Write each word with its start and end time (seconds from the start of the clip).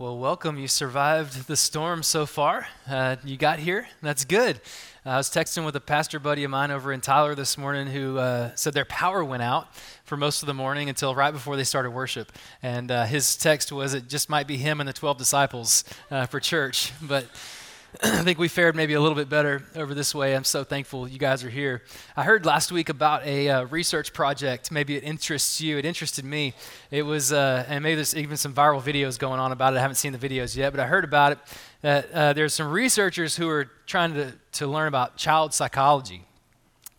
Well, 0.00 0.16
welcome. 0.16 0.56
You 0.56 0.66
survived 0.66 1.46
the 1.46 1.58
storm 1.58 2.02
so 2.02 2.24
far. 2.24 2.66
Uh, 2.88 3.16
you 3.22 3.36
got 3.36 3.58
here. 3.58 3.86
That's 4.00 4.24
good. 4.24 4.58
Uh, 5.04 5.10
I 5.10 5.16
was 5.18 5.28
texting 5.28 5.66
with 5.66 5.76
a 5.76 5.80
pastor 5.80 6.18
buddy 6.18 6.42
of 6.42 6.50
mine 6.50 6.70
over 6.70 6.90
in 6.90 7.02
Tyler 7.02 7.34
this 7.34 7.58
morning 7.58 7.86
who 7.86 8.16
uh, 8.16 8.52
said 8.54 8.72
their 8.72 8.86
power 8.86 9.22
went 9.22 9.42
out 9.42 9.76
for 10.04 10.16
most 10.16 10.42
of 10.42 10.46
the 10.46 10.54
morning 10.54 10.88
until 10.88 11.14
right 11.14 11.32
before 11.32 11.54
they 11.54 11.64
started 11.64 11.90
worship. 11.90 12.32
And 12.62 12.90
uh, 12.90 13.04
his 13.04 13.36
text 13.36 13.72
was 13.72 13.92
it 13.92 14.08
just 14.08 14.30
might 14.30 14.46
be 14.46 14.56
him 14.56 14.80
and 14.80 14.88
the 14.88 14.94
12 14.94 15.18
disciples 15.18 15.84
uh, 16.10 16.24
for 16.24 16.40
church. 16.40 16.94
But 17.02 17.26
I 18.02 18.22
think 18.22 18.38
we 18.38 18.46
fared 18.46 18.76
maybe 18.76 18.94
a 18.94 19.00
little 19.00 19.16
bit 19.16 19.28
better 19.28 19.64
over 19.74 19.94
this 19.94 20.14
way. 20.14 20.36
I'm 20.36 20.44
so 20.44 20.62
thankful 20.62 21.08
you 21.08 21.18
guys 21.18 21.42
are 21.42 21.50
here. 21.50 21.82
I 22.16 22.22
heard 22.22 22.46
last 22.46 22.70
week 22.70 22.88
about 22.88 23.26
a 23.26 23.48
uh, 23.48 23.64
research 23.64 24.12
project. 24.12 24.70
Maybe 24.70 24.96
it 24.96 25.02
interests 25.02 25.60
you. 25.60 25.76
It 25.76 25.84
interested 25.84 26.24
me. 26.24 26.54
It 26.92 27.02
was, 27.02 27.32
uh, 27.32 27.64
and 27.68 27.82
maybe 27.82 27.96
there's 27.96 28.14
even 28.14 28.36
some 28.36 28.54
viral 28.54 28.80
videos 28.80 29.18
going 29.18 29.40
on 29.40 29.50
about 29.50 29.74
it. 29.74 29.78
I 29.78 29.80
haven't 29.80 29.96
seen 29.96 30.12
the 30.12 30.18
videos 30.18 30.56
yet, 30.56 30.70
but 30.70 30.78
I 30.78 30.86
heard 30.86 31.02
about 31.02 31.32
it. 31.32 31.38
That 31.80 32.12
uh, 32.12 32.32
there's 32.32 32.54
some 32.54 32.70
researchers 32.70 33.36
who 33.36 33.48
are 33.48 33.64
trying 33.86 34.14
to, 34.14 34.34
to 34.52 34.68
learn 34.68 34.86
about 34.86 35.16
child 35.16 35.52
psychology. 35.52 36.24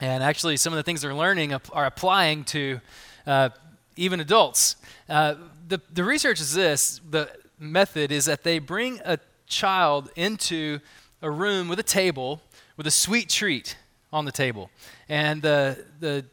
And 0.01 0.21
actually, 0.21 0.57
some 0.57 0.73
of 0.73 0.77
the 0.77 0.83
things 0.83 1.03
they're 1.03 1.15
learning 1.15 1.53
are 1.53 1.85
applying 1.85 2.43
to 2.45 2.81
uh, 3.25 3.49
even 3.95 4.19
adults. 4.19 4.75
Uh, 5.07 5.35
the, 5.69 5.79
the 5.93 6.03
research 6.03 6.41
is 6.41 6.53
this 6.53 6.99
the 7.09 7.29
method 7.59 8.11
is 8.11 8.25
that 8.25 8.43
they 8.43 8.59
bring 8.59 8.99
a 9.05 9.19
child 9.51 10.09
into 10.15 10.79
a 11.21 11.29
room 11.29 11.67
with 11.67 11.79
a 11.79 11.83
table 11.83 12.41
with 12.77 12.87
a 12.87 12.91
sweet 12.91 13.29
treat 13.29 13.77
on 14.11 14.25
the 14.25 14.31
table. 14.31 14.71
And 15.07 15.41
the, 15.41 15.85
the, 15.99 16.25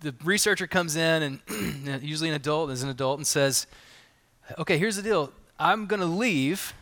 the 0.00 0.14
researcher 0.22 0.68
comes 0.68 0.94
in, 0.94 1.40
and 1.48 2.02
usually 2.02 2.28
an 2.28 2.36
adult 2.36 2.70
is 2.70 2.84
an 2.84 2.88
adult, 2.88 3.18
and 3.18 3.26
says, 3.26 3.66
Okay, 4.58 4.78
here's 4.78 4.94
the 4.94 5.02
deal. 5.02 5.32
I'm 5.58 5.86
going 5.86 5.98
to 5.98 6.06
leave. 6.06 6.74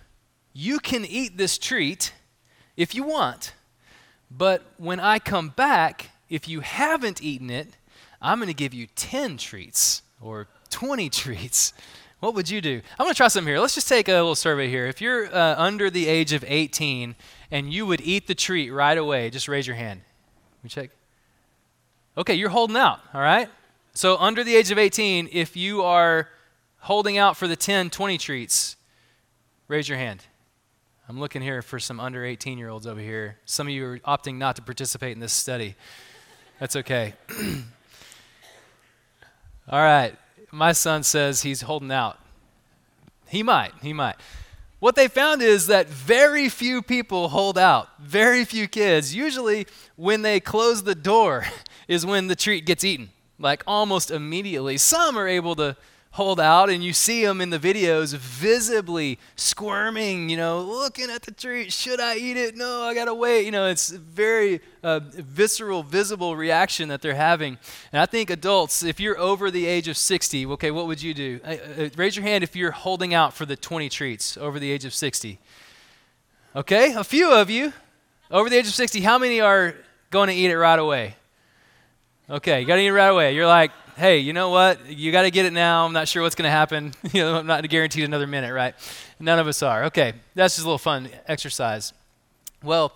You 0.53 0.79
can 0.79 1.07
eat 1.07 1.39
this 1.39 1.57
treat 1.57 2.13
if 2.77 2.95
you 2.95 3.05
want. 3.05 3.55
But 4.31 4.63
when 4.77 5.01
I 5.01 5.19
come 5.19 5.49
back, 5.49 6.11
if 6.29 6.49
you 6.49 6.61
haven't 6.61 7.23
eaten 7.23 7.49
it, 7.49 7.77
I'm 8.21 8.39
going 8.39 8.49
to 8.49 8.55
give 8.55 8.75
you 8.75 8.89
10 8.95 9.39
treats 9.39 10.03
or 10.21 10.49
20 10.69 11.09
treats 11.09 11.73
what 12.25 12.35
would 12.35 12.49
you 12.49 12.63
do? 12.63 12.81
I'm 12.99 13.05
going 13.05 13.13
to 13.13 13.17
try 13.17 13.29
something 13.29 13.53
here. 13.53 13.61
Let's 13.61 13.75
just 13.75 13.87
take 13.87 14.09
a 14.09 14.13
little 14.13 14.35
survey 14.35 14.67
here. 14.71 14.87
If 14.87 15.03
you're 15.03 15.27
uh, 15.27 15.57
under 15.59 15.91
the 15.91 16.09
age 16.09 16.33
of 16.33 16.43
18 16.49 17.17
and 17.51 17.71
you 17.71 17.85
would 17.85 18.01
eat 18.01 18.27
the 18.27 18.35
treat 18.35 18.71
right 18.71 18.97
away, 18.97 19.29
just 19.29 19.47
raise 19.47 19.67
your 19.67 19.77
hand. 19.77 20.01
Let 20.57 20.65
me 20.65 20.71
check. 20.71 20.91
Okay, 22.17 22.33
you're 22.33 22.49
holding 22.49 22.79
out, 22.79 23.01
all 23.13 23.21
right? 23.21 23.51
So, 23.93 24.17
under 24.17 24.43
the 24.43 24.57
age 24.57 24.71
of 24.71 24.79
18, 24.79 25.29
if 25.33 25.55
you 25.55 25.83
are 25.83 26.31
holding 26.79 27.19
out 27.19 27.37
for 27.37 27.47
the 27.47 27.57
10, 27.57 27.91
20 27.91 28.17
treats, 28.17 28.77
raise 29.69 29.87
your 29.87 29.99
hand. 29.99 30.25
I'm 31.11 31.21
looking 31.21 31.43
here 31.43 31.61
for 31.61 31.79
some 31.79 32.01
under 32.01 32.25
18 32.25 32.57
year 32.57 32.71
olds 32.71 32.87
over 32.87 33.01
here. 33.01 33.37
Some 33.45 33.67
of 33.67 33.75
you 33.75 33.85
are 33.85 33.99
opting 33.99 34.37
not 34.37 34.57
to 34.57 34.63
participate 34.63 35.13
in 35.13 35.21
this 35.21 35.35
study. 35.35 35.75
That's 36.59 36.75
okay. 36.77 37.13
all 39.69 39.83
right 39.83 40.17
my 40.55 40.73
son 40.73 41.03
says 41.03 41.43
he's 41.43 41.63
holding 41.63 41.91
out. 41.91 42.19
He 43.27 43.43
might, 43.43 43.73
he 43.83 43.93
might. 43.93 44.17
What 44.79 44.95
they 44.97 45.09
found 45.09 45.43
is 45.43 45.67
that 45.67 45.89
very 45.89 46.49
few 46.49 46.81
people 46.81 47.31
hold 47.31 47.59
out, 47.59 47.89
very 47.99 48.45
few 48.45 48.69
kids. 48.69 49.15
Usually, 49.15 49.67
when 49.97 50.23
they 50.23 50.41
close 50.41 50.85
the 50.85 50.95
door, 50.95 51.47
is 51.89 52.07
when 52.07 52.29
the 52.29 52.37
treat 52.37 52.67
gets 52.67 52.85
eaten, 52.85 53.11
like 53.39 53.63
almost 53.67 54.11
immediately. 54.11 54.77
Some 54.77 55.19
are 55.19 55.27
able 55.27 55.57
to 55.57 55.77
hold 56.15 56.39
out, 56.39 56.71
and 56.71 56.85
you 56.85 56.93
see 56.93 57.25
them 57.25 57.41
in 57.41 57.51
the 57.51 57.59
videos 57.59 58.15
visibly 58.17 59.19
squirming, 59.35 60.29
you 60.29 60.37
know, 60.37 60.61
looking 60.61 61.11
at 61.11 61.23
the 61.23 61.33
treat. 61.33 61.73
Should 61.73 61.99
I 61.99 62.15
eat 62.15 62.37
it? 62.37 62.57
No, 62.57 62.83
I 62.83 62.95
gotta 62.95 63.13
wait. 63.13 63.45
You 63.45 63.51
know, 63.51 63.67
it's 63.67 63.91
very 63.91 64.61
uh, 64.85 65.01
visceral, 65.03 65.83
visible 65.83 66.37
reaction 66.37 66.89
that 66.89 67.03
they're 67.03 67.17
having. 67.17 67.59
And 67.93 68.01
I 68.01 68.07
think 68.07 68.31
adults, 68.31 68.85
if 68.85 69.01
you're 69.01 69.19
over 69.19 69.51
the 69.51 69.67
age 69.67 69.89
of 69.89 69.97
60, 69.97 70.47
okay, 70.47 70.71
what 70.71 70.87
would 70.87 71.03
you 71.03 71.15
do? 71.15 71.41
Uh, 71.45 71.57
uh, 71.79 71.89
raise 71.97 72.15
your 72.15 72.25
hand 72.25 72.45
if 72.45 72.55
you're 72.55 72.71
holding 72.71 73.13
out 73.13 73.35
for 73.35 73.45
the 73.45 73.57
20 73.57 73.89
treats 73.89 74.37
over 74.37 74.61
the 74.61 74.71
age 74.71 74.85
of 74.85 74.95
60. 74.95 75.41
Okay, 76.55 76.95
a 76.95 77.03
few 77.03 77.33
of 77.33 77.51
you 77.51 77.73
over 78.31 78.49
the 78.49 78.57
age 78.57 78.69
of 78.69 78.75
60. 78.75 79.01
How 79.01 79.19
many 79.19 79.41
are 79.41 79.75
going 80.13 80.29
to 80.29 80.35
eat 80.35 80.53
it 80.53 80.57
right 80.57 80.79
away? 80.79 81.17
Okay, 82.31 82.61
you 82.61 82.67
got 82.69 82.77
to 82.77 82.83
eat 82.83 82.87
it 82.87 82.93
right 82.93 83.09
away. 83.09 83.35
You're 83.35 83.49
like, 83.49 83.73
hey, 83.97 84.19
you 84.19 84.33
know 84.33 84.51
what? 84.51 84.91
You 84.91 85.13
got 85.13 85.23
to 85.23 85.31
get 85.31 85.47
it 85.47 85.53
now. 85.53 85.87
I'm 85.87 85.93
not 85.93 86.09
sure 86.09 86.23
what's 86.23 86.35
going 86.35 86.47
to 86.47 86.51
happen. 86.51 86.95
you 87.13 87.23
know, 87.23 87.37
I'm 87.37 87.47
not 87.47 87.69
guaranteed 87.69 88.05
another 88.05 88.27
minute, 88.27 88.53
right? 88.53 88.75
None 89.21 89.39
of 89.39 89.47
us 89.47 89.63
are. 89.63 89.85
Okay, 89.85 90.15
that's 90.35 90.57
just 90.57 90.65
a 90.65 90.69
little 90.69 90.79
fun 90.79 91.09
exercise. 91.27 91.93
Well, 92.63 92.93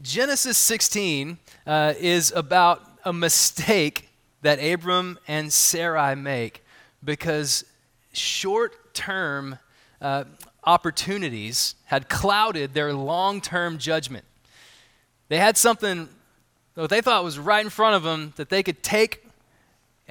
Genesis 0.00 0.56
16 0.58 1.38
uh, 1.66 1.94
is 1.98 2.32
about 2.34 2.82
a 3.04 3.12
mistake 3.12 4.08
that 4.42 4.58
Abram 4.58 5.18
and 5.28 5.52
Sarai 5.52 6.14
make 6.14 6.64
because 7.04 7.64
short 8.12 8.94
term 8.94 9.58
uh, 10.00 10.24
opportunities 10.64 11.74
had 11.84 12.08
clouded 12.08 12.74
their 12.74 12.92
long 12.92 13.40
term 13.40 13.78
judgment. 13.78 14.24
They 15.28 15.38
had 15.38 15.56
something 15.56 16.08
that 16.74 16.90
they 16.90 17.00
thought 17.00 17.22
was 17.24 17.38
right 17.38 17.64
in 17.64 17.70
front 17.70 17.96
of 17.96 18.02
them 18.02 18.32
that 18.36 18.48
they 18.48 18.62
could 18.62 18.82
take 18.82 19.21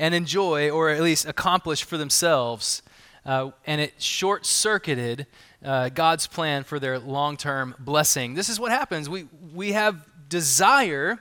and 0.02 0.16
enjoy, 0.16 0.72
or 0.72 0.90
at 0.90 1.00
least 1.00 1.28
accomplish 1.28 1.84
for 1.84 1.96
themselves. 1.96 2.82
Uh, 3.24 3.52
and 3.68 3.80
it 3.80 4.02
short 4.02 4.48
circuited 4.48 5.28
uh, 5.64 5.90
God's 5.90 6.26
plan 6.26 6.64
for 6.64 6.80
their 6.80 6.98
long 6.98 7.38
term 7.38 7.76
blessing. 7.78 8.34
This 8.34 8.50
is 8.50 8.60
what 8.60 8.72
happens. 8.72 9.08
We, 9.08 9.28
we 9.54 9.74
have 9.74 10.04
desire 10.28 11.20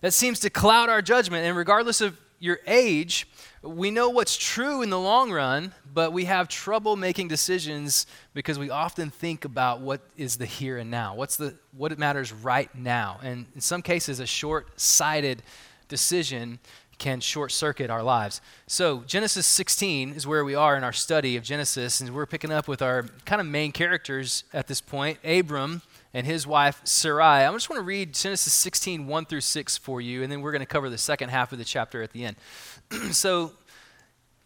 that 0.00 0.14
seems 0.14 0.40
to 0.40 0.48
cloud 0.48 0.88
our 0.88 1.02
judgment, 1.02 1.44
and 1.44 1.54
regardless 1.54 2.00
of 2.00 2.18
your 2.38 2.60
age, 2.66 3.28
we 3.62 3.90
know 3.90 4.08
what's 4.08 4.38
true 4.38 4.80
in 4.80 4.88
the 4.88 4.98
long 4.98 5.30
run, 5.30 5.74
but 5.92 6.14
we 6.14 6.24
have 6.24 6.48
trouble 6.48 6.96
making 6.96 7.28
decisions 7.28 8.06
because 8.32 8.58
we 8.58 8.70
often 8.70 9.10
think 9.10 9.44
about 9.44 9.80
what 9.80 10.00
is 10.16 10.36
the 10.36 10.46
here 10.46 10.78
and 10.78 10.90
now. 10.90 11.14
What's 11.14 11.36
the 11.36 11.54
what 11.76 11.98
matters 11.98 12.32
right 12.32 12.74
now? 12.74 13.20
And 13.22 13.46
in 13.54 13.60
some 13.60 13.82
cases 13.82 14.18
a 14.18 14.26
short-sighted 14.26 15.42
decision 15.88 16.58
can 16.98 17.20
short 17.20 17.52
circuit 17.52 17.90
our 17.90 18.02
lives. 18.02 18.40
So, 18.66 19.02
Genesis 19.06 19.46
16 19.46 20.12
is 20.12 20.26
where 20.26 20.44
we 20.44 20.54
are 20.54 20.76
in 20.76 20.84
our 20.84 20.92
study 20.92 21.36
of 21.36 21.42
Genesis, 21.42 22.00
and 22.00 22.14
we're 22.14 22.26
picking 22.26 22.52
up 22.52 22.68
with 22.68 22.82
our 22.82 23.06
kind 23.24 23.40
of 23.40 23.46
main 23.46 23.72
characters 23.72 24.44
at 24.52 24.66
this 24.66 24.80
point 24.80 25.18
Abram 25.24 25.82
and 26.12 26.26
his 26.26 26.46
wife 26.46 26.80
Sarai. 26.84 27.44
I 27.44 27.52
just 27.52 27.68
want 27.68 27.80
to 27.80 27.84
read 27.84 28.14
Genesis 28.14 28.52
16, 28.52 29.06
1 29.06 29.24
through 29.26 29.40
6 29.40 29.78
for 29.78 30.00
you, 30.00 30.22
and 30.22 30.30
then 30.30 30.40
we're 30.40 30.52
going 30.52 30.60
to 30.60 30.66
cover 30.66 30.88
the 30.88 30.98
second 30.98 31.30
half 31.30 31.52
of 31.52 31.58
the 31.58 31.64
chapter 31.64 32.02
at 32.02 32.12
the 32.12 32.24
end. 32.24 32.36
so, 33.12 33.52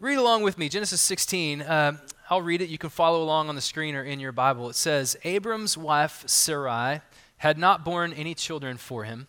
read 0.00 0.16
along 0.16 0.42
with 0.42 0.58
me. 0.58 0.68
Genesis 0.68 1.00
16. 1.00 1.62
Uh, 1.62 1.98
I'll 2.30 2.42
read 2.42 2.60
it. 2.60 2.68
You 2.68 2.78
can 2.78 2.90
follow 2.90 3.22
along 3.22 3.48
on 3.48 3.54
the 3.54 3.60
screen 3.60 3.94
or 3.94 4.02
in 4.02 4.20
your 4.20 4.32
Bible. 4.32 4.68
It 4.68 4.76
says 4.76 5.16
Abram's 5.24 5.78
wife 5.78 6.24
Sarai 6.26 7.00
had 7.38 7.56
not 7.56 7.84
borne 7.84 8.12
any 8.12 8.34
children 8.34 8.76
for 8.76 9.04
him, 9.04 9.28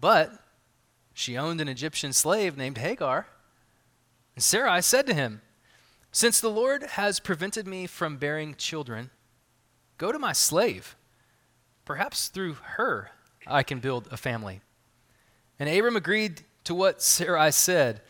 but 0.00 0.32
she 1.18 1.38
owned 1.38 1.62
an 1.62 1.68
Egyptian 1.68 2.12
slave 2.12 2.58
named 2.58 2.76
Hagar. 2.76 3.26
And 4.34 4.44
Sarai 4.44 4.82
said 4.82 5.06
to 5.06 5.14
him, 5.14 5.40
Since 6.12 6.40
the 6.40 6.50
Lord 6.50 6.82
has 6.82 7.20
prevented 7.20 7.66
me 7.66 7.86
from 7.86 8.18
bearing 8.18 8.54
children, 8.54 9.08
go 9.96 10.12
to 10.12 10.18
my 10.18 10.34
slave. 10.34 10.94
Perhaps 11.86 12.28
through 12.28 12.58
her 12.76 13.12
I 13.46 13.62
can 13.62 13.80
build 13.80 14.08
a 14.10 14.18
family. 14.18 14.60
And 15.58 15.70
Abram 15.70 15.96
agreed 15.96 16.42
to 16.64 16.74
what 16.74 17.00
Sarai 17.00 17.50
said. 17.50 18.02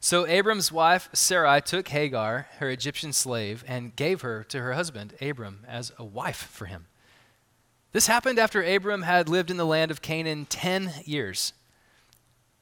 So 0.00 0.26
Abram's 0.26 0.72
wife 0.72 1.08
Sarai 1.12 1.60
took 1.60 1.86
Hagar, 1.86 2.48
her 2.58 2.68
Egyptian 2.68 3.12
slave, 3.12 3.62
and 3.68 3.94
gave 3.94 4.22
her 4.22 4.42
to 4.48 4.60
her 4.60 4.72
husband 4.72 5.14
Abram 5.20 5.64
as 5.68 5.92
a 5.98 6.04
wife 6.04 6.48
for 6.50 6.66
him. 6.66 6.86
This 7.92 8.08
happened 8.08 8.40
after 8.40 8.60
Abram 8.60 9.02
had 9.02 9.28
lived 9.28 9.52
in 9.52 9.56
the 9.56 9.64
land 9.64 9.92
of 9.92 10.02
Canaan 10.02 10.46
10 10.46 10.94
years. 11.04 11.52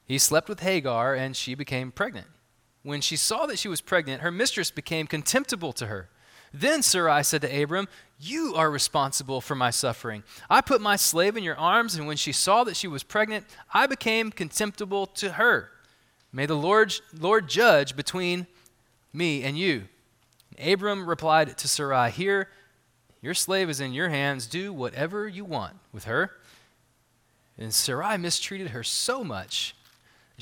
He 0.09 0.17
slept 0.17 0.49
with 0.49 0.61
Hagar, 0.61 1.13
and 1.13 1.37
she 1.37 1.53
became 1.53 1.91
pregnant. 1.91 2.25
When 2.81 2.99
she 2.99 3.15
saw 3.15 3.45
that 3.45 3.59
she 3.59 3.67
was 3.67 3.79
pregnant, 3.79 4.23
her 4.23 4.31
mistress 4.31 4.71
became 4.71 5.05
contemptible 5.05 5.71
to 5.73 5.85
her. 5.85 6.09
Then 6.51 6.81
Sarai 6.81 7.23
said 7.23 7.41
to 7.43 7.61
Abram, 7.61 7.87
You 8.19 8.55
are 8.55 8.71
responsible 8.71 9.39
for 9.39 9.53
my 9.53 9.69
suffering. 9.69 10.23
I 10.49 10.61
put 10.61 10.81
my 10.81 10.95
slave 10.95 11.37
in 11.37 11.43
your 11.43 11.57
arms, 11.59 11.93
and 11.93 12.07
when 12.07 12.17
she 12.17 12.31
saw 12.31 12.63
that 12.63 12.75
she 12.75 12.87
was 12.87 13.03
pregnant, 13.03 13.45
I 13.71 13.85
became 13.85 14.31
contemptible 14.31 15.05
to 15.05 15.33
her. 15.33 15.69
May 16.33 16.47
the 16.47 16.57
Lord, 16.57 16.91
Lord 17.15 17.47
judge 17.47 17.95
between 17.95 18.47
me 19.13 19.43
and 19.43 19.59
you. 19.59 19.83
Abram 20.59 21.07
replied 21.07 21.55
to 21.55 21.67
Sarai, 21.67 22.09
Here, 22.09 22.49
your 23.21 23.35
slave 23.35 23.69
is 23.69 23.79
in 23.79 23.93
your 23.93 24.09
hands. 24.09 24.47
Do 24.47 24.73
whatever 24.73 25.27
you 25.27 25.45
want 25.45 25.75
with 25.93 26.05
her. 26.05 26.31
And 27.59 27.71
Sarai 27.71 28.17
mistreated 28.17 28.71
her 28.71 28.83
so 28.83 29.23
much 29.23 29.75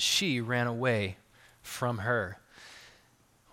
she 0.00 0.40
ran 0.40 0.66
away 0.66 1.16
from 1.62 1.98
her. 1.98 2.38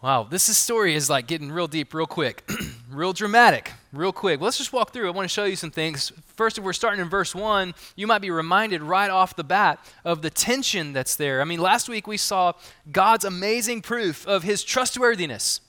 Wow, 0.02 0.28
this 0.30 0.50
is 0.50 0.58
story 0.58 0.94
is 0.94 1.10
like 1.10 1.26
getting 1.26 1.52
real 1.52 1.68
deep 1.68 1.94
real 1.94 2.06
quick. 2.06 2.48
real 2.92 3.12
dramatic, 3.12 3.72
real 3.92 4.12
quick. 4.12 4.40
Let's 4.40 4.58
just 4.58 4.72
walk 4.72 4.94
through. 4.94 5.08
I 5.08 5.12
want 5.12 5.26
to 5.26 5.34
show 5.34 5.46
you 5.46 5.56
some 5.56 5.72
things. 5.72 6.12
First, 6.36 6.60
if 6.60 6.64
we're 6.64 6.74
starting 6.74 7.02
in 7.02 7.10
verse 7.10 7.34
1, 7.34 7.74
you 7.96 8.06
might 8.06 8.22
be 8.22 8.30
reminded 8.30 8.84
right 8.84 9.10
off 9.10 9.36
the 9.36 9.44
bat 9.44 9.84
of 10.04 10.22
the 10.22 10.30
tension 10.30 10.94
that's 10.94 11.16
there. 11.16 11.42
I 11.42 11.44
mean, 11.46 11.60
last 11.60 11.90
week 11.90 12.06
we 12.06 12.18
saw 12.18 12.54
God's 12.92 13.26
amazing 13.26 13.82
proof 13.82 14.28
of 14.28 14.44
his 14.44 14.64
trustworthiness 14.64 15.62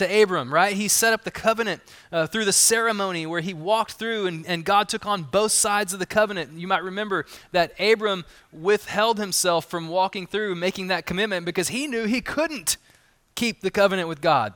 to 0.00 0.22
Abram, 0.22 0.52
right? 0.52 0.74
He 0.74 0.88
set 0.88 1.12
up 1.12 1.24
the 1.24 1.30
covenant 1.30 1.82
uh, 2.10 2.26
through 2.26 2.46
the 2.46 2.52
ceremony 2.52 3.26
where 3.26 3.40
he 3.40 3.54
walked 3.54 3.92
through 3.92 4.26
and, 4.26 4.46
and 4.46 4.64
God 4.64 4.88
took 4.88 5.06
on 5.06 5.22
both 5.22 5.52
sides 5.52 5.92
of 5.92 5.98
the 5.98 6.06
covenant. 6.06 6.52
You 6.58 6.66
might 6.66 6.82
remember 6.82 7.26
that 7.52 7.72
Abram 7.78 8.24
withheld 8.52 9.18
himself 9.18 9.66
from 9.66 9.88
walking 9.88 10.26
through, 10.26 10.54
making 10.54 10.88
that 10.88 11.06
commitment 11.06 11.46
because 11.46 11.68
he 11.68 11.86
knew 11.86 12.04
he 12.06 12.20
couldn't 12.20 12.78
keep 13.34 13.60
the 13.60 13.70
covenant 13.70 14.08
with 14.08 14.20
God. 14.20 14.54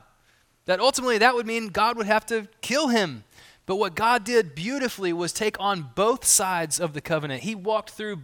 That 0.65 0.81
ultimately 0.81 1.19
that 1.19 1.35
would 1.35 1.47
mean 1.47 1.69
God 1.69 1.97
would 1.99 2.07
have 2.07 2.25
to 2.27 2.49
kill 2.61 2.89
him. 2.89 3.25
But 3.67 3.77
what 3.77 3.95
God 3.95 4.25
did 4.25 4.55
beautifully 4.55 5.13
was 5.13 5.33
take 5.33 5.59
on 5.61 5.91
both 5.95 6.25
sides 6.25 6.81
of 6.81 6.95
the 6.95 7.01
covenant. 7.01 7.43
He 7.43 7.55
walked 7.55 7.91
through 7.91 8.21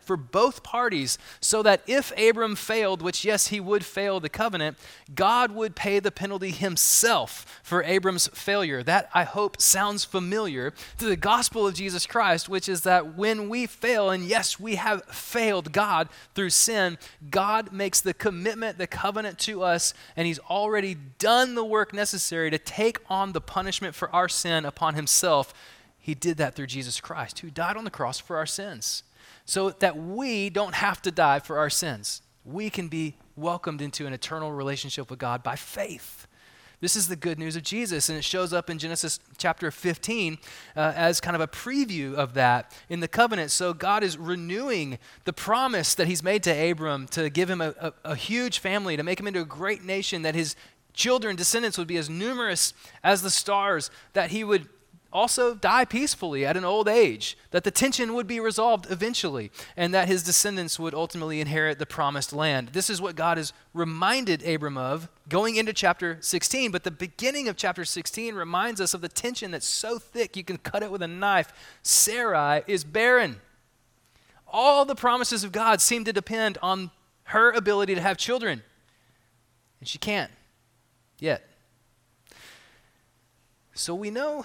for 0.00 0.16
both 0.16 0.62
parties 0.62 1.18
so 1.40 1.62
that 1.62 1.82
if 1.86 2.12
Abram 2.18 2.56
failed, 2.56 3.02
which 3.02 3.24
yes, 3.24 3.48
he 3.48 3.60
would 3.60 3.84
fail 3.84 4.20
the 4.20 4.28
covenant, 4.28 4.76
God 5.14 5.52
would 5.52 5.76
pay 5.76 6.00
the 6.00 6.10
penalty 6.10 6.50
himself 6.50 7.60
for 7.62 7.82
Abram's 7.82 8.28
failure. 8.28 8.82
That, 8.82 9.10
I 9.14 9.24
hope, 9.24 9.60
sounds 9.60 10.04
familiar 10.04 10.72
to 10.98 11.06
the 11.06 11.16
gospel 11.16 11.66
of 11.66 11.74
Jesus 11.74 12.06
Christ, 12.06 12.48
which 12.48 12.68
is 12.68 12.82
that 12.82 13.16
when 13.16 13.48
we 13.48 13.66
fail, 13.66 14.10
and 14.10 14.24
yes, 14.24 14.58
we 14.58 14.76
have 14.76 15.04
failed 15.04 15.72
God 15.72 16.08
through 16.34 16.50
sin, 16.50 16.98
God 17.30 17.72
makes 17.72 18.00
the 18.00 18.14
commitment, 18.14 18.78
the 18.78 18.86
covenant 18.86 19.38
to 19.40 19.62
us, 19.62 19.94
and 20.16 20.26
he's 20.26 20.38
already 20.40 20.94
done 21.18 21.54
the 21.54 21.64
work 21.64 21.92
necessary 21.92 22.50
to 22.50 22.58
take 22.58 22.98
on 23.08 23.32
the 23.32 23.40
punishment 23.40 23.94
for 23.94 24.14
our 24.14 24.28
sin 24.28 24.64
upon 24.64 24.94
himself. 24.94 25.52
He 25.98 26.14
did 26.14 26.36
that 26.36 26.54
through 26.54 26.66
Jesus 26.66 27.00
Christ, 27.00 27.38
who 27.38 27.50
died 27.50 27.76
on 27.76 27.84
the 27.84 27.90
cross 27.90 28.18
for 28.18 28.36
our 28.36 28.46
sins 28.46 29.02
so 29.44 29.70
that 29.70 29.96
we 29.96 30.50
don't 30.50 30.74
have 30.74 31.02
to 31.02 31.10
die 31.10 31.38
for 31.38 31.58
our 31.58 31.70
sins. 31.70 32.22
We 32.44 32.70
can 32.70 32.88
be 32.88 33.16
welcomed 33.36 33.82
into 33.82 34.06
an 34.06 34.12
eternal 34.12 34.52
relationship 34.52 35.10
with 35.10 35.18
God 35.18 35.42
by 35.42 35.56
faith. 35.56 36.26
This 36.80 36.96
is 36.96 37.08
the 37.08 37.16
good 37.16 37.38
news 37.38 37.56
of 37.56 37.62
Jesus, 37.62 38.10
and 38.10 38.18
it 38.18 38.24
shows 38.24 38.52
up 38.52 38.68
in 38.68 38.78
Genesis 38.78 39.18
chapter 39.38 39.70
15 39.70 40.36
uh, 40.76 40.92
as 40.94 41.20
kind 41.20 41.34
of 41.34 41.40
a 41.40 41.48
preview 41.48 42.14
of 42.14 42.34
that 42.34 42.76
in 42.90 43.00
the 43.00 43.08
covenant. 43.08 43.50
So 43.50 43.72
God 43.72 44.02
is 44.02 44.18
renewing 44.18 44.98
the 45.24 45.32
promise 45.32 45.94
that 45.94 46.08
He's 46.08 46.22
made 46.22 46.42
to 46.42 46.70
Abram 46.70 47.06
to 47.08 47.30
give 47.30 47.48
him 47.48 47.62
a, 47.62 47.74
a, 47.80 47.92
a 48.04 48.14
huge 48.16 48.58
family, 48.58 48.98
to 48.98 49.02
make 49.02 49.18
him 49.18 49.26
into 49.26 49.40
a 49.40 49.46
great 49.46 49.82
nation, 49.82 50.22
that 50.22 50.34
his 50.34 50.56
children, 50.94 51.36
descendants 51.36 51.76
would 51.76 51.88
be 51.88 51.98
as 51.98 52.08
numerous 52.08 52.72
as 53.02 53.20
the 53.20 53.30
stars, 53.30 53.90
that 54.14 54.30
He 54.30 54.44
would 54.44 54.68
also 55.14 55.54
die 55.54 55.84
peacefully 55.84 56.44
at 56.44 56.56
an 56.56 56.64
old 56.64 56.88
age, 56.88 57.38
that 57.52 57.62
the 57.62 57.70
tension 57.70 58.14
would 58.14 58.26
be 58.26 58.40
resolved 58.40 58.90
eventually, 58.90 59.52
and 59.76 59.94
that 59.94 60.08
his 60.08 60.24
descendants 60.24 60.76
would 60.78 60.92
ultimately 60.92 61.40
inherit 61.40 61.78
the 61.78 61.86
promised 61.86 62.32
land. 62.32 62.70
This 62.72 62.90
is 62.90 63.00
what 63.00 63.14
God 63.14 63.38
has 63.38 63.52
reminded 63.72 64.46
Abram 64.46 64.76
of 64.76 65.08
going 65.28 65.54
into 65.54 65.72
chapter 65.72 66.18
16, 66.20 66.72
but 66.72 66.82
the 66.82 66.90
beginning 66.90 67.48
of 67.48 67.56
chapter 67.56 67.84
16 67.84 68.34
reminds 68.34 68.80
us 68.80 68.92
of 68.92 69.00
the 69.00 69.08
tension 69.08 69.52
that's 69.52 69.64
so 69.66 70.00
thick 70.00 70.36
you 70.36 70.42
can 70.42 70.58
cut 70.58 70.82
it 70.82 70.90
with 70.90 71.00
a 71.00 71.08
knife. 71.08 71.52
Sarai 71.82 72.62
is 72.66 72.82
barren. 72.82 73.40
All 74.48 74.84
the 74.84 74.96
promises 74.96 75.44
of 75.44 75.52
God 75.52 75.80
seem 75.80 76.04
to 76.04 76.12
depend 76.12 76.58
on 76.60 76.90
her 77.28 77.52
ability 77.52 77.94
to 77.94 78.00
have 78.00 78.16
children, 78.16 78.62
and 79.78 79.88
she 79.88 79.98
can't 79.98 80.32
yet. 81.20 81.48
So 83.74 83.94
we 83.94 84.10
know 84.10 84.44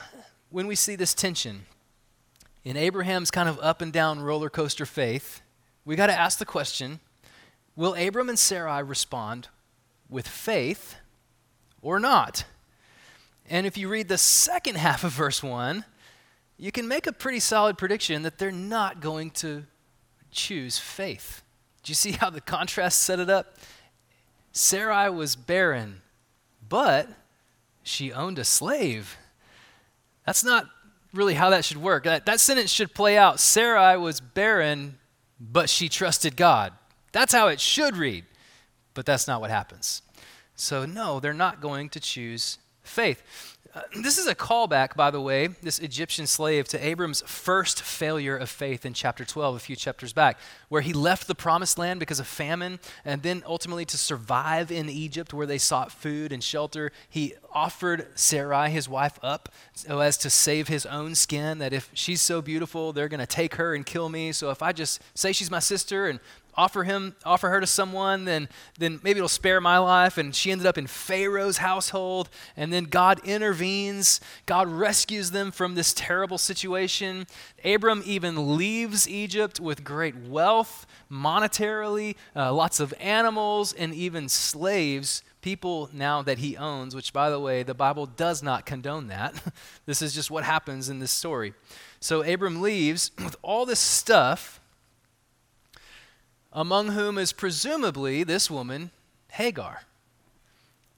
when 0.50 0.68
we 0.68 0.76
see 0.76 0.96
this 0.96 1.14
tension 1.14 1.66
in 2.64 2.76
Abraham's 2.76 3.32
kind 3.32 3.48
of 3.48 3.60
up 3.60 3.82
and 3.82 3.94
down 3.94 4.22
roller 4.22 4.50
coaster 4.50 4.86
faith, 4.86 5.42
we 5.86 5.96
got 5.96 6.08
to 6.08 6.20
ask 6.20 6.40
the 6.40 6.46
question 6.46 7.00
will 7.76 7.96
Abram 7.96 8.30
and 8.30 8.38
Sarai 8.38 8.84
respond 8.84 9.48
with 10.10 10.28
faith 10.28 10.96
or 11.82 12.00
not? 12.00 12.44
And 13.50 13.66
if 13.66 13.78
you 13.78 13.88
read 13.88 14.10
the 14.10 14.18
second 14.18 14.76
half 14.76 15.04
of 15.04 15.12
verse 15.12 15.42
1, 15.42 15.86
you 16.58 16.72
can 16.72 16.88
make 16.88 17.08
a 17.08 17.14
pretty 17.14 17.40
solid 17.40 17.78
prediction 17.78 18.24
that 18.24 18.38
they're 18.38 18.52
not 18.52 19.00
going 19.00 19.32
to 19.32 19.64
choose 20.30 20.78
faith. 20.78 21.42
Do 21.84 21.92
you 21.92 21.96
see 21.96 22.12
how 22.12 22.30
the 22.30 22.42
contrast 22.42 23.02
set 23.02 23.20
it 23.20 23.30
up? 23.30 23.58
Sarai 24.52 25.10
was 25.10 25.36
barren, 25.36 26.02
but 26.68 27.08
she 27.82 28.12
owned 28.12 28.38
a 28.38 28.44
slave. 28.44 29.18
That's 30.30 30.44
not 30.44 30.70
really 31.12 31.34
how 31.34 31.50
that 31.50 31.66
should 31.66 31.78
work. 31.78 32.04
That, 32.04 32.28
that 32.28 32.40
sentence 32.40 32.70
should 32.70 32.94
play 32.94 33.18
out 33.18 33.40
Sarai 33.40 33.98
was 33.98 34.22
barren, 34.22 35.00
but 35.40 35.72
she 35.72 35.90
trusted 35.90 36.36
God. 36.36 36.72
That's 37.12 37.34
how 37.34 37.48
it 37.48 37.60
should 37.60 37.98
read, 37.98 38.26
but 38.94 39.08
that's 39.08 39.28
not 39.28 39.42
what 39.42 39.50
happens. 39.50 40.04
So, 40.54 40.86
no, 40.86 41.20
they're 41.20 41.34
not 41.34 41.62
going 41.62 41.90
to 41.90 42.00
choose 42.00 42.60
faith. 42.84 43.24
Uh, 43.74 43.82
this 44.04 44.20
is 44.20 44.28
a 44.28 44.36
callback, 44.36 44.96
by 44.96 45.10
the 45.10 45.20
way, 45.20 45.48
this 45.48 45.80
Egyptian 45.80 46.28
slave, 46.28 46.68
to 46.68 46.78
Abram's 46.78 47.24
first 47.26 47.82
failure 47.82 48.38
of 48.38 48.52
faith 48.52 48.86
in 48.86 48.94
chapter 48.94 49.26
12, 49.26 49.56
a 49.56 49.60
few 49.60 49.76
chapters 49.76 50.14
back, 50.14 50.38
where 50.70 50.82
he 50.82 50.94
left 50.94 51.28
the 51.28 51.36
promised 51.36 51.78
land 51.78 52.00
because 52.00 52.20
of 52.20 52.28
famine, 52.28 52.80
and 53.04 53.22
then 53.24 53.44
ultimately 53.46 53.86
to 53.86 53.98
survive 53.98 54.72
in 54.72 54.90
Egypt, 54.90 55.34
where 55.34 55.48
they 55.48 55.58
sought 55.58 55.92
food 55.92 56.32
and 56.32 56.44
shelter. 56.44 56.92
He 57.10 57.34
offered 57.54 58.08
Sarai, 58.16 58.70
his 58.70 58.88
wife, 58.88 59.20
up 59.22 59.50
so 59.74 60.00
as 60.00 60.18
to 60.20 60.30
save 60.30 60.68
his 60.68 60.86
own 60.86 61.16
skin, 61.16 61.58
that 61.58 61.74
if 61.74 61.90
she's 61.94 62.22
so 62.22 62.42
beautiful, 62.42 62.94
they're 62.94 63.10
going 63.10 63.20
to 63.20 63.26
take 63.26 63.56
her 63.56 63.76
and 63.76 63.86
kill 63.86 64.10
me. 64.10 64.32
So 64.32 64.52
if 64.52 64.62
I 64.62 64.72
just 64.72 65.02
say 65.16 65.32
she's 65.32 65.52
my 65.52 65.60
sister 65.60 66.08
and 66.08 66.20
offer 66.60 66.84
him 66.84 67.16
offer 67.24 67.50
her 67.50 67.62
to 67.62 67.68
someone 67.68 68.26
then 68.26 68.50
then 68.78 69.00
maybe 69.02 69.18
it'll 69.18 69.30
spare 69.30 69.62
my 69.62 69.78
life 69.78 70.18
and 70.18 70.36
she 70.36 70.52
ended 70.52 70.68
up 70.68 70.78
in 70.78 70.86
pharaoh's 70.86 71.60
household 71.60 72.28
and 72.58 72.74
then 72.74 72.84
god 72.84 73.18
intervenes 73.24 74.20
god 74.46 74.68
rescues 74.68 75.32
them 75.32 75.52
from 75.52 75.76
this 75.76 75.94
terrible 75.94 76.38
situation 76.38 77.26
abram 77.64 78.04
even 78.06 78.58
leaves 78.58 79.08
egypt 79.08 79.58
with 79.62 79.86
great 79.86 80.18
wealth 80.18 80.59
monetarily 81.12 82.16
uh, 82.36 82.54
lots 82.54 82.80
of 82.80 82.94
animals 83.00 83.74
and 83.74 83.94
even 83.94 84.30
slaves 84.30 85.24
people 85.42 85.90
now 85.94 86.22
that 86.22 86.40
he 86.40 86.58
owns 86.58 86.94
which 86.96 87.14
by 87.14 87.30
the 87.30 87.40
way 87.40 87.64
the 87.64 87.74
bible 87.74 88.06
does 88.06 88.44
not 88.44 88.66
condone 88.66 89.08
that 89.08 89.42
this 89.86 90.02
is 90.02 90.14
just 90.14 90.30
what 90.30 90.44
happens 90.44 90.90
in 90.90 91.00
this 91.00 91.12
story 91.12 91.54
so 92.00 92.22
abram 92.24 92.62
leaves 92.62 93.12
with 93.24 93.36
all 93.42 93.66
this 93.66 93.80
stuff 93.80 94.60
among 96.52 96.90
whom 96.90 97.18
is 97.18 97.34
presumably 97.34 98.24
this 98.24 98.50
woman, 98.50 98.92
Hagar, 99.30 99.84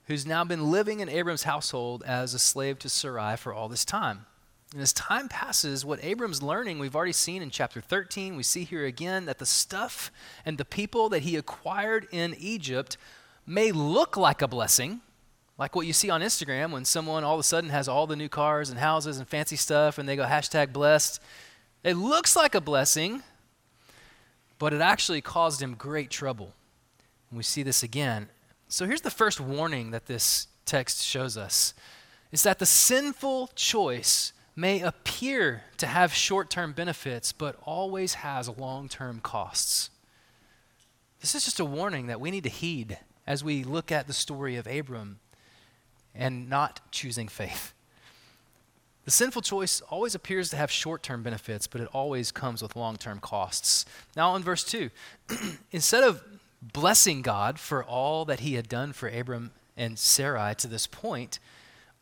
who's 0.06 0.26
now 0.26 0.44
been 0.44 0.70
living 0.70 1.00
in 1.00 1.08
Abram's 1.08 1.42
household 1.42 2.02
as 2.06 2.34
a 2.34 2.38
slave 2.38 2.78
to 2.80 2.88
Sarai 2.88 3.36
for 3.36 3.52
all 3.52 3.68
this 3.68 3.84
time. 3.84 4.26
And 4.72 4.80
as 4.80 4.92
time 4.92 5.28
passes, 5.28 5.84
what 5.84 6.02
Abram's 6.02 6.42
learning, 6.42 6.78
we've 6.78 6.96
already 6.96 7.12
seen 7.12 7.42
in 7.42 7.50
chapter 7.50 7.80
13, 7.80 8.36
we 8.36 8.42
see 8.42 8.64
here 8.64 8.86
again 8.86 9.26
that 9.26 9.38
the 9.38 9.46
stuff 9.46 10.10
and 10.46 10.56
the 10.56 10.64
people 10.64 11.10
that 11.10 11.22
he 11.22 11.36
acquired 11.36 12.06
in 12.10 12.34
Egypt 12.38 12.96
may 13.46 13.70
look 13.70 14.16
like 14.16 14.40
a 14.40 14.48
blessing, 14.48 15.02
like 15.58 15.76
what 15.76 15.86
you 15.86 15.92
see 15.92 16.08
on 16.08 16.22
Instagram 16.22 16.70
when 16.70 16.86
someone 16.86 17.22
all 17.22 17.34
of 17.34 17.40
a 17.40 17.44
sudden 17.44 17.68
has 17.68 17.86
all 17.86 18.06
the 18.06 18.16
new 18.16 18.30
cars 18.30 18.70
and 18.70 18.78
houses 18.78 19.18
and 19.18 19.28
fancy 19.28 19.56
stuff 19.56 19.98
and 19.98 20.08
they 20.08 20.16
go 20.16 20.24
hashtag 20.24 20.72
blessed. 20.72 21.20
It 21.84 21.94
looks 21.94 22.34
like 22.34 22.54
a 22.54 22.60
blessing, 22.60 23.22
but 24.58 24.72
it 24.72 24.80
actually 24.80 25.20
caused 25.20 25.60
him 25.60 25.74
great 25.74 26.08
trouble. 26.08 26.54
And 27.30 27.36
we 27.36 27.42
see 27.42 27.62
this 27.62 27.82
again. 27.82 28.30
So 28.68 28.86
here's 28.86 29.02
the 29.02 29.10
first 29.10 29.38
warning 29.38 29.90
that 29.90 30.06
this 30.06 30.46
text 30.64 31.02
shows 31.02 31.36
us 31.36 31.74
is 32.30 32.42
that 32.44 32.58
the 32.58 32.64
sinful 32.64 33.50
choice 33.54 34.32
may 34.54 34.80
appear 34.80 35.62
to 35.78 35.86
have 35.86 36.12
short 36.12 36.50
term 36.50 36.72
benefits, 36.72 37.32
but 37.32 37.56
always 37.64 38.14
has 38.14 38.48
long 38.48 38.88
term 38.88 39.20
costs. 39.20 39.90
This 41.20 41.34
is 41.34 41.44
just 41.44 41.60
a 41.60 41.64
warning 41.64 42.08
that 42.08 42.20
we 42.20 42.30
need 42.30 42.44
to 42.44 42.50
heed 42.50 42.98
as 43.26 43.44
we 43.44 43.62
look 43.64 43.92
at 43.92 44.06
the 44.06 44.12
story 44.12 44.56
of 44.56 44.66
Abram 44.66 45.20
and 46.14 46.48
not 46.48 46.80
choosing 46.90 47.28
faith. 47.28 47.72
The 49.04 49.10
sinful 49.10 49.42
choice 49.42 49.80
always 49.82 50.14
appears 50.14 50.50
to 50.50 50.56
have 50.56 50.70
short 50.70 51.02
term 51.02 51.22
benefits, 51.22 51.66
but 51.66 51.80
it 51.80 51.88
always 51.92 52.30
comes 52.30 52.62
with 52.62 52.76
long 52.76 52.96
term 52.96 53.20
costs. 53.20 53.84
Now, 54.16 54.36
in 54.36 54.42
verse 54.42 54.64
2, 54.64 54.90
instead 55.72 56.04
of 56.04 56.22
blessing 56.60 57.22
God 57.22 57.58
for 57.58 57.82
all 57.82 58.24
that 58.26 58.40
he 58.40 58.54
had 58.54 58.68
done 58.68 58.92
for 58.92 59.08
Abram 59.08 59.50
and 59.76 59.98
Sarai 59.98 60.54
to 60.56 60.68
this 60.68 60.86
point, 60.86 61.40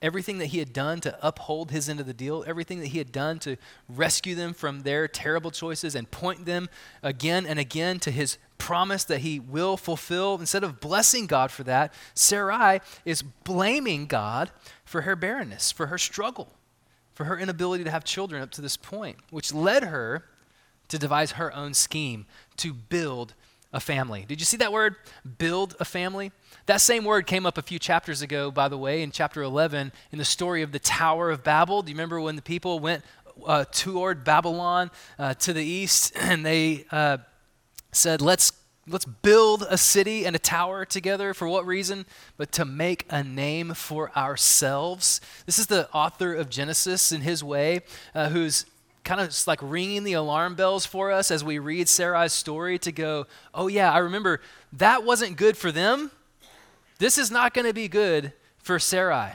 everything 0.02 0.38
that 0.38 0.46
he 0.46 0.58
had 0.58 0.72
done 0.72 1.00
to 1.00 1.18
uphold 1.26 1.70
his 1.70 1.88
end 1.88 2.00
of 2.00 2.06
the 2.06 2.14
deal, 2.14 2.42
everything 2.46 2.80
that 2.80 2.88
he 2.88 2.98
had 2.98 3.12
done 3.12 3.38
to 3.38 3.56
rescue 3.88 4.34
them 4.34 4.54
from 4.54 4.80
their 4.80 5.06
terrible 5.06 5.50
choices 5.50 5.94
and 5.94 6.10
point 6.10 6.46
them 6.46 6.68
again 7.02 7.44
and 7.44 7.58
again 7.58 7.98
to 8.00 8.10
his 8.10 8.38
promise 8.56 9.04
that 9.04 9.20
he 9.20 9.38
will 9.38 9.76
fulfill, 9.76 10.38
instead 10.38 10.64
of 10.64 10.80
blessing 10.80 11.26
God 11.26 11.50
for 11.50 11.64
that, 11.64 11.92
Sarai 12.14 12.80
is 13.04 13.22
blaming 13.22 14.06
God 14.06 14.50
for 14.84 15.02
her 15.02 15.16
barrenness, 15.16 15.70
for 15.70 15.88
her 15.88 15.98
struggle, 15.98 16.48
for 17.14 17.24
her 17.24 17.38
inability 17.38 17.84
to 17.84 17.90
have 17.90 18.04
children 18.04 18.42
up 18.42 18.50
to 18.52 18.62
this 18.62 18.76
point, 18.76 19.18
which 19.30 19.52
led 19.52 19.84
her 19.84 20.24
to 20.88 20.98
devise 20.98 21.32
her 21.32 21.54
own 21.54 21.74
scheme 21.74 22.26
to 22.56 22.72
build 22.72 23.34
a 23.72 23.80
family. 23.80 24.24
Did 24.26 24.40
you 24.40 24.44
see 24.44 24.56
that 24.58 24.72
word? 24.72 24.96
Build 25.38 25.76
a 25.78 25.84
family? 25.84 26.32
That 26.66 26.80
same 26.80 27.04
word 27.04 27.26
came 27.26 27.46
up 27.46 27.56
a 27.58 27.62
few 27.62 27.78
chapters 27.78 28.22
ago, 28.22 28.50
by 28.50 28.68
the 28.68 28.78
way, 28.78 29.02
in 29.02 29.10
chapter 29.10 29.42
11, 29.42 29.92
in 30.12 30.18
the 30.18 30.24
story 30.24 30.62
of 30.62 30.72
the 30.72 30.78
Tower 30.78 31.30
of 31.30 31.44
Babel. 31.44 31.82
Do 31.82 31.90
you 31.90 31.94
remember 31.94 32.20
when 32.20 32.36
the 32.36 32.42
people 32.42 32.80
went 32.80 33.04
uh, 33.46 33.64
toward 33.70 34.24
Babylon 34.24 34.90
uh, 35.18 35.34
to 35.34 35.52
the 35.52 35.64
east 35.64 36.12
and 36.20 36.44
they 36.44 36.84
uh, 36.90 37.18
said, 37.92 38.20
let's, 38.20 38.52
let's 38.88 39.04
build 39.04 39.64
a 39.68 39.78
city 39.78 40.24
and 40.26 40.34
a 40.34 40.38
tower 40.38 40.84
together. 40.84 41.32
For 41.34 41.48
what 41.48 41.66
reason? 41.66 42.06
But 42.36 42.52
to 42.52 42.64
make 42.64 43.06
a 43.10 43.22
name 43.22 43.74
for 43.74 44.10
ourselves. 44.16 45.20
This 45.46 45.58
is 45.58 45.66
the 45.66 45.88
author 45.92 46.34
of 46.34 46.50
Genesis 46.50 47.12
in 47.12 47.20
his 47.20 47.42
way, 47.44 47.80
uh, 48.14 48.30
who's 48.30 48.66
kind 49.04 49.20
of 49.20 49.46
like 49.46 49.60
ringing 49.62 50.04
the 50.04 50.12
alarm 50.12 50.54
bells 50.54 50.86
for 50.86 51.10
us 51.10 51.30
as 51.30 51.42
we 51.42 51.58
read 51.58 51.88
Sarai's 51.88 52.32
story 52.32 52.78
to 52.80 52.92
go, 52.92 53.26
oh, 53.54 53.68
yeah, 53.68 53.92
I 53.92 53.98
remember 53.98 54.40
that 54.74 55.04
wasn't 55.04 55.36
good 55.36 55.56
for 55.56 55.72
them. 55.72 56.10
This 56.98 57.16
is 57.16 57.30
not 57.30 57.54
going 57.54 57.66
to 57.66 57.72
be 57.72 57.88
good 57.88 58.32
for 58.58 58.78
Sarai. 58.78 59.32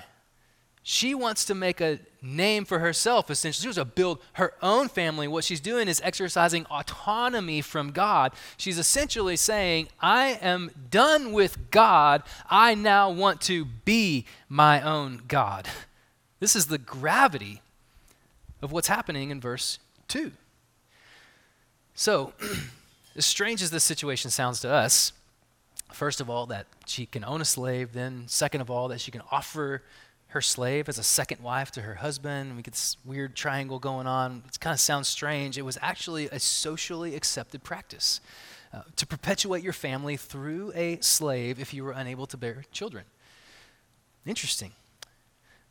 She 0.84 1.16
wants 1.16 1.46
to 1.46 1.56
make 1.56 1.82
a 1.82 2.00
name 2.22 2.64
for 2.64 2.78
herself, 2.78 3.32
essentially. 3.32 3.64
She 3.64 3.68
wants 3.70 3.80
to 3.80 3.86
build 3.86 4.20
her 4.34 4.54
own 4.62 4.88
family. 4.88 5.28
What 5.28 5.44
she's 5.44 5.60
doing 5.60 5.88
is 5.88 6.00
exercising 6.04 6.68
autonomy 6.68 7.62
from 7.62 7.92
God. 7.92 8.34
She's 8.56 8.78
essentially 8.78 9.36
saying, 9.36 9.88
I 10.00 10.38
am 10.42 10.70
done 10.92 11.32
with 11.34 11.72
God. 11.72 12.22
I 12.50 12.76
now 12.76 13.10
want 13.10 13.42
to 13.42 13.66
be 13.66 14.26
my 14.48 14.80
own 14.80 15.24
God. 15.28 15.68
This 16.40 16.56
is 16.56 16.68
the 16.68 16.78
gravity 16.78 17.62
of 18.66 18.74
what's 18.74 18.90
happening 18.90 19.30
in 19.30 19.40
verse 19.40 19.80
2. 20.10 20.32
So, 21.94 22.34
as 23.16 23.26
strange 23.26 23.62
as 23.62 23.72
this 23.72 23.86
situation 23.86 24.32
sounds 24.32 24.60
to 24.62 24.70
us, 24.70 25.14
first 25.94 26.20
of 26.20 26.30
all, 26.30 26.48
that 26.48 26.66
she 26.86 27.06
can 27.06 27.24
own 27.24 27.40
a 27.40 27.46
slave, 27.46 27.94
then, 27.94 28.24
second 28.28 28.60
of 28.60 28.70
all, 28.70 28.90
that 28.90 29.00
she 29.00 29.12
can 29.12 29.22
offer 29.32 29.84
her 30.30 30.42
slave 30.42 30.90
as 30.90 30.98
a 30.98 31.04
second 31.04 31.42
wife 31.42 31.72
to 31.72 31.82
her 31.82 31.96
husband. 31.96 32.58
We 32.58 32.64
get 32.64 32.74
this 32.74 32.98
weird 33.06 33.36
triangle 33.36 33.80
going 33.80 34.08
on. 34.08 34.44
It 34.48 34.60
kind 34.60 34.74
of 34.74 34.80
sounds 34.80 35.08
strange. 35.08 35.58
It 35.58 35.62
was 35.62 35.78
actually 35.82 36.28
a 36.28 36.40
socially 36.40 37.16
accepted 37.16 37.64
practice 37.64 38.20
uh, 38.74 38.82
to 38.98 39.06
perpetuate 39.06 39.64
your 39.64 39.74
family 39.74 40.18
through 40.18 40.74
a 40.76 40.98
slave 41.00 41.60
if 41.60 41.74
you 41.74 41.84
were 41.86 41.94
unable 41.94 42.26
to 42.26 42.36
bear 42.36 42.64
children. 42.72 43.06
Interesting. 44.26 44.74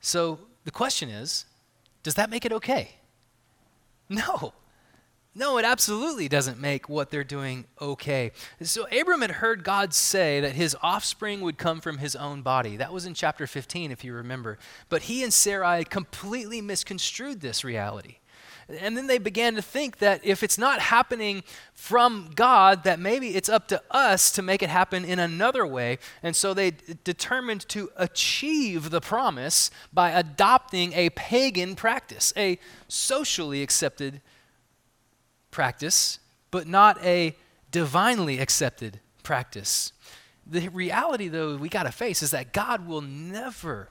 So 0.00 0.38
the 0.64 0.70
question 0.70 1.08
is 1.08 1.44
does 2.04 2.14
that 2.14 2.30
make 2.30 2.44
it 2.44 2.52
okay? 2.52 2.90
No. 4.10 4.52
No, 5.34 5.58
it 5.58 5.64
absolutely 5.64 6.28
doesn't 6.28 6.60
make 6.60 6.88
what 6.88 7.10
they're 7.10 7.24
doing 7.24 7.64
okay. 7.80 8.30
So 8.62 8.86
Abram 8.96 9.22
had 9.22 9.32
heard 9.32 9.64
God 9.64 9.92
say 9.92 10.40
that 10.40 10.52
his 10.52 10.76
offspring 10.80 11.40
would 11.40 11.58
come 11.58 11.80
from 11.80 11.98
his 11.98 12.14
own 12.14 12.42
body. 12.42 12.76
That 12.76 12.92
was 12.92 13.04
in 13.06 13.14
chapter 13.14 13.46
15, 13.48 13.90
if 13.90 14.04
you 14.04 14.12
remember. 14.12 14.58
But 14.88 15.02
he 15.02 15.24
and 15.24 15.32
Sarai 15.32 15.84
completely 15.84 16.60
misconstrued 16.60 17.40
this 17.40 17.64
reality. 17.64 18.18
And 18.68 18.96
then 18.96 19.06
they 19.06 19.18
began 19.18 19.54
to 19.56 19.62
think 19.62 19.98
that 19.98 20.24
if 20.24 20.42
it's 20.42 20.56
not 20.56 20.80
happening 20.80 21.42
from 21.74 22.30
God, 22.34 22.84
that 22.84 22.98
maybe 22.98 23.36
it's 23.36 23.48
up 23.48 23.68
to 23.68 23.82
us 23.90 24.32
to 24.32 24.42
make 24.42 24.62
it 24.62 24.70
happen 24.70 25.04
in 25.04 25.18
another 25.18 25.66
way. 25.66 25.98
And 26.22 26.34
so 26.34 26.54
they 26.54 26.70
d- 26.70 26.96
determined 27.04 27.68
to 27.70 27.90
achieve 27.96 28.90
the 28.90 29.00
promise 29.00 29.70
by 29.92 30.10
adopting 30.10 30.92
a 30.94 31.10
pagan 31.10 31.76
practice, 31.76 32.32
a 32.36 32.58
socially 32.88 33.62
accepted 33.62 34.22
practice, 35.50 36.18
but 36.50 36.66
not 36.66 37.02
a 37.04 37.36
divinely 37.70 38.38
accepted 38.38 39.00
practice. 39.22 39.92
The 40.46 40.68
reality, 40.68 41.28
though, 41.28 41.56
we 41.56 41.68
got 41.68 41.84
to 41.84 41.92
face 41.92 42.22
is 42.22 42.30
that 42.30 42.52
God 42.52 42.86
will 42.86 43.00
never 43.00 43.88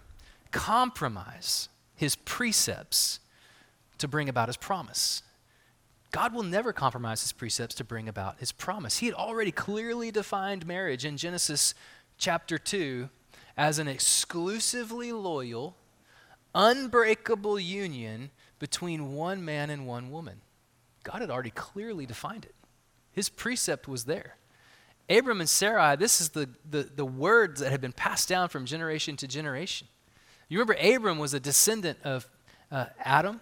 compromise 0.51 1.69
his 1.95 2.15
precepts 2.15 3.19
to 4.03 4.07
bring 4.09 4.27
about 4.27 4.49
his 4.49 4.57
promise. 4.57 5.23
God 6.11 6.33
will 6.33 6.43
never 6.43 6.73
compromise 6.73 7.21
his 7.21 7.31
precepts 7.31 7.73
to 7.75 7.85
bring 7.85 8.09
about 8.09 8.37
his 8.37 8.51
promise. 8.51 8.97
He 8.97 9.05
had 9.05 9.15
already 9.15 9.51
clearly 9.51 10.11
defined 10.11 10.67
marriage 10.67 11.05
in 11.05 11.15
Genesis 11.15 11.73
chapter 12.17 12.57
2 12.57 13.09
as 13.55 13.79
an 13.79 13.87
exclusively 13.87 15.13
loyal, 15.13 15.77
unbreakable 16.53 17.57
union 17.57 18.29
between 18.59 19.13
one 19.13 19.43
man 19.43 19.69
and 19.69 19.87
one 19.87 20.11
woman. 20.11 20.41
God 21.03 21.21
had 21.21 21.31
already 21.31 21.51
clearly 21.51 22.05
defined 22.05 22.43
it. 22.43 22.55
His 23.13 23.29
precept 23.29 23.87
was 23.87 24.03
there. 24.03 24.35
Abram 25.09 25.39
and 25.39 25.49
Sarai, 25.49 25.95
this 25.95 26.19
is 26.19 26.29
the, 26.29 26.49
the, 26.69 26.83
the 26.83 27.05
words 27.05 27.61
that 27.61 27.71
had 27.71 27.79
been 27.79 27.93
passed 27.93 28.27
down 28.27 28.49
from 28.49 28.65
generation 28.65 29.15
to 29.17 29.27
generation. 29.27 29.87
You 30.49 30.59
remember, 30.59 30.75
Abram 30.81 31.19
was 31.19 31.33
a 31.33 31.39
descendant 31.39 31.99
of 32.03 32.27
uh, 32.69 32.87
Adam, 32.99 33.39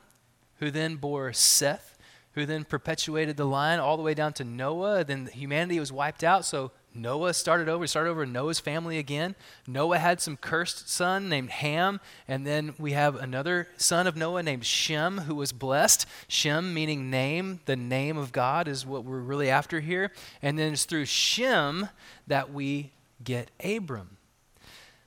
who 0.61 0.71
then 0.71 0.95
bore 0.95 1.33
Seth, 1.33 1.97
who 2.33 2.45
then 2.45 2.63
perpetuated 2.63 3.35
the 3.35 3.45
line 3.45 3.79
all 3.79 3.97
the 3.97 4.03
way 4.03 4.13
down 4.13 4.31
to 4.33 4.45
Noah. 4.45 5.03
Then 5.03 5.25
humanity 5.25 5.79
was 5.79 5.91
wiped 5.91 6.23
out, 6.23 6.45
so 6.45 6.71
Noah 6.93 7.33
started 7.33 7.67
over, 7.67 7.87
started 7.87 8.11
over 8.11 8.25
Noah's 8.27 8.59
family 8.59 8.99
again. 8.99 9.35
Noah 9.65 9.97
had 9.97 10.21
some 10.21 10.37
cursed 10.37 10.87
son 10.87 11.27
named 11.29 11.49
Ham, 11.49 11.99
and 12.27 12.45
then 12.45 12.75
we 12.77 12.91
have 12.91 13.15
another 13.15 13.69
son 13.75 14.05
of 14.05 14.15
Noah 14.15 14.43
named 14.43 14.63
Shem 14.63 15.19
who 15.19 15.33
was 15.33 15.51
blessed. 15.51 16.05
Shem 16.27 16.73
meaning 16.73 17.09
name, 17.09 17.61
the 17.65 17.75
name 17.75 18.17
of 18.17 18.31
God 18.31 18.67
is 18.67 18.85
what 18.85 19.03
we're 19.03 19.19
really 19.19 19.49
after 19.49 19.79
here. 19.79 20.11
And 20.43 20.59
then 20.59 20.73
it's 20.73 20.85
through 20.85 21.05
Shem 21.05 21.89
that 22.27 22.53
we 22.53 22.91
get 23.23 23.49
Abram. 23.63 24.17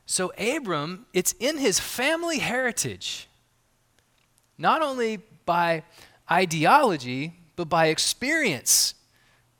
So 0.04 0.32
Abram, 0.36 1.06
it's 1.14 1.32
in 1.38 1.58
his 1.58 1.78
family 1.78 2.40
heritage. 2.40 3.28
Not 4.58 4.82
only 4.82 5.22
by 5.46 5.82
ideology, 6.30 7.34
but 7.56 7.68
by 7.68 7.86
experience 7.86 8.94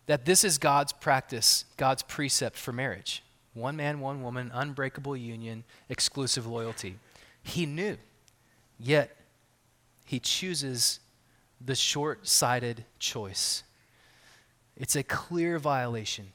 that 0.06 0.24
this 0.24 0.44
is 0.44 0.58
God's 0.58 0.92
practice, 0.92 1.64
God's 1.76 2.02
precept 2.02 2.56
for 2.56 2.72
marriage. 2.72 3.22
One 3.54 3.76
man, 3.76 4.00
one 4.00 4.22
woman, 4.22 4.50
unbreakable 4.52 5.16
union, 5.16 5.64
exclusive 5.88 6.46
loyalty. 6.46 6.98
He 7.42 7.66
knew, 7.66 7.96
yet 8.78 9.16
he 10.04 10.18
chooses 10.18 11.00
the 11.64 11.74
short 11.74 12.26
sighted 12.26 12.84
choice. 12.98 13.62
It's 14.76 14.96
a 14.96 15.02
clear 15.02 15.58
violation. 15.58 16.32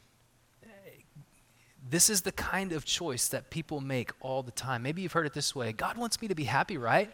This 1.90 2.10
is 2.10 2.22
the 2.22 2.32
kind 2.32 2.72
of 2.72 2.86
choice 2.86 3.28
that 3.30 3.50
people 3.50 3.82
make 3.82 4.12
all 4.22 4.44
the 4.44 4.52
time. 4.52 4.84
Maybe 4.84 5.02
you've 5.02 5.12
heard 5.12 5.26
it 5.26 5.34
this 5.34 5.56
way 5.56 5.74
God 5.74 5.98
wants 5.98 6.22
me 6.22 6.28
to 6.28 6.36
be 6.36 6.44
happy, 6.46 6.78
right? 6.78 7.12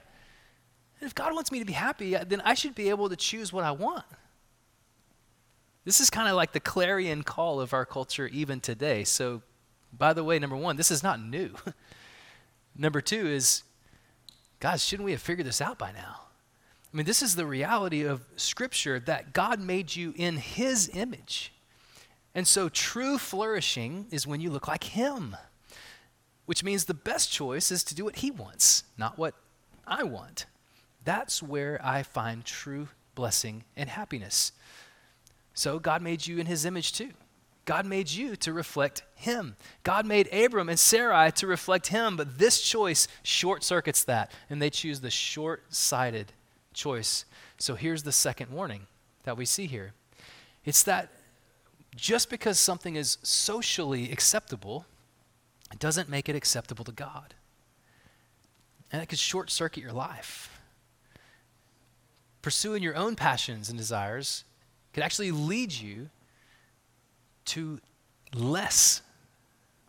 And 0.99 1.07
if 1.07 1.15
God 1.15 1.33
wants 1.33 1.51
me 1.51 1.59
to 1.59 1.65
be 1.65 1.73
happy, 1.73 2.15
uh, 2.15 2.23
then 2.27 2.41
I 2.41 2.53
should 2.53 2.75
be 2.75 2.89
able 2.89 3.09
to 3.09 3.15
choose 3.15 3.51
what 3.51 3.63
I 3.63 3.71
want. 3.71 4.05
This 5.83 5.99
is 5.99 6.09
kind 6.09 6.27
of 6.27 6.35
like 6.35 6.51
the 6.51 6.59
clarion 6.59 7.23
call 7.23 7.61
of 7.61 7.73
our 7.73 7.85
culture 7.85 8.27
even 8.27 8.59
today. 8.59 9.03
So, 9.03 9.43
by 9.93 10.13
the 10.13 10.23
way, 10.23 10.39
number 10.39 10.55
one, 10.55 10.77
this 10.77 10.89
is 10.89 11.03
not 11.03 11.21
new. 11.21 11.53
number 12.75 13.01
two 13.01 13.27
is, 13.27 13.63
guys, 14.59 14.83
shouldn't 14.83 15.05
we 15.05 15.11
have 15.11 15.21
figured 15.21 15.45
this 15.45 15.61
out 15.61 15.77
by 15.77 15.91
now? 15.91 16.21
I 16.91 16.97
mean, 16.97 17.05
this 17.05 17.21
is 17.21 17.35
the 17.35 17.45
reality 17.45 18.03
of 18.03 18.21
Scripture 18.35 18.99
that 19.01 19.33
God 19.33 19.59
made 19.59 19.95
you 19.95 20.13
in 20.15 20.37
His 20.37 20.89
image. 20.93 21.53
And 22.33 22.47
so, 22.47 22.67
true 22.67 23.17
flourishing 23.17 24.07
is 24.11 24.25
when 24.25 24.41
you 24.41 24.49
look 24.49 24.67
like 24.67 24.85
Him, 24.85 25.37
which 26.45 26.63
means 26.63 26.85
the 26.85 26.93
best 26.93 27.31
choice 27.31 27.69
is 27.69 27.83
to 27.83 27.95
do 27.95 28.05
what 28.05 28.17
He 28.17 28.31
wants, 28.31 28.85
not 28.97 29.19
what 29.19 29.35
I 29.85 30.03
want. 30.03 30.45
That's 31.05 31.41
where 31.41 31.79
I 31.83 32.03
find 32.03 32.43
true 32.43 32.89
blessing 33.13 33.63
and 33.77 33.89
happiness. 33.89 34.51
So 35.53 35.79
God 35.79 36.01
made 36.01 36.27
you 36.27 36.39
in 36.39 36.47
his 36.47 36.65
image 36.65 36.91
too. 36.91 37.11
God 37.63 37.85
made 37.85 38.11
you 38.11 38.35
to 38.37 38.53
reflect 38.53 39.03
him. 39.15 39.55
God 39.83 40.05
made 40.05 40.31
Abram 40.31 40.69
and 40.69 40.77
Sarai 40.77 41.31
to 41.33 41.47
reflect 41.47 41.87
him, 41.87 42.15
but 42.15 42.37
this 42.37 42.61
choice 42.61 43.07
short 43.23 43.63
circuits 43.63 44.03
that, 44.03 44.31
and 44.49 44.61
they 44.61 44.69
choose 44.69 44.99
the 44.99 45.09
short 45.09 45.63
sighted 45.73 46.33
choice. 46.73 47.25
So 47.57 47.73
here's 47.73 48.03
the 48.03 48.11
second 48.11 48.51
warning 48.51 48.85
that 49.23 49.37
we 49.37 49.45
see 49.45 49.65
here 49.65 49.93
it's 50.63 50.83
that 50.83 51.09
just 51.95 52.29
because 52.29 52.59
something 52.59 52.95
is 52.95 53.17
socially 53.23 54.11
acceptable, 54.11 54.85
it 55.71 55.79
doesn't 55.79 56.09
make 56.09 56.27
it 56.27 56.35
acceptable 56.35 56.83
to 56.85 56.91
God. 56.91 57.33
And 58.91 59.01
it 59.01 59.07
could 59.07 59.19
short 59.19 59.49
circuit 59.49 59.81
your 59.81 59.93
life. 59.93 60.54
Pursuing 62.45 62.83
your 62.83 62.95
own 62.95 63.15
passions 63.15 63.69
and 63.69 63.77
desires 63.77 64.43
could 64.93 65.01
actually 65.01 65.31
lead 65.31 65.73
you 65.73 66.11
to 67.45 67.79
less 68.35 69.01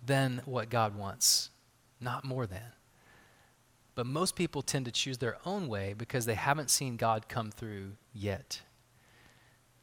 than 0.07 0.41
what 0.47 0.71
God 0.71 0.97
wants, 0.97 1.51
not 2.01 2.25
more 2.25 2.47
than. 2.47 2.73
But 3.95 4.07
most 4.07 4.37
people 4.37 4.63
tend 4.63 4.87
to 4.87 4.91
choose 4.91 5.19
their 5.19 5.37
own 5.45 5.69
way 5.69 5.93
because 5.93 6.25
they 6.25 6.35
haven't 6.35 6.71
seen 6.71 6.97
God 6.97 7.29
come 7.29 7.51
through 7.51 7.93
yet. 8.15 8.63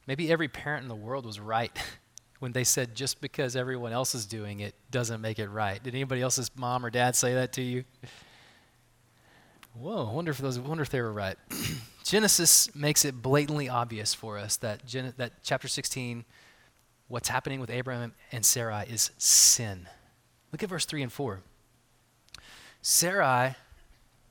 Maybe 0.07 0.31
every 0.31 0.47
parent 0.47 0.81
in 0.81 0.89
the 0.89 0.95
world 0.95 1.27
was 1.27 1.39
right 1.39 1.77
when 2.39 2.53
they 2.53 2.63
said 2.63 2.95
just 2.95 3.21
because 3.21 3.55
everyone 3.55 3.93
else 3.93 4.15
is 4.15 4.25
doing 4.25 4.61
it 4.61 4.73
doesn't 4.89 5.21
make 5.21 5.37
it 5.37 5.49
right. 5.49 5.83
Did 5.83 5.93
anybody 5.93 6.23
else's 6.23 6.49
mom 6.55 6.83
or 6.83 6.89
dad 6.89 7.15
say 7.15 7.35
that 7.35 7.53
to 7.53 7.61
you? 7.61 7.83
Whoa, 9.73 10.11
wonder 10.11 10.31
if 10.31 10.37
those 10.37 10.59
wonder 10.59 10.83
if 10.83 10.89
they 10.89 11.01
were 11.01 11.13
right. 11.13 11.37
Genesis 12.03 12.73
makes 12.75 13.05
it 13.05 13.21
blatantly 13.21 13.69
obvious 13.69 14.13
for 14.13 14.37
us 14.37 14.57
that 14.57 14.85
Gen- 14.85 15.13
that 15.17 15.43
chapter 15.43 15.67
16 15.67 16.25
what's 17.07 17.29
happening 17.29 17.59
with 17.59 17.69
Abraham 17.69 18.13
and 18.31 18.45
Sarai 18.45 18.85
is 18.89 19.11
sin. 19.17 19.87
Look 20.51 20.63
at 20.63 20.69
verse 20.69 20.85
3 20.85 21.03
and 21.03 21.11
4. 21.11 21.41
Sarai 22.81 23.55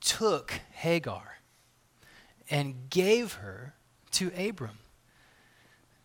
took 0.00 0.61
Hagar 0.72 1.38
and 2.50 2.90
gave 2.90 3.34
her 3.34 3.75
to 4.12 4.32
Abram. 4.37 4.78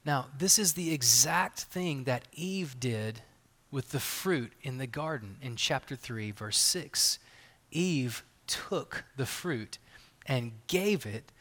Now, 0.06 0.28
this 0.38 0.58
is 0.58 0.74
the 0.74 0.94
exact 0.94 1.62
thing 1.62 2.06
that 2.06 2.28
Eve 2.32 2.80
did 2.80 3.22
with 3.72 3.90
the 3.90 4.00
fruit 4.00 4.54
in 4.62 4.78
the 4.78 4.88
garden 4.88 5.38
in 5.42 5.56
chapter 5.56 5.96
3, 5.96 6.32
verse 6.32 6.58
6. 6.58 7.20
Eve 7.72 8.24
took 8.48 9.04
the 9.16 9.26
fruit 9.26 9.78
and 10.26 10.52
gave 10.68 11.06
it 11.06 11.32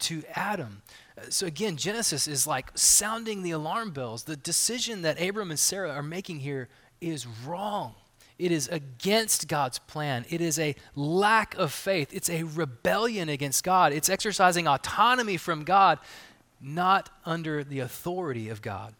to 0.00 0.22
Adam. 0.34 0.82
Uh, 1.16 1.22
so 1.28 1.46
again, 1.46 1.76
Genesis 1.76 2.28
is 2.28 2.46
like 2.46 2.70
sounding 2.74 3.42
the 3.42 3.50
alarm 3.50 3.90
bells. 3.90 4.24
The 4.24 4.36
decision 4.36 5.02
that 5.02 5.20
Abram 5.20 5.50
and 5.50 5.58
Sarah 5.58 5.90
are 5.90 6.02
making 6.02 6.40
here 6.40 6.68
is 7.00 7.26
wrong. 7.26 7.94
It 8.38 8.52
is 8.52 8.68
against 8.68 9.48
God's 9.48 9.80
plan. 9.80 10.24
It 10.28 10.40
is 10.40 10.58
a 10.60 10.76
lack 10.94 11.56
of 11.56 11.72
faith. 11.72 12.10
It's 12.12 12.30
a 12.30 12.44
rebellion 12.44 13.28
against 13.28 13.64
God. 13.64 13.92
It's 13.92 14.08
exercising 14.08 14.68
autonomy 14.68 15.36
from 15.36 15.64
God, 15.64 15.98
not 16.60 17.10
under 17.26 17.64
the 17.64 17.80
authority 17.80 18.48
of 18.48 18.62
God. 18.62 18.94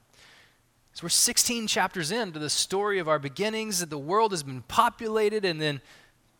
So 0.92 1.04
we're 1.04 1.10
16 1.10 1.68
chapters 1.68 2.10
into 2.10 2.40
the 2.40 2.50
story 2.50 2.98
of 2.98 3.08
our 3.08 3.20
beginnings, 3.20 3.78
that 3.78 3.90
the 3.90 3.96
world 3.96 4.32
has 4.32 4.42
been 4.42 4.62
populated 4.62 5.44
and 5.44 5.60
then 5.60 5.80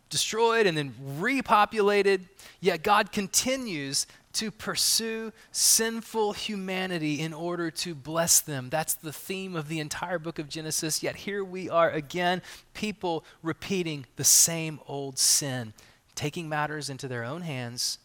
destroyed 0.09 0.67
and 0.67 0.77
then 0.77 0.95
repopulated, 1.19 2.23
yet 2.61 2.83
God 2.83 3.13
continues 3.13 4.07
to 4.35 4.51
pursue 4.51 5.33
sinful 5.53 6.33
humanity 6.35 7.21
in 7.21 7.33
order 7.33 7.71
to 7.71 7.95
bless 7.95 8.41
them. 8.41 8.69
That's 8.71 8.95
the 8.95 9.13
theme 9.13 9.57
of 9.57 9.69
the 9.69 9.81
entire 9.81 10.19
book 10.19 10.39
of 10.39 10.49
Genesis. 10.49 11.03
Yet 11.03 11.17
here 11.17 11.43
we 11.43 11.69
are 11.69 11.91
again, 11.91 12.43
people 12.75 13.25
repeating 13.43 14.07
the 14.17 14.25
same 14.25 14.81
old 14.87 15.19
sin, 15.19 15.73
taking 16.15 16.49
matters 16.49 16.89
into 16.91 17.09
their 17.09 17.25
own 17.25 17.43
hands 17.43 17.99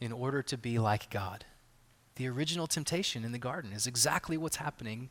in 0.00 0.12
order 0.12 0.42
to 0.42 0.56
be 0.56 0.78
like 0.78 1.10
God. 1.10 1.44
The 2.16 2.28
original 2.28 2.66
temptation 2.66 3.24
in 3.24 3.32
the 3.32 3.38
garden 3.38 3.72
is 3.72 3.86
exactly 3.86 4.36
what's 4.36 4.56
happening 4.56 5.10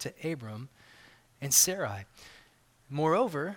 to 0.00 0.12
Abram 0.22 0.68
and 1.40 1.54
Sarai. 1.54 2.04
Moreover, 2.90 3.56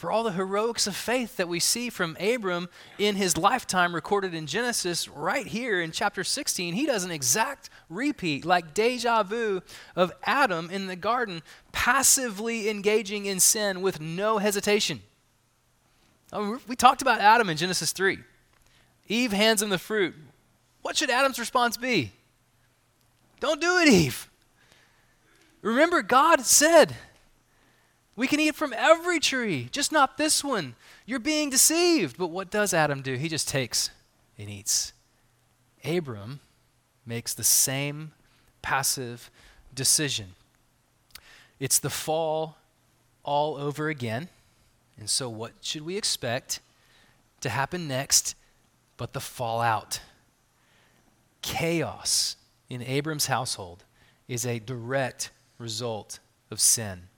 for 0.00 0.10
all 0.10 0.22
the 0.22 0.32
heroics 0.32 0.86
of 0.86 0.96
faith 0.96 1.36
that 1.36 1.46
we 1.46 1.60
see 1.60 1.90
from 1.90 2.16
Abram 2.18 2.70
in 2.96 3.16
his 3.16 3.36
lifetime 3.36 3.94
recorded 3.94 4.32
in 4.32 4.46
Genesis, 4.46 5.06
right 5.06 5.46
here 5.46 5.78
in 5.82 5.92
chapter 5.92 6.24
16, 6.24 6.72
he 6.72 6.86
does 6.86 7.04
an 7.04 7.10
exact 7.10 7.68
repeat, 7.90 8.46
like 8.46 8.72
deja 8.72 9.22
vu, 9.22 9.60
of 9.94 10.10
Adam 10.24 10.70
in 10.70 10.86
the 10.86 10.96
garden, 10.96 11.42
passively 11.72 12.70
engaging 12.70 13.26
in 13.26 13.40
sin 13.40 13.82
with 13.82 14.00
no 14.00 14.38
hesitation. 14.38 15.02
Oh, 16.32 16.44
mean, 16.44 16.60
we 16.66 16.76
talked 16.76 17.02
about 17.02 17.20
Adam 17.20 17.50
in 17.50 17.58
Genesis 17.58 17.92
3. 17.92 18.20
Eve 19.06 19.32
hands 19.32 19.60
him 19.60 19.68
the 19.68 19.76
fruit. 19.76 20.14
What 20.80 20.96
should 20.96 21.10
Adam's 21.10 21.38
response 21.38 21.76
be? 21.76 22.12
Don't 23.38 23.60
do 23.60 23.76
it, 23.76 23.88
Eve. 23.88 24.30
Remember, 25.60 26.00
God 26.00 26.40
said, 26.46 26.96
we 28.16 28.26
can 28.26 28.40
eat 28.40 28.54
from 28.54 28.74
every 28.76 29.20
tree, 29.20 29.68
just 29.70 29.92
not 29.92 30.18
this 30.18 30.44
one. 30.44 30.74
You're 31.06 31.18
being 31.18 31.50
deceived. 31.50 32.18
But 32.18 32.28
what 32.28 32.50
does 32.50 32.74
Adam 32.74 33.02
do? 33.02 33.14
He 33.14 33.28
just 33.28 33.48
takes 33.48 33.90
and 34.38 34.50
eats. 34.50 34.92
Abram 35.84 36.40
makes 37.06 37.32
the 37.34 37.44
same 37.44 38.12
passive 38.62 39.30
decision. 39.74 40.34
It's 41.58 41.78
the 41.78 41.90
fall 41.90 42.56
all 43.22 43.56
over 43.56 43.88
again. 43.88 44.28
And 44.98 45.08
so, 45.08 45.28
what 45.28 45.52
should 45.60 45.82
we 45.82 45.96
expect 45.96 46.60
to 47.40 47.48
happen 47.48 47.88
next 47.88 48.34
but 48.96 49.12
the 49.12 49.20
fallout? 49.20 50.00
Chaos 51.42 52.36
in 52.68 52.82
Abram's 52.82 53.26
household 53.26 53.84
is 54.28 54.44
a 54.44 54.58
direct 54.58 55.30
result 55.58 56.18
of 56.50 56.60
sin. 56.60 57.08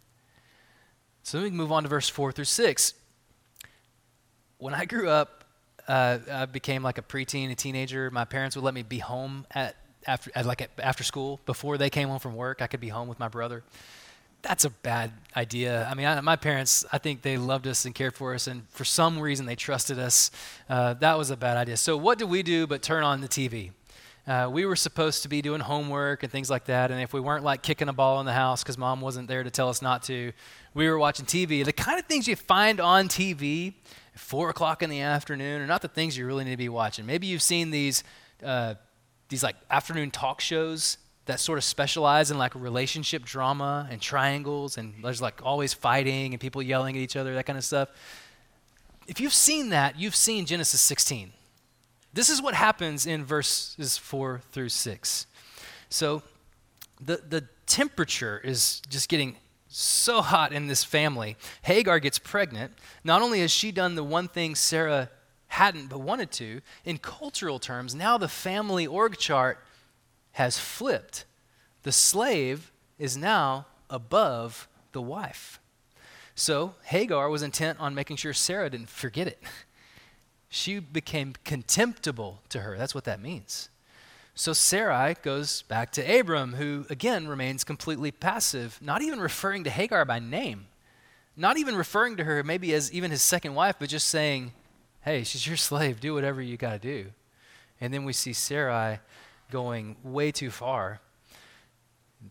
So 1.23 1.41
we 1.41 1.49
can 1.49 1.57
move 1.57 1.73
on 1.73 1.85
to 1.85 1.89
verse 1.89 2.09
4 2.09 2.33
through 2.33 2.47
6. 2.47 2.95
When 4.59 4.75
I 4.75 4.85
grew 4.85 5.09
up, 5.09 5.45
uh, 5.89 6.19
I 6.31 6.47
became 6.47 6.83
like 6.83 6.99
a 6.99 7.03
preteen, 7.03 7.51
a 7.51 7.55
teenager. 7.55 8.11
My 8.11 8.25
parents 8.25 8.57
would 8.57 8.65
let 8.65 8.75
me 8.75 8.83
be 8.83 8.99
home 8.99 9.47
at 9.51 9.77
after 10.07 10.31
at 10.35 10.47
like 10.47 10.61
at, 10.63 10.71
after 10.79 11.05
school 11.05 11.41
before 11.47 11.79
they 11.79 11.91
came 11.91 12.09
home 12.09 12.19
from 12.19 12.35
work. 12.35 12.63
I 12.63 12.67
could 12.67 12.81
be 12.81 12.89
home 12.89 13.09
with 13.09 13.19
my 13.19 13.29
brother. 13.29 13.63
That's 14.43 14.65
a 14.65 14.71
bad 14.71 15.13
idea. 15.37 15.87
I 15.89 15.95
mean, 15.95 16.07
I, 16.07 16.21
my 16.21 16.35
parents, 16.35 16.85
I 16.93 16.99
think 16.99 17.23
they 17.23 17.37
loved 17.37 17.69
us 17.69 17.85
and 17.85 17.95
cared 17.95 18.15
for 18.15 18.35
us, 18.35 18.49
and 18.49 18.69
for 18.71 18.85
some 18.85 19.21
reason 19.21 19.47
they 19.47 19.55
trusted 19.55 20.01
us. 20.01 20.33
Uh, 20.69 20.95
that 20.95 21.17
was 21.17 21.31
a 21.31 21.37
bad 21.37 21.57
idea. 21.57 21.77
So 21.77 21.97
what 21.97 22.19
did 22.19 22.29
we 22.29 22.43
do 22.43 22.67
but 22.67 22.83
turn 22.83 23.05
on 23.05 23.21
the 23.21 23.29
TV? 23.29 23.71
Uh, 24.27 24.49
we 24.51 24.65
were 24.65 24.77
supposed 24.77 25.23
to 25.23 25.29
be 25.29 25.43
doing 25.43 25.61
homework 25.61 26.23
and 26.23 26.31
things 26.31 26.49
like 26.49 26.67
that. 26.67 26.93
And 26.93 27.01
if 27.01 27.13
we 27.13 27.21
weren't 27.21 27.43
like 27.43 27.63
kicking 27.63 27.89
a 27.89 27.93
ball 27.93 28.21
in 28.21 28.27
the 28.27 28.33
house 28.33 28.63
because 28.63 28.79
mom 28.79 29.01
wasn't 29.01 29.27
there 29.27 29.43
to 29.43 29.51
tell 29.51 29.69
us 29.69 29.83
not 29.83 30.05
to, 30.05 30.33
we 30.75 30.89
were 30.89 30.99
watching 30.99 31.27
TV. 31.27 31.65
The 31.65 31.73
kind 31.73 31.99
of 31.99 32.07
things 32.07 32.27
you 32.27 32.37
find 32.37 32.81
on 32.81 33.09
TV 33.09 33.75
at 34.15 34.21
4 34.21 34.51
o'clock 34.51 34.83
in 34.83 34.91
the 34.91 35.01
afternoon 35.01 35.61
are 35.61 35.67
not 35.67 35.83
the 35.83 35.89
things 35.89 36.17
you 36.17 36.27
really 36.27 36.45
need 36.45 36.53
to 36.53 36.57
be 36.57 36.69
watching. 36.69 37.07
Maybe 37.07 37.27
you've 37.27 37.43
seen 37.43 37.71
these, 37.71 38.05
uh, 38.43 38.75
these 39.29 39.43
like 39.43 39.57
afternoon 39.71 40.11
talk 40.11 40.41
shows 40.41 40.99
that 41.27 41.39
sort 41.39 41.59
of 41.59 41.65
specialize 41.65 42.31
in 42.31 42.39
like 42.39 42.55
relationship 42.55 43.25
drama 43.25 43.87
and 43.91 44.01
triangles 44.01 44.77
and 44.77 44.95
there's 45.05 45.23
like 45.23 45.41
always 45.45 45.73
fighting 45.73 46.33
and 46.33 46.41
people 46.41 46.63
yelling 46.63 46.97
at 46.97 47.03
each 47.03 47.17
other, 47.17 47.35
that 47.35 47.47
kind 47.47 47.59
of 47.59 47.65
stuff. 47.65 47.89
If 49.07 49.21
you've 49.21 49.35
seen 49.35 49.71
that, 49.71 49.99
you've 49.99 50.17
seen 50.17 50.47
Genesis 50.47 50.81
16 50.81 51.33
this 52.13 52.29
is 52.29 52.43
what 52.43 52.55
happens 52.55 53.07
in 53.07 53.25
verses 53.25 53.97
4 53.97 54.43
through 54.53 54.69
6. 54.69 55.27
So 55.89 56.23
the, 57.01 57.23
the 57.27 57.45
temperature 57.67 58.41
is 58.45 58.83
just 58.89 59.09
getting 59.09 59.37
so 59.73 60.21
hot 60.21 60.53
in 60.53 60.67
this 60.67 60.85
family. 60.85 61.37
Hagar 61.63 61.99
gets 61.99 62.19
pregnant. 62.19 62.73
Not 63.03 63.23
only 63.23 63.41
has 63.41 63.51
she 63.51 63.73
done 63.73 63.95
the 63.95 64.05
one 64.05 64.29
thing 64.29 64.55
Sarah 64.55 65.11
hadn't 65.49 65.89
but 65.89 66.01
wanted 66.01 66.31
to, 66.33 66.61
in 66.85 66.99
cultural 66.99 67.59
terms, 67.59 67.95
now 67.95 68.19
the 68.19 68.29
family 68.29 68.87
org 68.87 69.17
chart 69.19 69.59
has 70.33 70.59
flipped. 70.59 71.25
The 71.83 71.93
slave 71.93 72.73
is 72.99 73.17
now 73.17 73.67
above 73.91 74.69
the 74.93 75.03
wife. 75.03 75.59
So 76.35 76.75
Hagar 76.85 77.29
was 77.29 77.43
intent 77.43 77.81
on 77.81 77.95
making 77.95 78.17
sure 78.17 78.33
Sarah 78.33 78.71
didn't 78.71 78.89
forget 78.89 79.27
it. 79.27 79.43
she 80.49 80.79
became 80.79 81.35
contemptible 81.45 82.43
to 82.51 82.61
her. 82.61 82.77
That's 82.79 82.95
what 82.95 83.05
that 83.05 83.21
means. 83.21 83.69
So 84.35 84.55
Sarai 84.55 85.17
goes 85.23 85.63
back 85.63 85.93
to 85.93 86.21
Abram, 86.21 86.55
who 86.55 86.87
again 86.89 87.29
remains 87.29 87.65
completely 87.65 88.11
passive, 88.11 88.79
not 88.81 89.03
even 89.03 89.21
referring 89.21 89.65
to 89.65 89.71
Hagar 89.71 90.05
by 90.07 90.21
name, 90.21 90.69
not 91.37 91.59
even 91.59 91.77
referring 91.77 92.17
to 92.17 92.25
her 92.25 92.43
maybe 92.43 92.73
as 92.73 92.91
even 92.93 93.11
his 93.11 93.21
second 93.21 93.55
wife, 93.55 93.77
but 93.79 93.91
just 93.91 94.09
saying, 94.09 94.53
hey, 95.03 95.23
she's 95.23 95.47
your 95.47 95.59
slave, 95.59 96.01
do 96.01 96.15
whatever 96.15 96.41
you 96.41 96.57
got 96.57 96.73
to 96.73 96.79
do. 96.79 97.11
And 97.81 97.93
then 97.93 98.05
we 98.05 98.15
see 98.15 98.33
Sarai 98.33 99.01
going 99.51 99.97
way 100.03 100.33
too 100.33 100.51
far. 100.51 101.01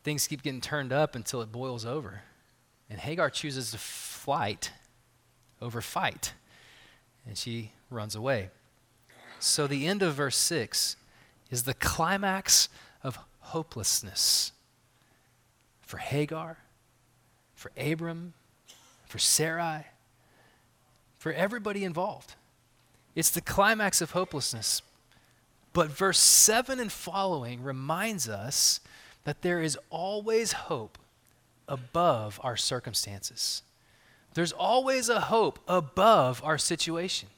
Things 0.03 0.25
keep 0.25 0.41
getting 0.41 0.61
turned 0.61 0.91
up 0.91 1.15
until 1.15 1.41
it 1.41 1.51
boils 1.51 1.85
over. 1.85 2.21
And 2.89 2.99
Hagar 2.99 3.29
chooses 3.29 3.71
to 3.71 3.77
flight 3.77 4.71
over 5.61 5.81
fight. 5.81 6.33
And 7.27 7.37
she 7.37 7.73
runs 7.89 8.15
away. 8.15 8.49
So 9.39 9.67
the 9.67 9.85
end 9.85 10.01
of 10.01 10.15
verse 10.15 10.37
6 10.37 10.95
is 11.51 11.63
the 11.63 11.73
climax 11.75 12.69
of 13.03 13.19
hopelessness 13.39 14.53
for 15.81 15.97
Hagar, 15.97 16.57
for 17.53 17.71
Abram, 17.77 18.33
for 19.05 19.19
Sarai, 19.19 19.85
for 21.17 21.33
everybody 21.33 21.83
involved. 21.83 22.35
It's 23.13 23.29
the 23.29 23.41
climax 23.41 24.01
of 24.01 24.11
hopelessness. 24.11 24.81
But 25.73 25.89
verse 25.89 26.19
7 26.19 26.79
and 26.79 26.91
following 26.91 27.61
reminds 27.61 28.27
us 28.27 28.79
that 29.25 29.41
there 29.41 29.61
is 29.61 29.77
always 29.89 30.53
hope 30.53 30.97
above 31.67 32.39
our 32.43 32.57
circumstances. 32.57 33.63
There's 34.33 34.51
always 34.51 35.09
a 35.09 35.19
hope 35.19 35.59
above 35.67 36.41
our 36.43 36.57
situation. 36.57 37.29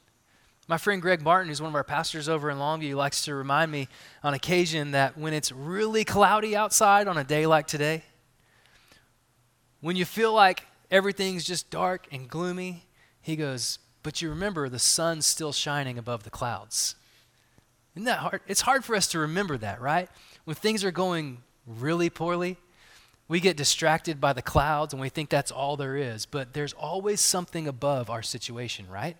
My 0.68 0.78
friend 0.78 1.02
Greg 1.02 1.22
Martin, 1.22 1.50
who's 1.50 1.62
one 1.62 1.72
of 1.72 1.76
our 1.76 1.84
pastors 1.84 2.30
over 2.30 2.50
in 2.50 2.58
Longview, 2.58 2.96
likes 2.96 3.26
to 3.26 3.36
remind 3.36 3.70
me 3.70 3.90
on 4.24 4.34
occasion 4.34 4.92
that 4.92 5.18
when 5.18 5.34
it's 5.34 5.52
really 5.52 6.06
cloudy 6.06 6.56
outside 6.56 7.10
on 7.10 7.18
a 7.18 7.24
day 7.26 7.46
like 7.46 7.68
today, 7.68 8.04
when 9.82 9.98
you 9.98 10.06
feel 10.06 10.32
like 10.32 10.66
everything's 10.90 11.44
just 11.44 11.70
dark 11.70 12.08
and 12.14 12.30
gloomy, 12.30 12.86
he 13.22 13.36
goes, 13.36 13.80
But 14.04 14.22
you 14.22 14.30
remember 14.30 14.70
the 14.70 14.80
sun's 14.80 15.26
still 15.26 15.52
shining 15.52 15.98
above 15.98 16.24
the 16.24 16.30
clouds. 16.30 16.96
Isn't 17.96 18.06
that 18.06 18.20
hard? 18.20 18.42
It's 18.48 18.62
hard 18.62 18.86
for 18.86 18.96
us 18.96 19.08
to 19.08 19.20
remember 19.20 19.58
that, 19.58 19.82
right? 19.82 20.10
When 20.46 20.56
things 20.56 20.86
are 20.86 20.92
going 20.92 21.40
really 21.68 22.10
poorly, 22.10 22.56
we 23.28 23.42
get 23.42 23.58
distracted 23.58 24.22
by 24.22 24.32
the 24.32 24.42
clouds 24.42 24.94
and 24.94 25.02
we 25.02 25.10
think 25.10 25.30
that's 25.30 25.52
all 25.52 25.76
there 25.76 25.98
is. 25.98 26.26
But 26.26 26.54
there's 26.54 26.74
always 26.74 27.20
something 27.20 27.68
above 27.68 28.10
our 28.10 28.22
situation, 28.22 28.88
right? 28.90 29.18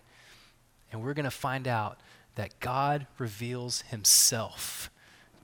And 0.94 1.02
we're 1.02 1.12
going 1.12 1.24
to 1.24 1.30
find 1.32 1.66
out 1.66 1.98
that 2.36 2.60
God 2.60 3.08
reveals 3.18 3.80
himself 3.80 4.92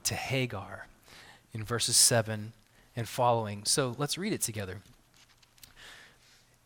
to 0.05 0.15
Hagar 0.15 0.87
in 1.51 1.61
verses 1.61 1.97
7 1.97 2.53
and 2.95 3.05
following. 3.05 3.65
So 3.65 3.93
let's 3.97 4.17
read 4.17 4.31
it 4.31 4.39
together. 4.39 4.77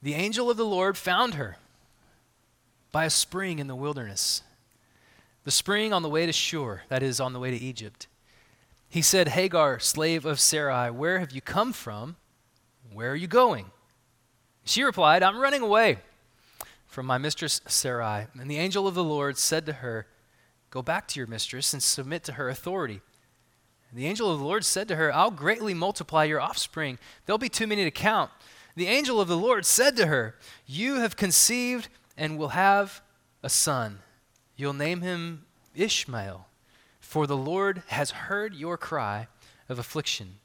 The 0.04 0.13
angel 0.13 0.52
of 0.52 0.58
the 0.58 0.67
Lord 0.67 0.98
found 0.98 1.34
her 1.34 1.58
by 2.91 3.06
a 3.06 3.10
spring 3.10 3.58
in 3.58 3.65
the 3.65 3.76
wilderness, 3.76 4.43
the 5.45 5.52
spring 5.52 5.91
on 5.91 6.04
the 6.04 6.10
way 6.10 6.28
to 6.28 6.32
Shur, 6.32 6.84
that 6.89 7.02
is, 7.02 7.19
on 7.19 7.34
the 7.34 7.39
way 7.39 7.50
to 7.50 7.58
Egypt. 7.58 8.06
He 8.88 9.02
said, 9.02 9.30
Hagar, 9.30 9.80
slave 9.80 10.28
of 10.28 10.39
Sarai, 10.39 10.91
where 10.91 11.17
have 11.17 11.32
you 11.32 11.41
come 11.41 11.74
from? 11.74 12.17
Where 12.93 13.13
are 13.13 13.15
you 13.15 13.26
going? 13.26 13.71
She 14.63 14.84
replied, 14.84 15.24
I'm 15.24 15.39
running 15.39 15.63
away 15.63 15.98
from 16.96 17.06
my 17.06 17.18
mistress 17.18 17.60
Sarai. 17.68 18.28
And 18.40 18.50
the 18.50 18.58
angel 18.58 18.88
of 18.88 18.96
the 18.96 19.04
Lord 19.04 19.38
said 19.38 19.66
to 19.66 19.74
her, 19.74 20.08
Go 20.70 20.82
back 20.82 21.10
to 21.10 21.20
your 21.20 21.28
mistress 21.28 21.74
and 21.74 21.84
submit 21.84 22.24
to 22.24 22.34
her 22.34 22.48
authority. 22.48 23.02
And 23.90 24.00
the 24.00 24.08
angel 24.08 24.32
of 24.32 24.40
the 24.40 24.46
Lord 24.46 24.64
said 24.64 24.88
to 24.88 24.96
her, 24.96 25.14
I'll 25.14 25.30
greatly 25.30 25.74
multiply 25.74 26.24
your 26.24 26.40
offspring. 26.40 26.98
There'll 27.26 27.38
be 27.38 27.50
too 27.50 27.68
many 27.68 27.84
to 27.84 27.92
count. 27.92 28.32
The 28.78 28.88
angel 28.88 29.20
of 29.20 29.28
the 29.28 29.36
Lord 29.36 29.66
said 29.66 29.98
to 29.98 30.08
her, 30.08 30.36
You 30.66 30.96
have 30.96 31.18
conceived 31.18 31.90
and 32.16 32.38
will 32.38 32.50
have 32.50 33.02
a 33.44 33.50
son. 33.50 34.00
You'll 34.56 34.72
name 34.72 35.02
him 35.02 35.46
Ishmael, 35.76 36.48
for 37.02 37.28
the 37.28 37.36
Lord 37.36 37.84
has 37.88 38.12
heard 38.12 38.56
your 38.56 38.78
cry 38.78 39.28
of 39.68 39.80
affliction. 39.80 40.36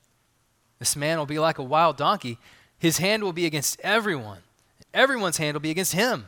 This 0.80 0.96
man 0.96 1.16
will 1.16 1.26
be 1.26 1.38
like 1.38 1.58
a 1.58 1.62
wild 1.62 1.96
donkey. 1.96 2.38
His 2.76 2.98
hand 2.98 3.22
will 3.22 3.32
be 3.32 3.46
against 3.46 3.80
everyone, 3.82 4.40
everyone's 4.92 5.36
hand 5.36 5.54
will 5.54 5.60
be 5.60 5.70
against 5.70 5.92
him, 5.92 6.26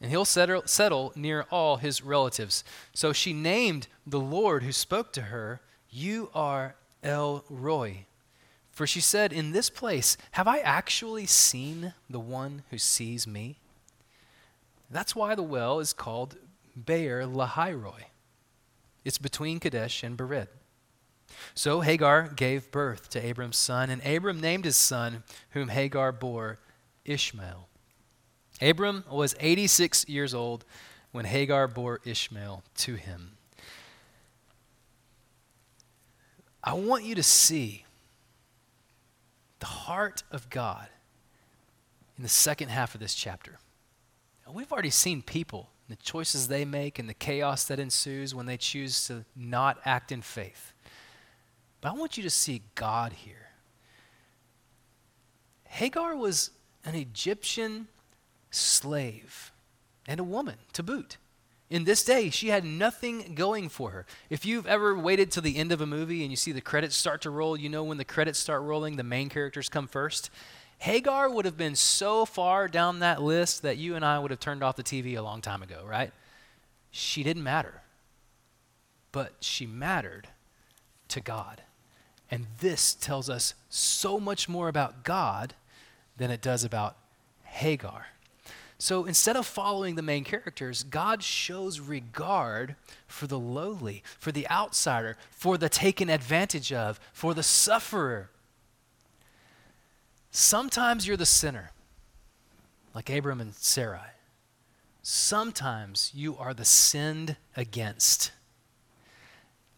and 0.00 0.10
he'll 0.10 0.24
settle, 0.24 0.62
settle 0.66 1.12
near 1.14 1.46
all 1.50 1.76
his 1.76 2.02
relatives. 2.02 2.64
So 2.94 3.12
she 3.12 3.32
named 3.32 3.88
the 4.06 4.20
Lord 4.20 4.62
who 4.62 4.72
spoke 4.72 5.12
to 5.14 5.22
her, 5.22 5.60
You 5.90 6.30
are 6.34 6.76
El 7.02 7.44
Roi 7.48 8.06
for 8.80 8.86
she 8.86 9.02
said, 9.02 9.30
In 9.30 9.52
this 9.52 9.68
place, 9.68 10.16
have 10.30 10.48
I 10.48 10.60
actually 10.60 11.26
seen 11.26 11.92
the 12.08 12.18
one 12.18 12.62
who 12.70 12.78
sees 12.78 13.26
me? 13.26 13.58
That's 14.90 15.14
why 15.14 15.34
the 15.34 15.42
well 15.42 15.80
is 15.80 15.92
called 15.92 16.38
Beer 16.86 17.24
Lahairoi. 17.26 18.04
It's 19.04 19.18
between 19.18 19.60
Kadesh 19.60 20.02
and 20.02 20.16
Bered. 20.16 20.48
So 21.54 21.82
Hagar 21.82 22.28
gave 22.28 22.70
birth 22.70 23.10
to 23.10 23.22
Abram's 23.22 23.58
son, 23.58 23.90
and 23.90 24.02
Abram 24.02 24.40
named 24.40 24.64
his 24.64 24.78
son, 24.78 25.24
whom 25.50 25.68
Hagar 25.68 26.10
bore, 26.10 26.58
Ishmael. 27.04 27.68
Abram 28.60 29.04
was 29.10 29.34
86 29.40 30.08
years 30.08 30.34
old 30.34 30.64
when 31.12 31.24
Hagar 31.24 31.66
bore 31.66 32.00
Ishmael 32.04 32.62
to 32.78 32.94
him. 32.94 33.32
I 36.62 36.74
want 36.74 37.04
you 37.04 37.14
to 37.14 37.22
see 37.22 37.86
the 39.60 39.66
heart 39.66 40.22
of 40.30 40.50
God 40.50 40.88
in 42.16 42.22
the 42.22 42.28
second 42.28 42.68
half 42.68 42.94
of 42.94 43.00
this 43.00 43.14
chapter. 43.14 43.58
We've 44.52 44.70
already 44.70 44.90
seen 44.90 45.22
people, 45.22 45.70
the 45.88 45.96
choices 45.96 46.48
they 46.48 46.64
make, 46.64 46.98
and 46.98 47.08
the 47.08 47.14
chaos 47.14 47.64
that 47.64 47.78
ensues 47.78 48.34
when 48.34 48.46
they 48.46 48.56
choose 48.56 49.06
to 49.06 49.24
not 49.36 49.78
act 49.84 50.12
in 50.12 50.22
faith. 50.22 50.72
But 51.80 51.90
I 51.90 51.92
want 51.92 52.16
you 52.16 52.22
to 52.24 52.30
see 52.30 52.62
God 52.74 53.12
here. 53.12 53.50
Hagar 55.64 56.16
was 56.16 56.50
an 56.84 56.94
Egyptian 56.94 57.88
slave 58.50 59.52
and 60.06 60.20
a 60.20 60.24
woman 60.24 60.56
to 60.72 60.82
boot 60.82 61.16
in 61.70 61.84
this 61.84 62.02
day, 62.02 62.30
she 62.30 62.48
had 62.48 62.64
nothing 62.64 63.36
going 63.36 63.68
for 63.68 63.90
her. 63.90 64.04
If 64.28 64.44
you've 64.44 64.66
ever 64.66 64.98
waited 64.98 65.30
till 65.30 65.44
the 65.44 65.56
end 65.56 65.70
of 65.70 65.80
a 65.80 65.86
movie 65.86 66.22
and 66.22 66.30
you 66.32 66.36
see 66.36 66.50
the 66.50 66.60
credits 66.60 66.96
start 66.96 67.22
to 67.22 67.30
roll, 67.30 67.56
you 67.56 67.68
know 67.68 67.84
when 67.84 67.96
the 67.96 68.04
credits 68.04 68.40
start 68.40 68.62
rolling, 68.62 68.96
the 68.96 69.04
main 69.04 69.28
characters 69.28 69.68
come 69.68 69.86
first. 69.86 70.30
Hagar 70.78 71.30
would 71.30 71.44
have 71.44 71.56
been 71.56 71.76
so 71.76 72.24
far 72.24 72.66
down 72.66 72.98
that 72.98 73.22
list 73.22 73.62
that 73.62 73.76
you 73.76 73.94
and 73.94 74.04
I 74.04 74.18
would 74.18 74.32
have 74.32 74.40
turned 74.40 74.64
off 74.64 74.74
the 74.74 74.82
TV 74.82 75.16
a 75.16 75.22
long 75.22 75.40
time 75.40 75.62
ago, 75.62 75.84
right? 75.86 76.10
She 76.90 77.22
didn't 77.22 77.44
matter. 77.44 77.82
But 79.12 79.34
she 79.40 79.64
mattered 79.64 80.26
to 81.08 81.20
God. 81.20 81.62
And 82.32 82.46
this 82.58 82.94
tells 82.94 83.30
us 83.30 83.54
so 83.68 84.18
much 84.18 84.48
more 84.48 84.68
about 84.68 85.04
God 85.04 85.54
than 86.16 86.32
it 86.32 86.42
does 86.42 86.64
about 86.64 86.96
Hagar. 87.44 88.06
So 88.80 89.04
instead 89.04 89.36
of 89.36 89.46
following 89.46 89.96
the 89.96 90.02
main 90.02 90.24
characters, 90.24 90.84
God 90.84 91.22
shows 91.22 91.80
regard 91.80 92.76
for 93.06 93.26
the 93.26 93.38
lowly, 93.38 94.02
for 94.18 94.32
the 94.32 94.48
outsider, 94.48 95.18
for 95.30 95.58
the 95.58 95.68
taken 95.68 96.08
advantage 96.08 96.72
of, 96.72 96.98
for 97.12 97.34
the 97.34 97.42
sufferer. 97.42 98.30
Sometimes 100.30 101.06
you're 101.06 101.18
the 101.18 101.26
sinner, 101.26 101.72
like 102.94 103.10
Abram 103.10 103.38
and 103.38 103.54
Sarai. 103.54 104.12
Sometimes 105.02 106.10
you 106.14 106.38
are 106.38 106.54
the 106.54 106.64
sinned 106.64 107.36
against. 107.54 108.32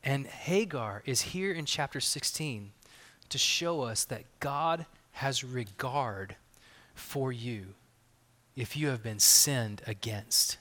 And 0.05 0.29
Hagar 0.29 1.03
is 1.05 1.23
here 1.23 1.51
in 1.51 1.65
chapter 1.65 1.99
16 1.99 2.71
to 3.31 3.39
show 3.39 3.81
us 3.81 4.05
that 4.05 4.23
God 4.39 4.87
has 5.11 5.43
regard 5.43 6.37
for 6.95 7.33
you 7.33 7.75
if 8.57 8.77
you 8.77 8.89
have 8.89 9.03
been 9.03 9.19
sinned 9.19 9.83
against. 9.87 10.59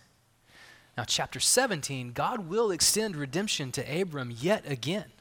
Now, 0.98 1.04
chapter 1.06 1.40
17, 1.40 2.12
God 2.12 2.48
will 2.48 2.72
extend 2.72 3.16
redemption 3.16 3.72
to 3.74 4.02
Abram 4.02 4.32
yet 4.32 4.70
again, 4.70 5.12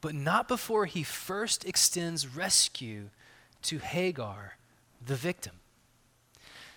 but 0.00 0.14
not 0.14 0.48
before 0.48 0.86
he 0.86 1.02
first 1.02 1.64
extends 1.64 2.26
rescue 2.26 3.10
to 3.62 3.78
Hagar, 3.78 4.56
the 5.04 5.14
victim. 5.14 5.54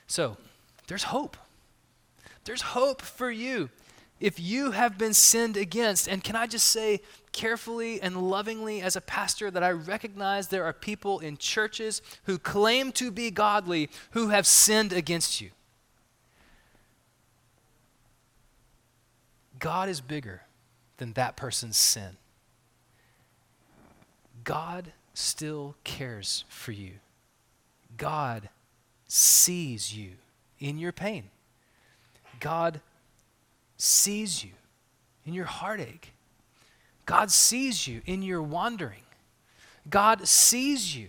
So, 0.07 0.37
there's 0.87 1.03
hope. 1.03 1.37
There's 2.45 2.61
hope 2.61 3.01
for 3.01 3.31
you 3.31 3.69
if 4.21 4.39
you 4.39 4.71
have 4.71 4.97
been 4.97 5.13
sinned 5.13 5.57
against. 5.57 6.07
And 6.07 6.23
can 6.23 6.35
I 6.37 6.47
just 6.47 6.67
say 6.67 7.01
carefully 7.33 8.01
and 8.01 8.29
lovingly, 8.29 8.81
as 8.81 8.95
a 8.95 9.01
pastor, 9.01 9.49
that 9.51 9.63
I 9.63 9.71
recognize 9.71 10.47
there 10.47 10.63
are 10.63 10.73
people 10.73 11.19
in 11.19 11.37
churches 11.37 12.01
who 12.23 12.37
claim 12.37 12.91
to 12.93 13.11
be 13.11 13.31
godly 13.31 13.89
who 14.11 14.29
have 14.29 14.45
sinned 14.45 14.93
against 14.93 15.41
you. 15.41 15.49
God 19.59 19.89
is 19.89 20.01
bigger 20.01 20.43
than 20.97 21.13
that 21.13 21.35
person's 21.35 21.77
sin. 21.77 22.17
God 24.43 24.93
still 25.13 25.75
cares 25.83 26.45
for 26.47 26.71
you. 26.71 26.93
God 27.97 28.49
sees 29.07 29.95
you 29.95 30.11
in 30.59 30.77
your 30.77 30.91
pain. 30.91 31.29
God 32.39 32.81
sees 33.81 34.43
you 34.43 34.51
in 35.25 35.33
your 35.33 35.45
heartache. 35.45 36.13
God 37.05 37.31
sees 37.31 37.87
you 37.87 38.01
in 38.05 38.21
your 38.21 38.41
wandering. 38.41 39.01
God 39.89 40.27
sees 40.27 40.95
you 40.95 41.07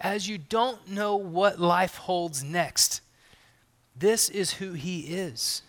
as 0.00 0.28
you 0.28 0.38
don't 0.38 0.88
know 0.88 1.16
what 1.16 1.60
life 1.60 1.96
holds 1.96 2.42
next. 2.42 3.02
This 3.94 4.28
is 4.30 4.54
who 4.54 4.72
He 4.72 5.00
is. 5.00 5.62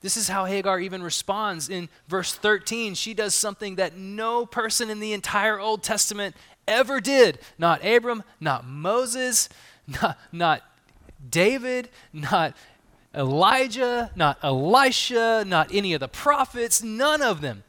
This 0.00 0.16
is 0.16 0.28
how 0.28 0.46
Hagar 0.46 0.80
even 0.80 1.04
responds. 1.04 1.68
In 1.68 1.88
verse 2.08 2.34
13, 2.34 2.94
she 2.94 3.14
does 3.14 3.34
something 3.34 3.76
that 3.76 3.96
no 3.96 4.44
person 4.44 4.90
in 4.90 4.98
the 4.98 5.12
entire 5.12 5.60
Old 5.60 5.84
Testament 5.84 6.34
ever 6.66 7.00
did. 7.00 7.38
Not 7.58 7.84
Abram, 7.84 8.24
not 8.40 8.66
Moses, 8.66 9.48
not, 10.02 10.18
not 10.32 10.62
David, 11.30 11.88
not 12.12 12.56
Elijah, 13.14 14.10
not 14.16 14.38
Elisha, 14.42 15.44
not 15.46 15.72
any 15.72 15.92
of 15.92 16.00
the 16.00 16.08
prophets, 16.08 16.82
none 16.82 17.20
of 17.20 17.40
them. 17.40 17.64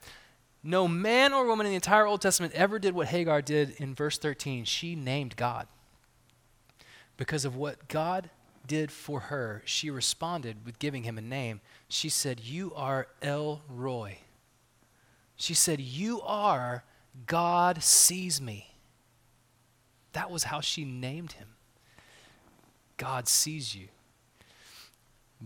No 0.63 0.87
man 0.87 1.33
or 1.33 1.45
woman 1.45 1.65
in 1.65 1.71
the 1.71 1.75
entire 1.75 2.05
Old 2.05 2.21
Testament 2.21 2.53
ever 2.53 2.79
did 2.79 2.95
what 2.95 3.07
Hagar 3.07 3.41
did 3.41 3.71
in 3.77 3.93
verse 3.93 4.17
13. 4.17 4.63
She 4.63 4.95
named 4.95 5.35
God. 5.35 5.67
Because 7.17 7.43
of 7.43 7.55
what 7.55 7.89
God 7.89 8.29
did 8.65 8.91
for 8.91 9.19
her, 9.21 9.61
she 9.65 9.89
responded 9.89 10.65
with 10.65 10.79
giving 10.79 11.03
him 11.03 11.17
a 11.17 11.21
name. 11.21 11.59
She 11.89 12.07
said, 12.07 12.39
You 12.39 12.71
are 12.75 13.07
El 13.21 13.61
Roi. 13.67 14.19
She 15.35 15.53
said, 15.53 15.81
You 15.81 16.21
are 16.21 16.85
God 17.25 17.83
sees 17.83 18.39
me. 18.41 18.75
That 20.13 20.31
was 20.31 20.45
how 20.45 20.61
she 20.61 20.85
named 20.85 21.33
him. 21.33 21.49
God 22.97 23.27
sees 23.27 23.75
you. 23.75 23.89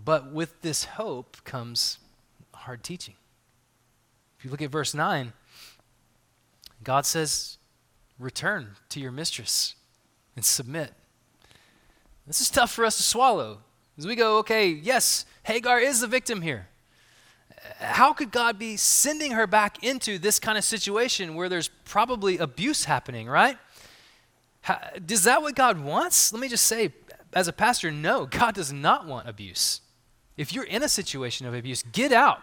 But 0.04 0.32
with 0.32 0.62
this 0.62 0.86
hope 0.86 1.44
comes 1.44 1.98
hard 2.54 2.84
teaching. 2.84 3.16
If 4.38 4.46
you 4.46 4.52
look 4.52 4.62
at 4.62 4.70
verse 4.70 4.94
9, 4.94 5.34
God 6.84 7.06
says, 7.06 7.58
Return 8.20 8.76
to 8.90 9.00
your 9.00 9.12
mistress 9.12 9.76
and 10.36 10.44
submit. 10.44 10.94
This 12.26 12.42
is 12.42 12.50
tough 12.50 12.72
for 12.72 12.84
us 12.86 12.98
to 12.98 13.04
swallow. 13.04 13.60
As 13.98 14.06
we 14.06 14.16
go, 14.16 14.38
okay, 14.40 14.68
yes, 14.68 15.26
Hagar 15.44 15.80
is 15.80 16.02
the 16.02 16.08
victim 16.08 16.42
here. 16.42 16.68
How 17.80 18.14
could 18.14 18.32
God 18.32 18.60
be 18.60 18.78
sending 18.78 19.32
her 19.32 19.48
back 19.48 19.84
into 19.84 20.18
this 20.20 20.40
kind 20.40 20.58
of 20.58 20.64
situation 20.64 21.36
where 21.36 21.50
there's 21.50 21.70
probably 21.86 22.38
abuse 22.38 22.86
happening, 22.86 23.28
right? 23.28 23.58
How, 24.62 24.80
is 25.10 25.24
that 25.24 25.42
what 25.42 25.56
God 25.56 25.80
wants? 25.80 26.34
Let 26.34 26.42
me 26.42 26.48
just 26.48 26.66
say, 26.66 26.94
as 27.34 27.48
a 27.48 27.54
pastor, 27.54 27.92
no, 27.92 28.26
God 28.26 28.56
does 28.56 28.72
not 28.72 29.08
want 29.08 29.28
abuse. 29.28 29.82
If 30.38 30.54
you're 30.54 30.63
in 30.63 30.84
a 30.84 30.89
situation 30.89 31.47
of 31.47 31.54
abuse, 31.54 31.84
get 31.91 32.12
out 32.12 32.41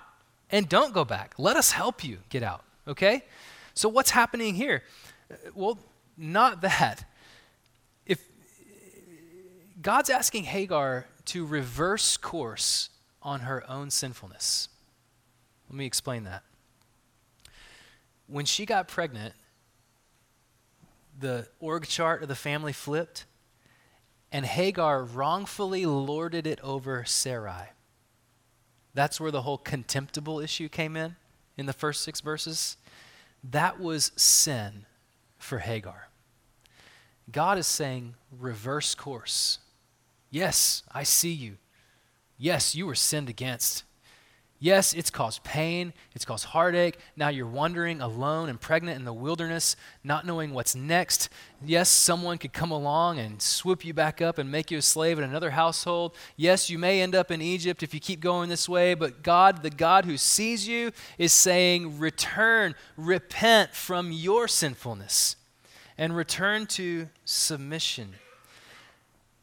and 0.51 0.69
don't 0.69 0.93
go 0.93 1.05
back. 1.05 1.35
Let 1.39 1.57
us 1.57 1.71
help 1.71 2.05
you 2.05 2.19
get 2.29 2.43
out, 2.43 2.65
okay? 2.89 3.25
So, 3.73 3.89
what's 3.89 4.11
happening 4.11 4.55
here? 4.55 4.83
Uh, 5.31 5.37
well, 5.55 5.79
not 6.17 6.61
that. 6.63 7.05
If 8.05 8.21
God's 9.81 10.11
asking 10.11 10.45
Hagar 10.45 11.07
to 11.27 11.47
reverse 11.47 12.17
course 12.17 12.91
on 13.23 13.41
her 13.41 13.69
own 13.71 13.91
sinfulness. 13.91 14.69
Let 15.71 15.79
me 15.79 15.87
explain 15.87 16.25
that. 16.25 16.43
When 18.27 18.45
she 18.45 18.67
got 18.67 18.87
pregnant, 18.89 19.35
the 21.19 21.49
org 21.61 21.87
chart 21.87 22.23
of 22.23 22.29
the 22.29 22.35
family 22.35 22.73
flipped, 22.73 23.25
and 24.31 24.45
Hagar 24.45 25.05
wrongfully 25.05 25.87
lorded 25.87 26.47
it 26.47 26.61
over 26.61 27.05
Sarai. 27.05 27.71
That's 28.95 29.21
where 29.21 29.31
the 29.31 29.43
whole 29.43 29.59
contemptible 29.59 30.41
issue 30.41 30.69
came 30.69 30.97
in, 30.97 31.17
in 31.57 31.67
the 31.67 31.73
first 31.73 32.03
six 32.03 32.21
verses. 32.21 32.77
That 33.43 33.81
was 33.81 34.13
sin 34.17 34.87
for 35.37 35.59
Hagar. 35.59 36.09
God 37.31 37.59
is 37.59 37.67
saying, 37.67 38.15
reverse 38.31 38.95
course. 38.95 39.59
Yes, 40.31 40.83
I 40.93 41.03
see 41.03 41.33
you. 41.33 41.57
Yes, 42.39 42.75
you 42.75 42.87
were 42.87 42.95
sinned 42.95 43.29
against. 43.29 43.85
Yes, 44.65 44.95
it's 44.95 45.11
caused 45.11 45.45
pain, 45.45 45.93
it's 46.15 46.25
caused 46.25 46.47
heartache. 46.47 46.99
Now 47.17 47.29
you're 47.29 47.47
wandering 47.47 48.01
alone 48.01 48.49
and 48.49 48.59
pregnant 48.59 48.97
in 48.97 49.05
the 49.05 49.13
wilderness, 49.13 49.77
not 50.03 50.25
knowing 50.25 50.55
what's 50.55 50.75
next. 50.75 51.29
Yes, 51.63 51.91
someone 51.91 52.39
could 52.39 52.55
come 52.55 52.71
along 52.71 53.19
and 53.19 53.43
swoop 53.43 53.85
you 53.85 53.93
back 53.93 54.23
up 54.23 54.39
and 54.39 54.51
make 54.51 54.71
you 54.71 54.79
a 54.79 54.83
slave 54.83 55.19
in 55.19 55.25
another 55.25 55.51
household. 55.51 56.17
Yes, 56.39 56.71
you 56.71 56.79
may 56.79 57.03
end 57.03 57.15
up 57.15 57.31
in 57.31 57.43
Egypt 57.43 57.83
if 57.83 57.93
you 57.93 58.01
keep 58.01 58.21
going 58.21 58.49
this 58.49 58.67
way, 58.67 58.95
but 58.95 59.23
God, 59.23 59.63
the 59.63 59.69
God 59.69 60.07
who 60.07 60.17
sees 60.17 60.67
you, 60.67 60.93
is 61.19 61.35
saying, 61.35 61.99
Return, 61.99 62.75
repent 62.97 63.75
from 63.75 64.13
your 64.13 64.49
sinfulness, 64.49 65.37
and 65.99 66.17
return 66.17 66.65
to 66.69 67.11
submission. 67.27 68.15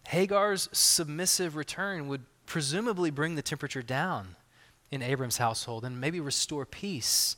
Hagar's 0.07 0.67
submissive 0.71 1.55
return 1.55 2.07
would 2.07 2.23
presumably 2.47 3.11
bring 3.11 3.35
the 3.35 3.43
temperature 3.43 3.83
down 3.83 4.35
in 4.91 5.01
Abram's 5.01 5.37
household 5.37 5.85
and 5.85 5.99
maybe 5.99 6.19
restore 6.19 6.65
peace 6.65 7.37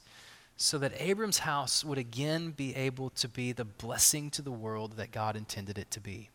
so 0.58 0.78
that 0.78 0.94
Abram's 1.00 1.40
house 1.40 1.84
would 1.84 1.98
again 1.98 2.52
be 2.52 2.76
able 2.76 3.10
to 3.12 3.28
be 3.28 3.52
the 3.52 3.66
blessing 3.66 4.30
to 4.32 4.42
the 4.42 4.52
world 4.52 4.98
that 4.98 5.12
God 5.12 5.36
intended 5.36 5.78
it 5.78 5.92
to 5.92 6.00
be. 6.00 6.30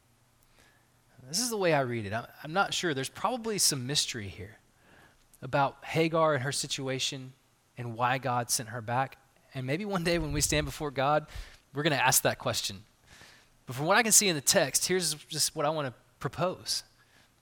This 1.28 1.40
is 1.40 1.50
the 1.50 1.56
way 1.56 1.74
I 1.74 1.80
read 1.80 2.06
it. 2.06 2.14
I'm, 2.42 2.52
not 2.52 2.72
sure. 2.72 2.94
There's 2.94 3.10
probably 3.10 3.58
some 3.58 3.86
mystery 3.86 4.28
here 4.28 4.58
about 5.42 5.76
Hagar 5.84 6.34
and 6.34 6.42
her 6.42 6.52
situation 6.52 7.32
and 7.76 7.96
why 7.96 8.18
God 8.18 8.50
sent 8.50 8.70
her 8.70 8.80
back. 8.80 9.18
And 9.54 9.66
maybe 9.66 9.84
one 9.84 10.04
day 10.04 10.18
when 10.18 10.32
we 10.32 10.40
stand 10.40 10.64
before 10.64 10.90
God, 10.90 11.26
we're 11.74 11.82
going 11.82 11.96
to 11.96 12.02
ask 12.02 12.22
that 12.22 12.38
question. 12.38 12.82
But 13.66 13.76
from 13.76 13.86
what 13.86 13.98
I 13.98 14.02
can 14.02 14.12
see 14.12 14.28
in 14.28 14.34
the 14.34 14.40
text, 14.40 14.86
here's 14.86 15.14
just 15.14 15.54
what 15.54 15.66
I 15.66 15.70
want 15.70 15.88
to 15.88 15.94
propose 16.18 16.82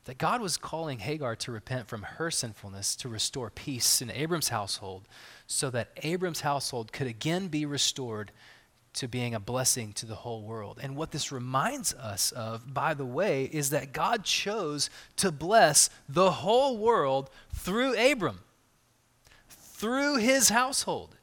that 0.06 0.18
God 0.18 0.40
was 0.40 0.56
calling 0.56 1.00
Hagar 1.00 1.36
to 1.36 1.52
repent 1.52 1.88
from 1.88 2.02
her 2.02 2.30
sinfulness 2.30 2.96
to 2.96 3.08
restore 3.08 3.50
peace 3.50 4.00
in 4.00 4.10
Abram's 4.10 4.48
household 4.48 5.06
so 5.46 5.68
that 5.70 5.90
Abram's 6.02 6.40
household 6.40 6.92
could 6.92 7.06
again 7.06 7.48
be 7.48 7.66
restored 7.66 8.32
to 8.94 9.08
being 9.08 9.34
a 9.34 9.40
blessing 9.40 9.92
to 9.92 10.06
the 10.06 10.14
whole 10.14 10.42
world. 10.42 10.78
And 10.82 10.96
what 10.96 11.10
this 11.10 11.30
reminds 11.30 11.92
us 11.94 12.32
of, 12.32 12.72
by 12.72 12.94
the 12.94 13.04
way, 13.04 13.44
is 13.52 13.70
that 13.70 13.92
God 13.92 14.24
chose 14.24 14.88
to 15.16 15.30
bless 15.30 15.90
the 16.08 16.30
whole 16.30 16.78
world 16.78 17.28
through 17.52 17.94
Abram, 17.94 18.40
through 19.48 20.16
his 20.16 20.48
household. 20.48 21.16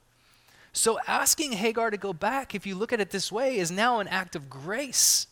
So 0.71 0.99
asking 1.07 1.53
Hagar 1.53 1.89
to 1.89 1.97
go 1.97 2.13
back, 2.13 2.53
if 2.53 2.67
you 2.67 2.75
look 2.75 2.93
at 2.93 2.99
it 2.99 3.11
this 3.11 3.31
way, 3.31 3.57
is 3.57 3.71
now 3.71 3.99
an 3.99 4.07
act 4.07 4.35
of 4.35 4.49
grace. 4.49 5.27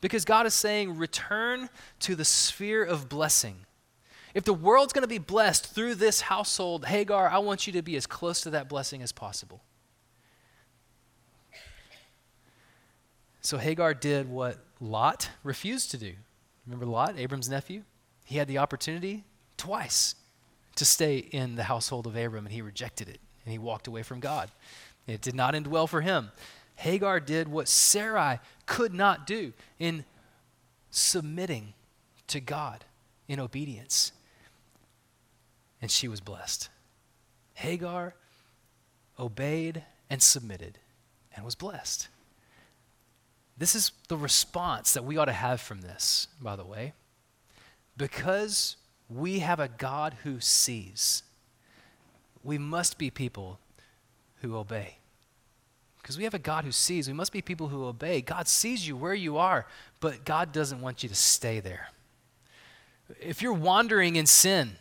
Because 0.00 0.24
God 0.24 0.46
is 0.46 0.54
saying, 0.54 0.96
return 0.96 1.68
to 2.00 2.14
the 2.14 2.24
sphere 2.24 2.82
of 2.82 3.08
blessing. 3.08 3.66
If 4.34 4.44
the 4.44 4.54
world's 4.54 4.92
going 4.92 5.02
to 5.02 5.08
be 5.08 5.18
blessed 5.18 5.66
through 5.74 5.96
this 5.96 6.22
household, 6.22 6.86
Hagar, 6.86 7.28
I 7.28 7.38
want 7.38 7.66
you 7.66 7.72
to 7.74 7.82
be 7.82 7.96
as 7.96 8.06
close 8.06 8.40
to 8.42 8.50
that 8.50 8.68
blessing 8.68 9.02
as 9.02 9.12
possible. 9.12 9.62
So 13.40 13.58
Hagar 13.58 13.94
did 13.94 14.28
what 14.28 14.58
Lot 14.80 15.30
refused 15.42 15.90
to 15.90 15.98
do. 15.98 16.12
Remember 16.66 16.86
Lot, 16.86 17.18
Abram's 17.18 17.48
nephew? 17.48 17.82
He 18.24 18.36
had 18.36 18.48
the 18.48 18.58
opportunity 18.58 19.24
twice 19.56 20.14
to 20.76 20.84
stay 20.84 21.18
in 21.18 21.56
the 21.56 21.64
household 21.64 22.06
of 22.06 22.16
Abram, 22.16 22.46
and 22.46 22.54
he 22.54 22.62
rejected 22.62 23.08
it, 23.08 23.18
and 23.44 23.52
he 23.52 23.58
walked 23.58 23.86
away 23.86 24.02
from 24.02 24.20
God. 24.20 24.50
It 25.06 25.20
did 25.20 25.34
not 25.34 25.54
end 25.54 25.66
well 25.66 25.86
for 25.86 26.00
him. 26.00 26.30
Hagar 26.80 27.20
did 27.20 27.46
what 27.46 27.68
Sarai 27.68 28.38
could 28.64 28.94
not 28.94 29.26
do 29.26 29.52
in 29.78 30.06
submitting 30.90 31.74
to 32.28 32.40
God 32.40 32.86
in 33.28 33.38
obedience. 33.38 34.12
And 35.82 35.90
she 35.90 36.08
was 36.08 36.22
blessed. 36.22 36.70
Hagar 37.52 38.14
obeyed 39.18 39.82
and 40.08 40.22
submitted 40.22 40.78
and 41.36 41.44
was 41.44 41.54
blessed. 41.54 42.08
This 43.58 43.74
is 43.74 43.92
the 44.08 44.16
response 44.16 44.94
that 44.94 45.04
we 45.04 45.18
ought 45.18 45.26
to 45.26 45.32
have 45.32 45.60
from 45.60 45.82
this, 45.82 46.28
by 46.40 46.56
the 46.56 46.64
way. 46.64 46.94
Because 47.98 48.76
we 49.10 49.40
have 49.40 49.60
a 49.60 49.68
God 49.68 50.16
who 50.22 50.40
sees, 50.40 51.24
we 52.42 52.56
must 52.56 52.96
be 52.96 53.10
people 53.10 53.58
who 54.40 54.56
obey. 54.56 54.99
Because 56.10 56.18
we 56.18 56.24
have 56.24 56.34
a 56.34 56.40
God 56.40 56.64
who 56.64 56.72
sees. 56.72 57.06
We 57.06 57.14
must 57.14 57.30
be 57.30 57.40
people 57.40 57.68
who 57.68 57.84
obey. 57.84 58.20
God 58.20 58.48
sees 58.48 58.88
you 58.88 58.96
where 58.96 59.14
you 59.14 59.38
are, 59.38 59.64
but 60.00 60.24
God 60.24 60.50
doesn't 60.50 60.80
want 60.80 61.04
you 61.04 61.08
to 61.08 61.14
stay 61.14 61.60
there. 61.60 61.90
If 63.20 63.40
you're 63.40 63.52
wandering 63.52 64.16
in 64.16 64.26
sin, 64.26 64.72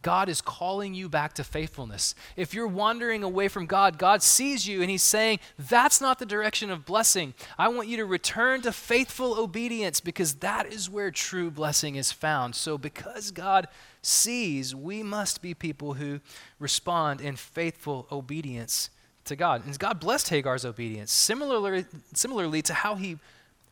God 0.00 0.30
is 0.30 0.40
calling 0.40 0.94
you 0.94 1.10
back 1.10 1.34
to 1.34 1.44
faithfulness. 1.44 2.14
If 2.34 2.54
you're 2.54 2.66
wandering 2.66 3.24
away 3.24 3.48
from 3.48 3.66
God, 3.66 3.98
God 3.98 4.22
sees 4.22 4.66
you 4.66 4.80
and 4.80 4.90
He's 4.90 5.02
saying, 5.02 5.38
That's 5.58 6.00
not 6.00 6.18
the 6.18 6.24
direction 6.24 6.70
of 6.70 6.86
blessing. 6.86 7.34
I 7.58 7.68
want 7.68 7.88
you 7.88 7.98
to 7.98 8.06
return 8.06 8.62
to 8.62 8.72
faithful 8.72 9.38
obedience 9.38 10.00
because 10.00 10.36
that 10.36 10.72
is 10.72 10.88
where 10.88 11.10
true 11.10 11.50
blessing 11.50 11.96
is 11.96 12.10
found. 12.10 12.54
So, 12.54 12.78
because 12.78 13.32
God 13.32 13.68
sees, 14.00 14.74
we 14.74 15.02
must 15.02 15.42
be 15.42 15.52
people 15.52 15.92
who 15.92 16.20
respond 16.58 17.20
in 17.20 17.36
faithful 17.36 18.06
obedience 18.10 18.88
to 19.26 19.36
God. 19.36 19.64
And 19.64 19.78
God 19.78 20.00
blessed 20.00 20.28
Hagar's 20.28 20.64
obedience, 20.64 21.12
similarly, 21.12 21.84
similarly 22.14 22.62
to 22.62 22.74
how 22.74 22.94
he 22.94 23.18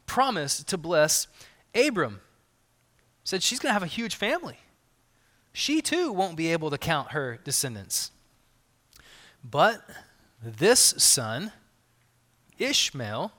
promised 0.06 0.68
to 0.68 0.78
bless 0.78 1.26
Abram. 1.74 2.20
Said 3.24 3.42
she's 3.42 3.58
going 3.58 3.70
to 3.70 3.74
have 3.74 3.82
a 3.82 3.86
huge 3.86 4.14
family. 4.14 4.58
She 5.52 5.80
too 5.80 6.12
won't 6.12 6.36
be 6.36 6.52
able 6.52 6.70
to 6.70 6.78
count 6.78 7.12
her 7.12 7.38
descendants. 7.44 8.10
But 9.42 9.82
this 10.42 10.80
son, 10.98 11.52
Ishmael, 12.58 13.32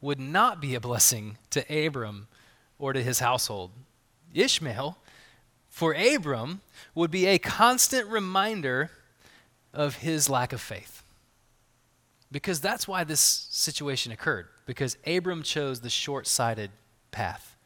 would 0.00 0.20
not 0.20 0.60
be 0.60 0.74
a 0.74 0.80
blessing 0.80 1.38
to 1.50 1.86
Abram 1.86 2.26
or 2.78 2.92
to 2.92 3.02
his 3.02 3.20
household. 3.20 3.70
Ishmael 4.34 4.98
for 5.68 5.94
Abram 5.94 6.60
would 6.94 7.10
be 7.10 7.26
a 7.26 7.38
constant 7.38 8.08
reminder 8.08 8.90
of 9.72 9.96
his 9.96 10.28
lack 10.28 10.52
of 10.52 10.60
faith. 10.60 11.03
Because 12.30 12.60
that's 12.60 12.88
why 12.88 13.04
this 13.04 13.20
situation 13.20 14.10
occurred, 14.12 14.46
because 14.66 14.96
Abram 15.06 15.42
chose 15.42 15.80
the 15.80 15.90
short 15.90 16.26
sighted 16.26 16.70
path. 17.10 17.56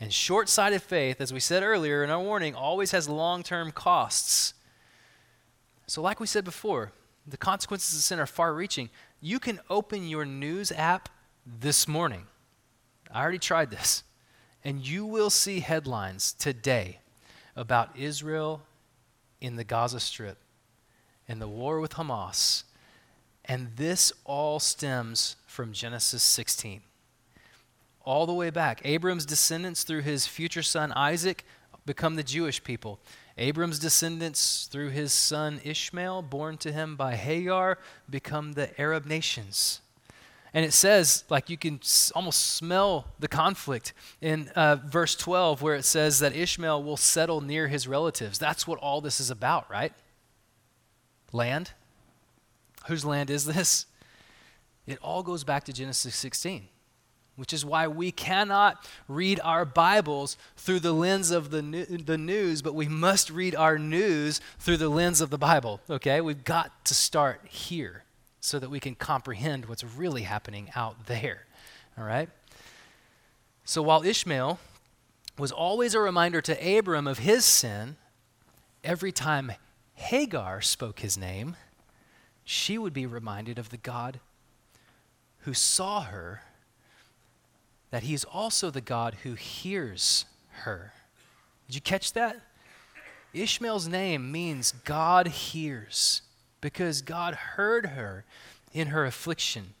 And 0.00 0.12
short 0.12 0.48
sighted 0.48 0.82
faith, 0.82 1.20
as 1.20 1.32
we 1.32 1.40
said 1.40 1.62
earlier 1.62 2.04
in 2.04 2.10
our 2.10 2.20
warning, 2.20 2.54
always 2.54 2.92
has 2.92 3.08
long 3.08 3.42
term 3.42 3.72
costs. 3.72 4.54
So, 5.86 6.02
like 6.02 6.20
we 6.20 6.26
said 6.26 6.44
before, 6.44 6.92
the 7.26 7.36
consequences 7.36 7.98
of 7.98 8.02
sin 8.02 8.18
are 8.20 8.26
far 8.26 8.54
reaching. 8.54 8.90
You 9.20 9.38
can 9.38 9.60
open 9.68 10.06
your 10.08 10.24
news 10.24 10.70
app 10.72 11.08
this 11.44 11.88
morning. 11.88 12.26
I 13.10 13.22
already 13.22 13.38
tried 13.38 13.70
this. 13.70 14.04
And 14.64 14.86
you 14.86 15.06
will 15.06 15.30
see 15.30 15.60
headlines 15.60 16.32
today 16.32 16.98
about 17.56 17.96
Israel 17.96 18.62
in 19.40 19.56
the 19.56 19.64
Gaza 19.64 20.00
Strip 20.00 20.38
and 21.26 21.40
the 21.40 21.48
war 21.48 21.80
with 21.80 21.94
Hamas. 21.94 22.64
And 23.48 23.70
this 23.76 24.12
all 24.24 24.60
stems 24.60 25.36
from 25.46 25.72
Genesis 25.72 26.22
16. 26.22 26.82
All 28.04 28.26
the 28.26 28.34
way 28.34 28.50
back. 28.50 28.82
Abram's 28.84 29.24
descendants, 29.24 29.82
through 29.82 30.02
his 30.02 30.26
future 30.26 30.62
son 30.62 30.92
Isaac, 30.92 31.44
become 31.86 32.16
the 32.16 32.22
Jewish 32.22 32.62
people. 32.62 33.00
Abram's 33.38 33.78
descendants, 33.78 34.68
through 34.70 34.90
his 34.90 35.12
son 35.12 35.60
Ishmael, 35.64 36.22
born 36.22 36.58
to 36.58 36.72
him 36.72 36.96
by 36.96 37.16
Hagar, 37.16 37.78
become 38.10 38.52
the 38.52 38.78
Arab 38.80 39.06
nations. 39.06 39.80
And 40.52 40.64
it 40.64 40.72
says, 40.72 41.24
like 41.28 41.50
you 41.50 41.56
can 41.56 41.80
almost 42.14 42.54
smell 42.56 43.06
the 43.18 43.28
conflict 43.28 43.92
in 44.20 44.48
uh, 44.50 44.76
verse 44.76 45.14
12, 45.14 45.62
where 45.62 45.76
it 45.76 45.84
says 45.84 46.18
that 46.20 46.34
Ishmael 46.34 46.82
will 46.82 46.96
settle 46.96 47.40
near 47.40 47.68
his 47.68 47.86
relatives. 47.86 48.38
That's 48.38 48.66
what 48.66 48.78
all 48.78 49.00
this 49.00 49.20
is 49.20 49.30
about, 49.30 49.70
right? 49.70 49.92
Land. 51.32 51.72
Whose 52.88 53.04
land 53.04 53.30
is 53.30 53.44
this? 53.44 53.86
It 54.86 54.98
all 55.00 55.22
goes 55.22 55.44
back 55.44 55.64
to 55.64 55.72
Genesis 55.72 56.14
16 56.16 56.68
which 57.38 57.52
is 57.52 57.64
why 57.64 57.86
we 57.86 58.10
cannot 58.10 58.84
read 59.06 59.38
our 59.44 59.64
Bibles 59.64 60.36
through 60.56 60.80
the 60.80 60.92
lens 60.92 61.30
of 61.30 61.50
the, 61.50 61.62
new, 61.62 61.84
the 61.84 62.18
news, 62.18 62.62
but 62.62 62.74
we 62.74 62.88
must 62.88 63.30
read 63.30 63.54
our 63.54 63.78
news 63.78 64.40
through 64.58 64.76
the 64.76 64.88
lens 64.88 65.20
of 65.20 65.30
the 65.30 65.38
Bible, 65.38 65.80
okay? 65.88 66.20
We've 66.20 66.42
got 66.42 66.84
to 66.86 66.94
start 66.94 67.42
here 67.48 68.02
so 68.40 68.58
that 68.58 68.70
we 68.70 68.80
can 68.80 68.96
comprehend 68.96 69.66
what's 69.66 69.84
really 69.84 70.22
happening 70.22 70.68
out 70.74 71.06
there, 71.06 71.46
all 71.96 72.02
right? 72.02 72.28
So 73.64 73.82
while 73.82 74.02
Ishmael 74.02 74.58
was 75.38 75.52
always 75.52 75.94
a 75.94 76.00
reminder 76.00 76.40
to 76.40 76.78
Abram 76.78 77.06
of 77.06 77.20
his 77.20 77.44
sin, 77.44 77.98
every 78.82 79.12
time 79.12 79.52
Hagar 79.94 80.60
spoke 80.60 80.98
his 80.98 81.16
name, 81.16 81.54
she 82.50 82.78
would 82.78 82.94
be 82.94 83.04
reminded 83.04 83.58
of 83.58 83.68
the 83.68 83.76
God 83.76 84.20
who 85.40 85.52
saw 85.52 86.00
her 86.00 86.44
that 87.90 88.04
he 88.04 88.14
is 88.14 88.24
also 88.24 88.70
the 88.70 88.80
God 88.80 89.18
who 89.22 89.34
hears 89.34 90.24
her. 90.62 90.94
Did 91.66 91.74
you 91.74 91.82
catch 91.82 92.14
that? 92.14 92.40
Ishmael's 93.34 93.86
name 93.86 94.32
means 94.32 94.72
God 94.86 95.26
hears 95.26 96.22
because 96.62 97.02
God 97.02 97.34
heard 97.34 97.84
her 97.84 98.24
in 98.72 98.88
her 98.88 99.04
affliction. 99.04 99.74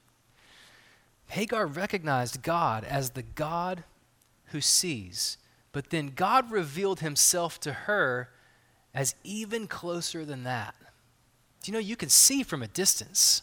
Hagar 1.28 1.66
recognized 1.66 2.42
God 2.42 2.84
as 2.84 3.10
the 3.10 3.22
God 3.22 3.82
who 4.48 4.60
sees, 4.60 5.38
but 5.72 5.88
then 5.88 6.12
God 6.14 6.50
revealed 6.50 7.00
himself 7.00 7.58
to 7.60 7.72
her 7.72 8.28
as 8.92 9.14
even 9.24 9.68
closer 9.68 10.26
than 10.26 10.44
that. 10.44 10.74
You 11.68 11.74
know 11.74 11.80
you 11.80 11.96
can 11.96 12.08
see 12.08 12.42
from 12.42 12.62
a 12.62 12.66
distance, 12.66 13.42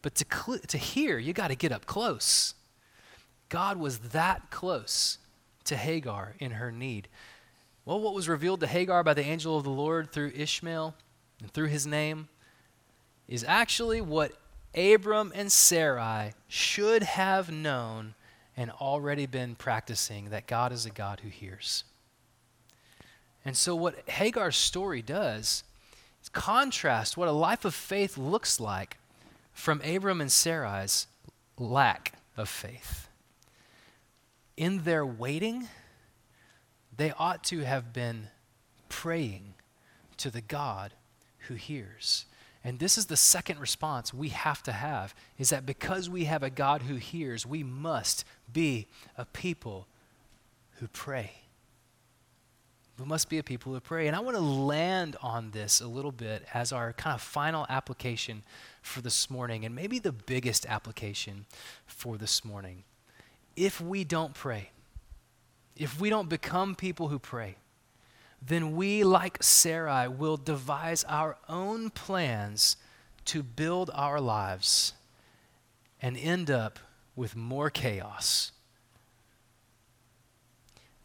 but 0.00 0.14
to, 0.14 0.24
cl- 0.24 0.60
to 0.60 0.78
hear, 0.78 1.18
you 1.18 1.34
got 1.34 1.48
to 1.48 1.54
get 1.54 1.72
up 1.72 1.84
close. 1.84 2.54
God 3.50 3.76
was 3.76 3.98
that 3.98 4.50
close 4.50 5.18
to 5.64 5.76
Hagar 5.76 6.36
in 6.38 6.52
her 6.52 6.72
need. 6.72 7.06
Well, 7.84 8.00
what 8.00 8.14
was 8.14 8.30
revealed 8.30 8.60
to 8.60 8.66
Hagar 8.66 9.04
by 9.04 9.12
the 9.12 9.26
angel 9.26 9.58
of 9.58 9.64
the 9.64 9.68
Lord 9.68 10.10
through 10.10 10.32
Ishmael 10.34 10.94
and 11.42 11.52
through 11.52 11.66
his 11.66 11.86
name 11.86 12.28
is 13.28 13.44
actually 13.46 14.00
what 14.00 14.32
Abram 14.74 15.30
and 15.34 15.52
Sarai 15.52 16.32
should 16.48 17.02
have 17.02 17.52
known 17.52 18.14
and 18.56 18.70
already 18.70 19.26
been 19.26 19.54
practicing 19.54 20.30
that 20.30 20.46
God 20.46 20.72
is 20.72 20.86
a 20.86 20.90
God 20.90 21.20
who 21.20 21.28
hears. 21.28 21.84
And 23.44 23.54
so, 23.54 23.76
what 23.76 24.08
Hagar's 24.08 24.56
story 24.56 25.02
does 25.02 25.62
contrast 26.34 27.16
what 27.16 27.28
a 27.28 27.32
life 27.32 27.64
of 27.64 27.74
faith 27.74 28.18
looks 28.18 28.60
like 28.60 28.98
from 29.52 29.80
Abram 29.82 30.20
and 30.20 30.30
Sarai's 30.30 31.06
lack 31.58 32.14
of 32.36 32.48
faith 32.48 33.08
in 34.56 34.84
their 34.84 35.04
waiting, 35.04 35.68
they 36.96 37.12
ought 37.18 37.42
to 37.44 37.60
have 37.60 37.92
been 37.92 38.28
praying 38.88 39.54
to 40.16 40.30
the 40.30 40.40
God 40.40 40.92
who 41.48 41.54
hears. 41.54 42.26
And 42.62 42.78
this 42.78 42.96
is 42.96 43.06
the 43.06 43.16
second 43.16 43.58
response 43.58 44.14
we 44.14 44.28
have 44.30 44.62
to 44.62 44.72
have 44.72 45.14
is 45.38 45.50
that 45.50 45.66
because 45.66 46.08
we 46.08 46.24
have 46.24 46.42
a 46.42 46.50
God 46.50 46.82
who 46.82 46.96
hears, 46.96 47.44
we 47.44 47.62
must 47.62 48.24
be 48.50 48.86
a 49.18 49.24
people 49.26 49.86
who 50.78 50.88
pray. 50.88 51.32
We 52.98 53.04
must 53.04 53.28
be 53.28 53.38
a 53.38 53.42
people 53.42 53.72
who 53.72 53.80
pray. 53.80 54.06
And 54.06 54.14
I 54.14 54.20
want 54.20 54.36
to 54.36 54.42
land 54.42 55.16
on 55.20 55.50
this 55.50 55.80
a 55.80 55.86
little 55.86 56.12
bit 56.12 56.44
as 56.54 56.72
our 56.72 56.92
kind 56.92 57.14
of 57.14 57.20
final 57.20 57.66
application 57.68 58.44
for 58.82 59.00
this 59.00 59.28
morning, 59.28 59.64
and 59.64 59.74
maybe 59.74 59.98
the 59.98 60.12
biggest 60.12 60.66
application 60.66 61.46
for 61.86 62.16
this 62.16 62.44
morning 62.44 62.84
if 63.56 63.80
we 63.80 64.04
don't 64.04 64.34
pray, 64.34 64.70
if 65.76 66.00
we 66.00 66.10
don't 66.10 66.28
become 66.28 66.74
people 66.74 67.08
who 67.08 67.18
pray, 67.18 67.56
then 68.42 68.76
we, 68.76 69.04
like 69.04 69.42
Sarai, 69.42 70.08
will 70.08 70.36
devise 70.36 71.04
our 71.04 71.38
own 71.48 71.90
plans 71.90 72.76
to 73.26 73.42
build 73.42 73.90
our 73.94 74.20
lives 74.20 74.92
and 76.02 76.16
end 76.16 76.50
up 76.50 76.78
with 77.16 77.34
more 77.34 77.70
chaos 77.70 78.52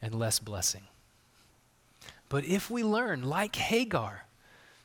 and 0.02 0.14
less 0.14 0.40
blessing. 0.40 0.89
But 2.30 2.46
if 2.46 2.70
we 2.70 2.84
learn, 2.84 3.24
like 3.24 3.56
Hagar, 3.56 4.26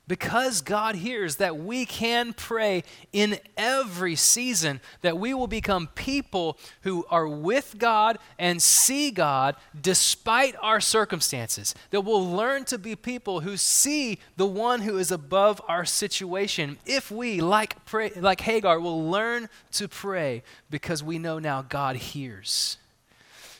because 0.07 0.61
God 0.61 0.97
hears 0.97 1.37
that 1.37 1.57
we 1.57 1.87
can 1.87 2.35
pray 2.35 2.85
in 3.13 3.39
every 3.57 4.17
season, 4.17 4.81
that 5.01 5.17
we 5.19 5.33
will 5.33 5.47
become 5.47 5.89
people 5.95 6.59
who 6.83 7.07
are 7.09 7.27
with 7.27 7.77
God 7.79 8.19
and 8.39 8.63
see 8.63 9.11
God 9.11 9.57
despite 9.79 10.57
our 10.61 10.79
circumstances. 10.81 11.75
That 11.91 12.03
we'll 12.03 12.31
learn 12.31 12.65
to 12.67 12.77
be 12.77 12.97
people 12.97 13.41
who 13.41 13.57
see 13.57 14.19
the 14.37 14.47
one 14.47 14.83
who 14.83 14.99
is 14.99 15.11
above 15.11 15.61
our 15.69 15.87
situation. 15.87 16.79
If 16.85 17.11
we, 17.11 17.41
like, 17.41 17.83
pray, 17.87 18.11
like 18.15 18.43
Hagar, 18.43 18.79
will 18.79 19.11
learn 19.11 19.49
to 19.73 19.89
pray 19.89 20.43
because 20.69 21.03
we 21.03 21.19
know 21.19 21.39
now 21.39 21.63
God 21.63 21.97
hears. 21.97 22.77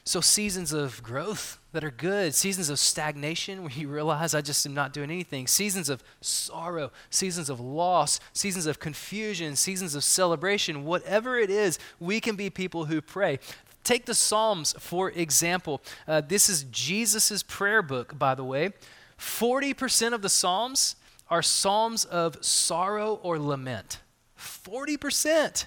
So, 0.05 0.21
seasons 0.21 0.75
of 0.75 1.03
growth 1.03 1.59
that 1.75 1.85
are 1.85 1.91
good, 1.91 2.35
seasons 2.35 2.71
of 2.71 2.79
stagnation 2.79 3.61
where 3.63 3.73
you 3.73 3.89
realize 3.89 4.33
I 4.33 4.41
just 4.41 4.65
am 4.65 4.75
not 4.75 4.93
doing 4.93 5.11
anything, 5.11 5.47
seasons 5.47 5.89
of 5.89 6.03
sorrow, 6.21 6.91
seasons 7.11 7.51
of 7.51 7.61
loss, 7.61 8.21
seasons 8.33 8.67
of 8.67 8.79
confusion, 8.79 9.57
seasons 9.57 9.95
of 9.95 10.03
celebration, 10.03 10.85
whatever 10.85 11.37
it 11.37 11.51
is, 11.51 11.79
we 12.01 12.21
can 12.21 12.37
be 12.37 12.49
people 12.49 12.87
who 12.87 13.03
pray. 13.03 13.39
Take 13.83 14.07
the 14.07 14.15
Psalms, 14.15 14.75
for 14.79 15.11
example. 15.11 15.83
Uh, 16.09 16.23
this 16.23 16.49
is 16.49 16.65
Jesus' 16.71 17.43
prayer 17.43 17.83
book, 17.83 18.19
by 18.19 18.35
the 18.35 18.45
way. 18.45 18.73
40% 19.19 20.15
of 20.15 20.23
the 20.23 20.31
Psalms 20.31 20.97
are 21.29 21.43
Psalms 21.43 22.05
of 22.05 22.43
sorrow 22.43 23.21
or 23.23 23.39
lament. 23.39 24.01
40%. 24.39 25.67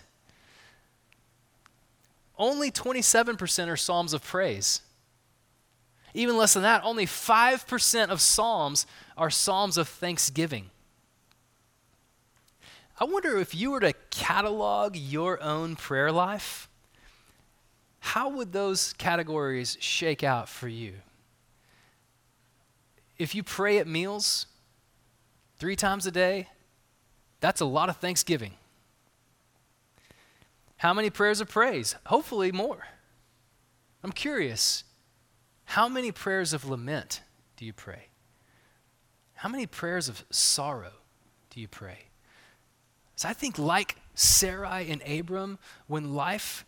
Only 2.40 2.72
27% 2.72 3.68
are 3.68 3.78
Psalms 3.78 4.14
of 4.14 4.24
praise. 4.24 4.82
Even 6.18 6.36
less 6.36 6.56
than 6.56 6.64
that, 6.64 6.84
only 6.84 7.06
5% 7.06 8.08
of 8.10 8.22
Psalms 8.22 8.88
are 9.16 9.30
Psalms 9.30 9.78
of 9.78 9.88
thanksgiving. 9.88 10.72
I 13.00 13.06
wonder 13.06 13.38
if 13.38 13.54
you 13.54 13.70
were 13.70 13.82
to 13.82 13.94
catalog 14.10 14.96
your 14.96 15.40
own 15.44 15.76
prayer 15.76 16.12
life, 16.12 16.70
how 18.00 18.30
would 18.30 18.52
those 18.52 18.94
categories 18.94 19.78
shake 19.80 20.24
out 20.24 20.50
for 20.50 20.68
you? 20.68 20.94
If 23.20 23.36
you 23.36 23.44
pray 23.44 23.78
at 23.78 23.86
meals 23.86 24.48
three 25.60 25.76
times 25.76 26.08
a 26.08 26.12
day, 26.12 26.48
that's 27.42 27.62
a 27.62 27.66
lot 27.66 27.90
of 27.90 27.98
thanksgiving. 27.98 28.54
How 30.78 30.96
many 30.96 31.12
prayers 31.12 31.42
of 31.42 31.48
praise? 31.48 31.96
Hopefully, 32.08 32.52
more. 32.52 32.88
I'm 34.04 34.12
curious. 34.12 34.84
How 35.68 35.90
many 35.90 36.14
prayers 36.14 36.54
of 36.54 36.64
lament 36.64 37.22
do 37.58 37.66
you 37.66 37.74
pray? 37.74 38.08
How 39.36 39.50
many 39.50 39.66
prayers 39.68 40.08
of 40.08 40.24
sorrow 40.30 40.94
do 41.50 41.60
you 41.60 41.68
pray? 41.68 42.06
So 43.18 43.28
I 43.28 43.34
think, 43.34 43.60
like 43.60 43.98
Sarai 44.16 44.90
and 44.90 45.02
Abram, 45.04 45.60
when 45.88 46.16
life 46.16 46.66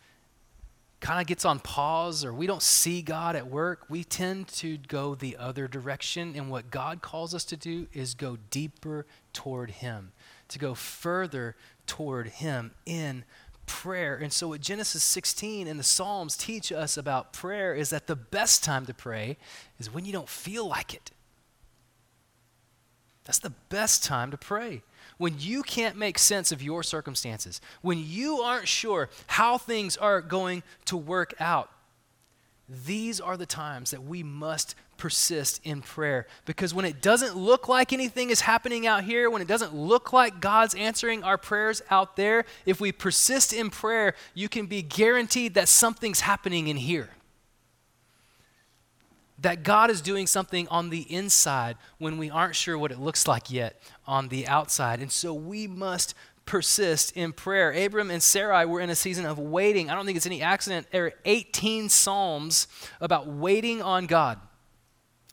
kind 1.00 1.18
of 1.18 1.26
gets 1.26 1.46
on 1.46 1.60
pause 1.60 2.26
or 2.26 2.34
we 2.34 2.46
don't 2.46 2.62
see 2.62 3.00
God 3.00 3.36
at 3.36 3.46
work, 3.46 3.86
we 3.88 4.04
tend 4.04 4.48
to 4.48 4.76
go 4.76 5.14
the 5.14 5.38
other 5.38 5.66
direction. 5.66 6.34
And 6.36 6.50
what 6.50 6.70
God 6.70 7.00
calls 7.00 7.34
us 7.34 7.44
to 7.46 7.56
do 7.56 7.86
is 7.94 8.14
go 8.14 8.36
deeper 8.50 9.06
toward 9.32 9.70
Him, 9.70 10.12
to 10.48 10.58
go 10.58 10.74
further 10.74 11.56
toward 11.86 12.28
Him 12.28 12.72
in 12.84 13.24
prayer. 13.70 14.16
And 14.16 14.32
so, 14.32 14.48
what 14.48 14.60
Genesis 14.60 15.04
16 15.04 15.68
and 15.68 15.78
the 15.78 15.84
Psalms 15.84 16.36
teach 16.36 16.72
us 16.72 16.96
about 16.96 17.32
prayer 17.32 17.72
is 17.72 17.90
that 17.90 18.08
the 18.08 18.16
best 18.16 18.64
time 18.64 18.84
to 18.86 18.92
pray 18.92 19.36
is 19.78 19.94
when 19.94 20.04
you 20.04 20.12
don't 20.12 20.28
feel 20.28 20.66
like 20.66 20.92
it. 20.92 21.12
That's 23.24 23.38
the 23.38 23.52
best 23.68 24.02
time 24.02 24.32
to 24.32 24.36
pray. 24.36 24.82
When 25.16 25.36
you 25.38 25.62
can't 25.62 25.96
make 25.96 26.18
sense 26.18 26.50
of 26.50 26.62
your 26.62 26.82
circumstances, 26.82 27.60
when 27.80 28.02
you 28.04 28.38
aren't 28.38 28.66
sure 28.66 29.08
how 29.28 29.56
things 29.56 29.96
are 29.96 30.20
going 30.20 30.64
to 30.86 30.96
work 30.96 31.34
out, 31.38 31.70
these 32.68 33.20
are 33.20 33.36
the 33.36 33.46
times 33.46 33.92
that 33.92 34.02
we 34.02 34.24
must 34.24 34.74
persist 35.00 35.60
in 35.64 35.80
prayer. 35.80 36.26
Because 36.44 36.74
when 36.74 36.84
it 36.84 37.00
doesn't 37.00 37.34
look 37.34 37.68
like 37.68 37.92
anything 37.92 38.28
is 38.28 38.42
happening 38.42 38.86
out 38.86 39.02
here, 39.02 39.30
when 39.30 39.40
it 39.40 39.48
doesn't 39.48 39.74
look 39.74 40.12
like 40.12 40.40
God's 40.40 40.74
answering 40.74 41.24
our 41.24 41.38
prayers 41.38 41.80
out 41.90 42.16
there, 42.16 42.44
if 42.66 42.80
we 42.80 42.92
persist 42.92 43.54
in 43.54 43.70
prayer, 43.70 44.14
you 44.34 44.48
can 44.48 44.66
be 44.66 44.82
guaranteed 44.82 45.54
that 45.54 45.68
something's 45.68 46.20
happening 46.20 46.68
in 46.68 46.76
here 46.76 47.08
that 49.38 49.62
God 49.62 49.88
is 49.88 50.02
doing 50.02 50.26
something 50.26 50.68
on 50.68 50.90
the 50.90 51.10
inside 51.10 51.78
when 51.96 52.18
we 52.18 52.28
aren't 52.28 52.54
sure 52.54 52.76
what 52.76 52.92
it 52.92 53.00
looks 53.00 53.26
like 53.26 53.50
yet 53.50 53.80
on 54.06 54.28
the 54.28 54.46
outside. 54.46 55.00
And 55.00 55.10
so 55.10 55.32
we 55.32 55.66
must 55.66 56.14
persist 56.44 57.16
in 57.16 57.32
prayer. 57.32 57.72
Abram 57.72 58.10
and 58.10 58.22
Sarai 58.22 58.66
were 58.66 58.80
in 58.80 58.90
a 58.90 58.94
season 58.94 59.24
of 59.24 59.38
waiting. 59.38 59.88
I 59.88 59.94
don't 59.94 60.04
think 60.04 60.16
it's 60.16 60.26
any 60.26 60.42
accident. 60.42 60.88
There 60.90 61.06
are 61.06 61.12
18 61.24 61.88
Psalms 61.88 62.68
about 63.00 63.28
waiting 63.28 63.80
on 63.80 64.06
God. 64.06 64.38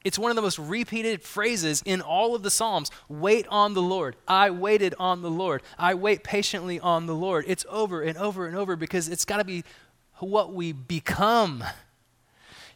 It's 0.04 0.20
one 0.20 0.32
of 0.32 0.36
the 0.36 0.42
most 0.42 0.60
repeated 0.60 1.22
phrases 1.22 1.82
in 1.86 2.02
all 2.02 2.36
of 2.36 2.44
the 2.44 2.50
Psalms. 2.50 2.92
Wait 3.10 3.46
on 3.50 3.74
the 3.74 3.82
Lord. 3.82 4.16
I 4.28 4.52
waited 4.52 4.96
on 5.00 5.22
the 5.22 5.30
Lord. 5.30 5.64
I 5.78 5.96
wait 5.96 6.24
patiently 6.24 6.80
on 6.80 7.08
the 7.08 7.16
Lord. 7.16 7.46
It's 7.48 7.66
over 7.70 8.02
and 8.02 8.18
over 8.18 8.48
and 8.48 8.56
over 8.56 8.76
because 8.76 9.10
it's 9.10 9.26
got 9.26 9.38
to 9.38 9.44
be 9.44 9.64
what 10.20 10.54
we 10.54 10.72
become. 10.72 11.64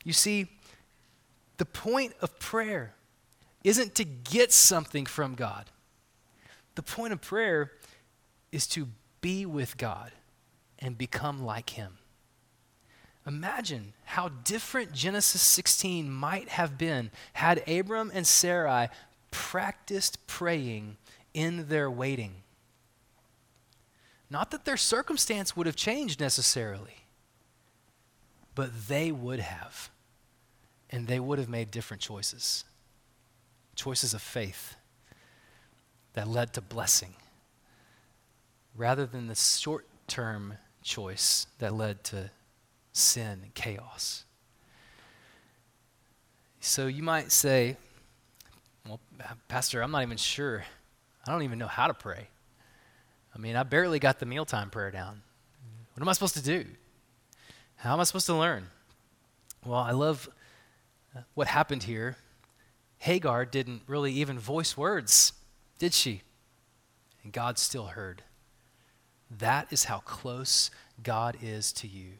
You 0.03 0.13
see, 0.13 0.47
the 1.57 1.65
point 1.65 2.13
of 2.21 2.37
prayer 2.39 2.95
isn't 3.63 3.95
to 3.95 4.03
get 4.03 4.51
something 4.51 5.05
from 5.05 5.35
God. 5.35 5.69
The 6.75 6.83
point 6.83 7.13
of 7.13 7.21
prayer 7.21 7.71
is 8.51 8.65
to 8.67 8.87
be 9.21 9.45
with 9.45 9.77
God 9.77 10.11
and 10.79 10.97
become 10.97 11.43
like 11.43 11.71
Him. 11.71 11.97
Imagine 13.25 13.93
how 14.05 14.29
different 14.29 14.93
Genesis 14.93 15.41
16 15.41 16.09
might 16.09 16.49
have 16.49 16.77
been 16.77 17.11
had 17.33 17.67
Abram 17.69 18.11
and 18.13 18.25
Sarai 18.25 18.89
practiced 19.29 20.25
praying 20.27 20.97
in 21.33 21.67
their 21.67 21.89
waiting. 21.89 22.35
Not 24.29 24.51
that 24.51 24.65
their 24.65 24.77
circumstance 24.77 25.55
would 25.55 25.67
have 25.67 25.75
changed 25.75 26.19
necessarily, 26.19 27.05
but 28.55 28.87
they 28.87 29.11
would 29.11 29.39
have 29.39 29.89
and 30.89 31.07
they 31.07 31.19
would 31.19 31.39
have 31.39 31.49
made 31.49 31.71
different 31.71 32.01
choices 32.01 32.65
choices 33.73 34.13
of 34.13 34.21
faith 34.21 34.75
that 36.13 36.27
led 36.27 36.53
to 36.53 36.61
blessing 36.61 37.15
rather 38.75 39.05
than 39.05 39.27
the 39.27 39.35
short 39.35 39.87
term 40.07 40.55
choice 40.83 41.47
that 41.59 41.73
led 41.73 42.03
to 42.03 42.29
sin 42.93 43.39
and 43.43 43.53
chaos. 43.53 44.25
So 46.59 46.87
you 46.87 47.03
might 47.03 47.31
say, 47.31 47.77
Well, 48.87 48.99
Pastor, 49.47 49.81
I'm 49.81 49.91
not 49.91 50.03
even 50.03 50.17
sure. 50.17 50.63
I 51.27 51.31
don't 51.31 51.43
even 51.43 51.59
know 51.59 51.67
how 51.67 51.87
to 51.87 51.93
pray. 51.93 52.27
I 53.35 53.39
mean, 53.39 53.55
I 53.55 53.63
barely 53.63 53.99
got 53.99 54.19
the 54.19 54.25
mealtime 54.25 54.69
prayer 54.69 54.91
down. 54.91 55.21
What 55.93 56.01
am 56.01 56.09
I 56.09 56.13
supposed 56.13 56.35
to 56.35 56.43
do? 56.43 56.65
How 57.77 57.93
am 57.93 57.99
I 57.99 58.03
supposed 58.03 58.25
to 58.27 58.35
learn? 58.35 58.67
Well, 59.65 59.79
I 59.79 59.91
love 59.91 60.29
uh, 61.15 61.21
what 61.33 61.47
happened 61.47 61.83
here, 61.83 62.17
Hagar 62.99 63.45
didn't 63.45 63.81
really 63.87 64.11
even 64.13 64.37
voice 64.37 64.77
words, 64.77 65.33
did 65.79 65.93
she? 65.93 66.21
And 67.23 67.33
God 67.33 67.57
still 67.57 67.87
heard. 67.87 68.23
That 69.29 69.71
is 69.71 69.85
how 69.85 69.99
close 69.99 70.69
God 71.01 71.37
is 71.41 71.73
to 71.73 71.87
you. 71.87 72.13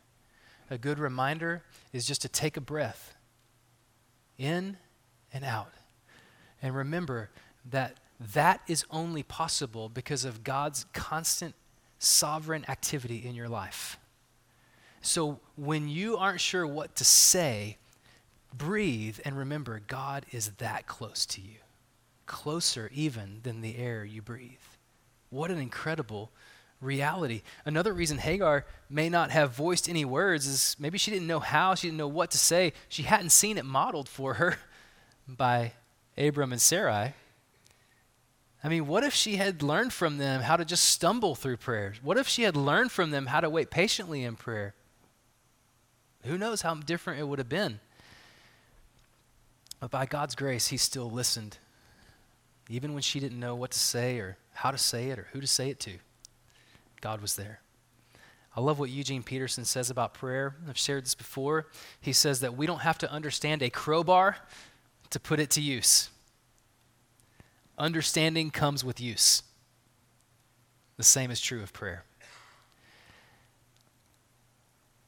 A 0.72 0.78
good 0.78 1.00
reminder 1.00 1.64
is 1.92 2.08
just 2.08 2.22
to 2.22 2.30
take 2.30 2.56
a 2.56 2.62
breath 2.62 3.14
in 4.38 4.78
and 5.34 5.44
out. 5.44 5.74
And 6.62 6.74
remember 6.74 7.30
that 7.70 7.98
that 8.34 8.62
is 8.68 8.86
only 8.90 9.22
possible 9.22 9.90
because 9.90 10.24
of 10.24 10.46
God's 10.46 10.86
constant 10.94 11.56
sovereign 12.00 12.64
activity 12.70 13.18
in 13.18 13.36
your 13.36 13.50
life. 13.50 14.00
So 15.02 15.42
when 15.58 15.90
you 15.90 16.16
aren't 16.16 16.40
sure 16.40 16.66
what 16.66 16.96
to 16.96 17.04
say, 17.04 17.78
breathe 18.54 19.20
and 19.26 19.38
remember 19.38 19.82
God 19.86 20.26
is 20.32 20.52
that 20.60 20.88
close 20.88 21.26
to 21.28 21.42
you, 21.42 21.58
closer 22.28 22.90
even 22.94 23.42
than 23.44 23.60
the 23.60 23.78
air 23.78 24.06
you 24.06 24.22
breathe. 24.22 24.52
What 25.32 25.52
an 25.52 25.60
incredible 25.60 26.32
reality. 26.82 27.44
Another 27.64 27.94
reason 27.94 28.18
Hagar 28.18 28.66
may 28.90 29.08
not 29.08 29.32
have 29.32 29.54
voiced 29.54 29.88
any 29.88 30.04
words 30.04 30.48
is 30.48 30.76
maybe 30.80 30.98
she 30.98 31.12
didn't 31.12 31.28
know 31.28 31.40
how, 31.40 31.76
she 31.76 31.88
didn't 31.88 31.98
know 31.98 32.08
what 32.08 32.32
to 32.32 32.38
say. 32.38 32.74
She 32.90 33.04
hadn't 33.04 33.30
seen 33.30 33.58
it 33.58 33.66
modeled 33.66 34.10
for 34.10 34.34
her 34.36 34.58
by 35.28 35.74
Abram 36.18 36.52
and 36.52 36.62
Sarai. 36.62 37.14
I 38.64 38.70
mean, 38.70 38.86
what 38.88 39.04
if 39.04 39.14
she 39.14 39.38
had 39.38 39.64
learned 39.64 39.94
from 39.94 40.18
them 40.18 40.42
how 40.42 40.58
to 40.58 40.66
just 40.66 40.86
stumble 40.86 41.36
through 41.36 41.58
prayers? 41.58 41.98
What 42.04 42.18
if 42.18 42.28
she 42.28 42.44
had 42.44 42.56
learned 42.56 42.92
from 42.92 43.12
them 43.12 43.28
how 43.28 43.40
to 43.42 43.50
wait 43.50 43.72
patiently 43.72 44.24
in 44.24 44.36
prayer? 44.36 44.76
Who 46.26 46.38
knows 46.38 46.62
how 46.62 46.76
different 46.76 47.20
it 47.20 47.24
would 47.28 47.40
have 47.40 47.50
been? 47.50 47.80
But 49.80 49.90
by 49.90 50.06
God's 50.06 50.36
grace, 50.36 50.68
he 50.68 50.78
still 50.78 51.10
listened. 51.10 51.58
Even 52.70 52.94
when 52.94 53.02
she 53.02 53.20
didn't 53.20 53.40
know 53.40 53.56
what 53.56 53.72
to 53.72 53.80
say 53.80 54.20
or 54.20 54.38
how 54.54 54.70
to 54.70 54.78
say 54.78 55.10
it 55.10 55.18
or 55.18 55.28
who 55.32 55.42
to 55.42 55.48
say 55.48 55.72
it 55.72 55.80
to, 55.82 55.94
God 57.02 57.22
was 57.22 57.36
there. 57.36 57.62
I 58.56 58.62
love 58.62 58.80
what 58.80 58.90
Eugene 58.90 59.24
Peterson 59.24 59.66
says 59.66 59.90
about 59.90 60.14
prayer. 60.14 60.56
I've 60.68 60.78
shared 60.78 61.06
this 61.06 61.16
before. 61.16 61.68
He 62.00 62.14
says 62.14 62.42
that 62.42 62.56
we 62.56 62.66
don't 62.66 62.82
have 62.82 62.98
to 63.00 63.12
understand 63.12 63.62
a 63.62 63.70
crowbar 63.70 64.38
to 65.10 65.20
put 65.20 65.40
it 65.40 65.50
to 65.52 65.62
use. 65.62 66.10
Understanding 67.78 68.52
comes 68.52 68.84
with 68.84 69.00
use. 69.00 69.44
The 70.98 71.04
same 71.04 71.32
is 71.32 71.40
true 71.40 71.64
of 71.64 71.74
prayer. 71.74 72.04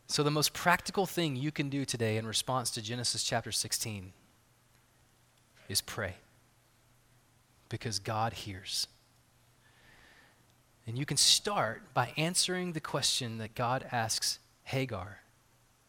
So, 0.08 0.24
the 0.24 0.32
most 0.32 0.54
practical 0.54 1.06
thing 1.06 1.36
you 1.36 1.52
can 1.52 1.70
do 1.70 1.86
today 1.86 2.18
in 2.18 2.28
response 2.28 2.70
to 2.72 2.82
Genesis 2.82 3.24
chapter 3.24 3.52
16 3.52 4.14
is 5.68 5.82
pray 5.82 6.16
because 7.68 8.00
God 8.00 8.34
hears. 8.34 8.88
And 10.86 10.98
you 10.98 11.06
can 11.06 11.18
start 11.18 11.94
by 11.94 12.14
answering 12.18 12.74
the 12.74 12.82
question 12.82 13.38
that 13.38 13.56
God 13.56 13.86
asks 13.92 14.40
Hagar. 14.64 15.20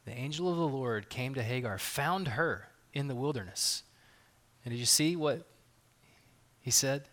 The 0.05 0.13
angel 0.13 0.51
of 0.51 0.57
the 0.57 0.69
Lord 0.69 1.09
came 1.09 1.35
to 1.35 1.43
Hagar, 1.43 1.79
found 1.79 2.29
her 2.29 2.69
in 2.93 3.09
the 3.09 3.15
wilderness. 3.15 3.83
And 4.65 4.73
did 4.73 4.79
you 4.79 4.87
see 4.87 5.17
what 5.17 5.47
he 6.61 6.71
said? 6.71 7.09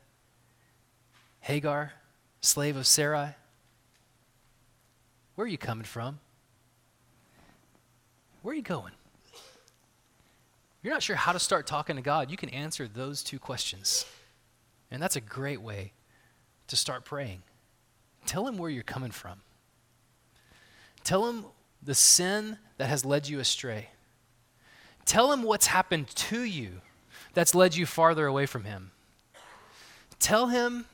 Hagar, 1.39 1.93
slave 2.41 2.75
of 2.75 2.85
Sarai, 2.85 3.35
where 5.35 5.45
are 5.45 5.49
you 5.49 5.57
coming 5.57 5.85
from? 5.85 6.19
Where 8.41 8.53
are 8.53 8.55
you 8.55 8.61
going? 8.61 8.93
you're 10.83 10.93
not 10.93 11.03
sure 11.03 11.15
how 11.15 11.31
to 11.31 11.39
start 11.39 11.67
talking 11.67 11.95
to 11.95 12.01
God, 12.01 12.31
you 12.31 12.37
can 12.37 12.49
answer 12.49 12.87
those 12.87 13.23
two 13.23 13.39
questions. 13.39 14.05
And 14.89 15.01
that's 15.01 15.15
a 15.15 15.21
great 15.21 15.61
way 15.61 15.93
to 16.67 16.75
start 16.75 17.05
praying. 17.05 17.43
Tell 18.25 18.47
Him 18.47 18.57
where 18.57 18.69
you're 18.69 18.83
coming 18.83 19.11
from. 19.11 19.41
Tell 21.03 21.27
Him 21.27 21.45
the 21.81 21.95
sin 21.95 22.57
that 22.77 22.87
has 22.87 23.05
led 23.05 23.27
you 23.27 23.39
astray. 23.39 23.89
Tell 25.05 25.31
Him 25.31 25.43
what's 25.43 25.67
happened 25.67 26.07
to 26.07 26.41
you 26.43 26.81
that's 27.33 27.55
led 27.55 27.75
you 27.75 27.85
farther 27.85 28.25
away 28.25 28.45
from 28.45 28.63
Him. 28.63 28.91
Tell 30.19 30.47
Him 30.47 30.85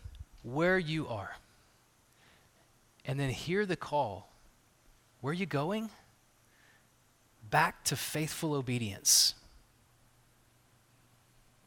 where 0.44 0.80
you 0.80 1.08
are. 1.08 1.36
And 3.06 3.20
then 3.20 3.30
hear 3.30 3.66
the 3.66 3.76
call. 3.76 4.30
Where 5.22 5.32
are 5.32 5.34
you 5.34 5.46
going? 5.46 5.90
Back 7.50 7.84
to 7.86 7.96
faithful 7.96 8.54
obedience 8.54 9.34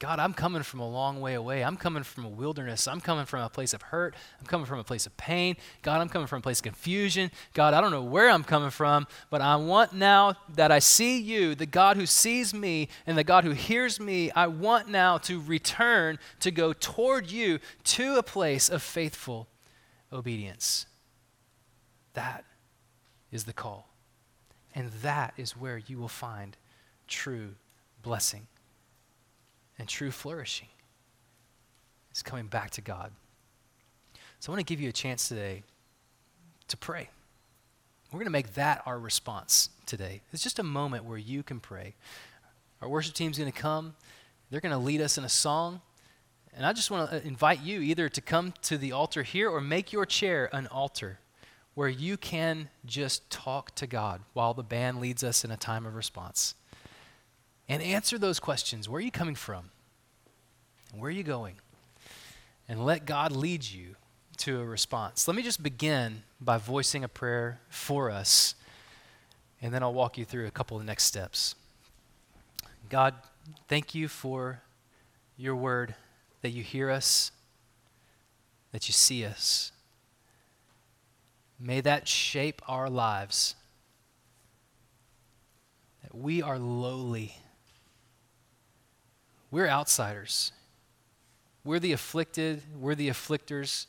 God, 0.00 0.18
I'm 0.18 0.32
coming 0.32 0.62
from 0.62 0.80
a 0.80 0.88
long 0.88 1.20
way 1.20 1.34
away. 1.34 1.62
I'm 1.62 1.76
coming 1.76 2.02
from 2.02 2.24
a 2.24 2.28
wilderness. 2.28 2.88
I'm 2.88 3.02
coming 3.02 3.26
from 3.26 3.42
a 3.42 3.50
place 3.50 3.74
of 3.74 3.82
hurt. 3.82 4.16
I'm 4.40 4.46
coming 4.46 4.64
from 4.64 4.78
a 4.78 4.84
place 4.84 5.04
of 5.04 5.14
pain. 5.18 5.58
God, 5.82 6.00
I'm 6.00 6.08
coming 6.08 6.26
from 6.26 6.38
a 6.38 6.42
place 6.42 6.60
of 6.60 6.62
confusion. 6.62 7.30
God, 7.52 7.74
I 7.74 7.82
don't 7.82 7.90
know 7.90 8.02
where 8.02 8.30
I'm 8.30 8.42
coming 8.42 8.70
from, 8.70 9.06
but 9.28 9.42
I 9.42 9.56
want 9.56 9.92
now 9.92 10.36
that 10.54 10.72
I 10.72 10.78
see 10.78 11.20
you, 11.20 11.54
the 11.54 11.66
God 11.66 11.98
who 11.98 12.06
sees 12.06 12.54
me 12.54 12.88
and 13.06 13.18
the 13.18 13.24
God 13.24 13.44
who 13.44 13.50
hears 13.50 14.00
me, 14.00 14.30
I 14.30 14.46
want 14.46 14.88
now 14.88 15.18
to 15.18 15.38
return 15.38 16.18
to 16.40 16.50
go 16.50 16.72
toward 16.72 17.30
you 17.30 17.58
to 17.84 18.16
a 18.16 18.22
place 18.22 18.70
of 18.70 18.82
faithful 18.82 19.48
obedience. 20.10 20.86
That 22.14 22.46
is 23.30 23.44
the 23.44 23.52
call. 23.52 23.90
And 24.74 24.92
that 25.02 25.34
is 25.36 25.58
where 25.58 25.76
you 25.76 25.98
will 25.98 26.08
find 26.08 26.56
true 27.06 27.56
blessing 28.02 28.46
and 29.80 29.88
true 29.88 30.10
flourishing 30.10 30.68
is 32.14 32.22
coming 32.22 32.46
back 32.46 32.70
to 32.72 32.82
God. 32.82 33.12
So 34.38 34.52
I 34.52 34.54
want 34.54 34.66
to 34.66 34.70
give 34.70 34.80
you 34.80 34.90
a 34.90 34.92
chance 34.92 35.26
today 35.26 35.62
to 36.68 36.76
pray. 36.76 37.08
We're 38.12 38.18
going 38.18 38.26
to 38.26 38.30
make 38.30 38.54
that 38.54 38.82
our 38.84 38.98
response 38.98 39.70
today. 39.86 40.20
It's 40.32 40.42
just 40.42 40.58
a 40.58 40.62
moment 40.62 41.04
where 41.04 41.16
you 41.16 41.42
can 41.42 41.60
pray. 41.60 41.94
Our 42.82 42.88
worship 42.88 43.14
team's 43.14 43.38
going 43.38 43.50
to 43.50 43.58
come. 43.58 43.94
They're 44.50 44.60
going 44.60 44.72
to 44.72 44.78
lead 44.78 45.00
us 45.00 45.16
in 45.16 45.24
a 45.24 45.30
song. 45.30 45.80
And 46.54 46.66
I 46.66 46.74
just 46.74 46.90
want 46.90 47.10
to 47.10 47.26
invite 47.26 47.62
you 47.62 47.80
either 47.80 48.10
to 48.10 48.20
come 48.20 48.52
to 48.62 48.76
the 48.76 48.92
altar 48.92 49.22
here 49.22 49.48
or 49.48 49.62
make 49.62 49.92
your 49.94 50.04
chair 50.04 50.50
an 50.52 50.66
altar 50.66 51.20
where 51.74 51.88
you 51.88 52.18
can 52.18 52.68
just 52.84 53.30
talk 53.30 53.74
to 53.76 53.86
God 53.86 54.20
while 54.34 54.52
the 54.52 54.62
band 54.62 55.00
leads 55.00 55.24
us 55.24 55.42
in 55.42 55.50
a 55.50 55.56
time 55.56 55.86
of 55.86 55.94
response. 55.94 56.54
And 57.70 57.80
answer 57.80 58.18
those 58.18 58.40
questions. 58.40 58.88
Where 58.88 58.98
are 58.98 59.02
you 59.02 59.12
coming 59.12 59.36
from? 59.36 59.70
Where 60.92 61.08
are 61.08 61.12
you 61.12 61.22
going? 61.22 61.54
And 62.68 62.84
let 62.84 63.06
God 63.06 63.30
lead 63.30 63.64
you 63.64 63.94
to 64.38 64.60
a 64.60 64.64
response. 64.64 65.28
Let 65.28 65.36
me 65.36 65.42
just 65.44 65.62
begin 65.62 66.24
by 66.40 66.58
voicing 66.58 67.04
a 67.04 67.08
prayer 67.08 67.60
for 67.68 68.10
us, 68.10 68.56
and 69.62 69.72
then 69.72 69.84
I'll 69.84 69.94
walk 69.94 70.18
you 70.18 70.24
through 70.24 70.48
a 70.48 70.50
couple 70.50 70.76
of 70.76 70.82
the 70.82 70.86
next 70.86 71.04
steps. 71.04 71.54
God, 72.88 73.14
thank 73.68 73.94
you 73.94 74.08
for 74.08 74.62
your 75.36 75.54
word, 75.54 75.94
that 76.42 76.50
you 76.50 76.64
hear 76.64 76.90
us, 76.90 77.30
that 78.72 78.88
you 78.88 78.92
see 78.92 79.24
us. 79.24 79.70
May 81.60 81.80
that 81.82 82.08
shape 82.08 82.62
our 82.66 82.90
lives. 82.90 83.54
That 86.02 86.16
we 86.16 86.42
are 86.42 86.58
lowly. 86.58 87.36
We're 89.50 89.68
outsiders. 89.68 90.52
We're 91.64 91.80
the 91.80 91.92
afflicted. 91.92 92.62
We're 92.78 92.94
the 92.94 93.08
afflictors. 93.08 93.86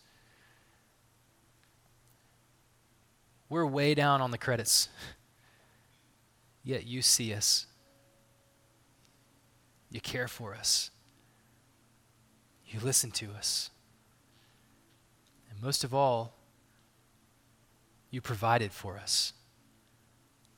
We're 3.49 3.65
way 3.65 3.93
down 3.93 4.21
on 4.21 4.31
the 4.31 4.37
credits. 4.37 4.89
Yet 6.63 6.85
you 6.85 7.01
see 7.01 7.33
us. 7.33 7.67
You 9.89 10.01
care 10.01 10.27
for 10.27 10.55
us. 10.55 10.89
You 12.65 12.79
listen 12.79 13.11
to 13.11 13.31
us. 13.31 13.69
And 15.49 15.61
most 15.61 15.83
of 15.83 15.93
all, 15.93 16.33
you 18.09 18.21
provided 18.21 18.71
for 18.71 18.97
us 18.97 19.33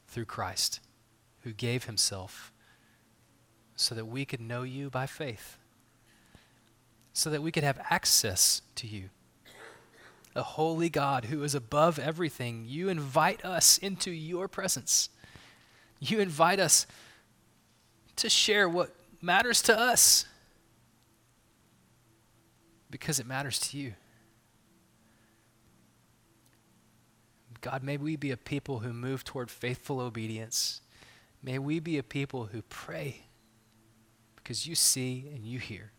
through 0.08 0.26
Christ, 0.26 0.80
who 1.41 1.51
gave 1.51 1.86
himself 1.86 2.53
so 3.84 3.94
that 3.96 4.06
we 4.06 4.26
could 4.26 4.40
know 4.40 4.64
you 4.64 4.90
by 4.90 5.06
faith, 5.06 5.58
so 7.12 7.30
that 7.30 7.42
we 7.42 7.52
could 7.52 7.64
have 7.64 7.80
access 7.90 8.62
to 8.76 8.88
you. 8.88 9.10
A 10.36 10.42
holy 10.42 10.90
God 10.90 11.26
who 11.26 11.44
is 11.44 11.54
above 11.54 12.00
everything, 12.00 12.66
you 12.68 12.90
invite 12.90 13.46
us 13.46 13.78
into 13.78 14.10
your 14.10 14.48
presence. 14.48 15.10
You 16.00 16.20
invite 16.20 16.60
us 16.60 16.88
to 18.16 18.30
share 18.30 18.68
what 18.68 18.96
matters 19.22 19.62
to 19.64 19.78
us 19.78 20.26
because 22.90 23.20
it 23.20 23.28
matters 23.28 23.60
to 23.60 23.78
you. 23.78 23.94
God, 27.62 27.84
may 27.84 27.98
we 27.98 28.16
be 28.16 28.32
a 28.32 28.38
people 28.38 28.80
who 28.80 28.92
move 28.92 29.24
toward 29.24 29.50
faithful 29.50 30.00
obedience. 30.00 30.82
May 31.42 31.60
we 31.60 31.80
be 31.80 31.98
a 31.98 32.04
people 32.04 32.48
who 32.48 32.62
pray 32.64 33.22
because 34.44 34.68
you 34.68 34.76
see 34.76 35.32
and 35.34 35.46
you 35.46 35.58
hear. 35.58 35.91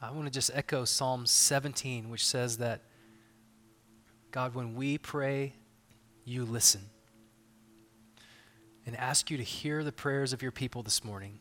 I 0.00 0.10
want 0.12 0.26
to 0.26 0.30
just 0.30 0.50
echo 0.54 0.84
Psalm 0.84 1.26
17, 1.26 2.08
which 2.08 2.24
says 2.24 2.58
that, 2.58 2.82
God, 4.30 4.54
when 4.54 4.74
we 4.74 4.96
pray, 4.96 5.54
you 6.24 6.44
listen. 6.44 6.82
And 8.86 8.96
ask 8.96 9.30
you 9.30 9.36
to 9.36 9.42
hear 9.42 9.84
the 9.84 9.92
prayers 9.92 10.32
of 10.32 10.40
your 10.40 10.52
people 10.52 10.82
this 10.82 11.04
morning. 11.04 11.40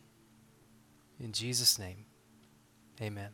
In 1.20 1.32
Jesus' 1.32 1.80
name, 1.80 2.06
amen. 3.02 3.30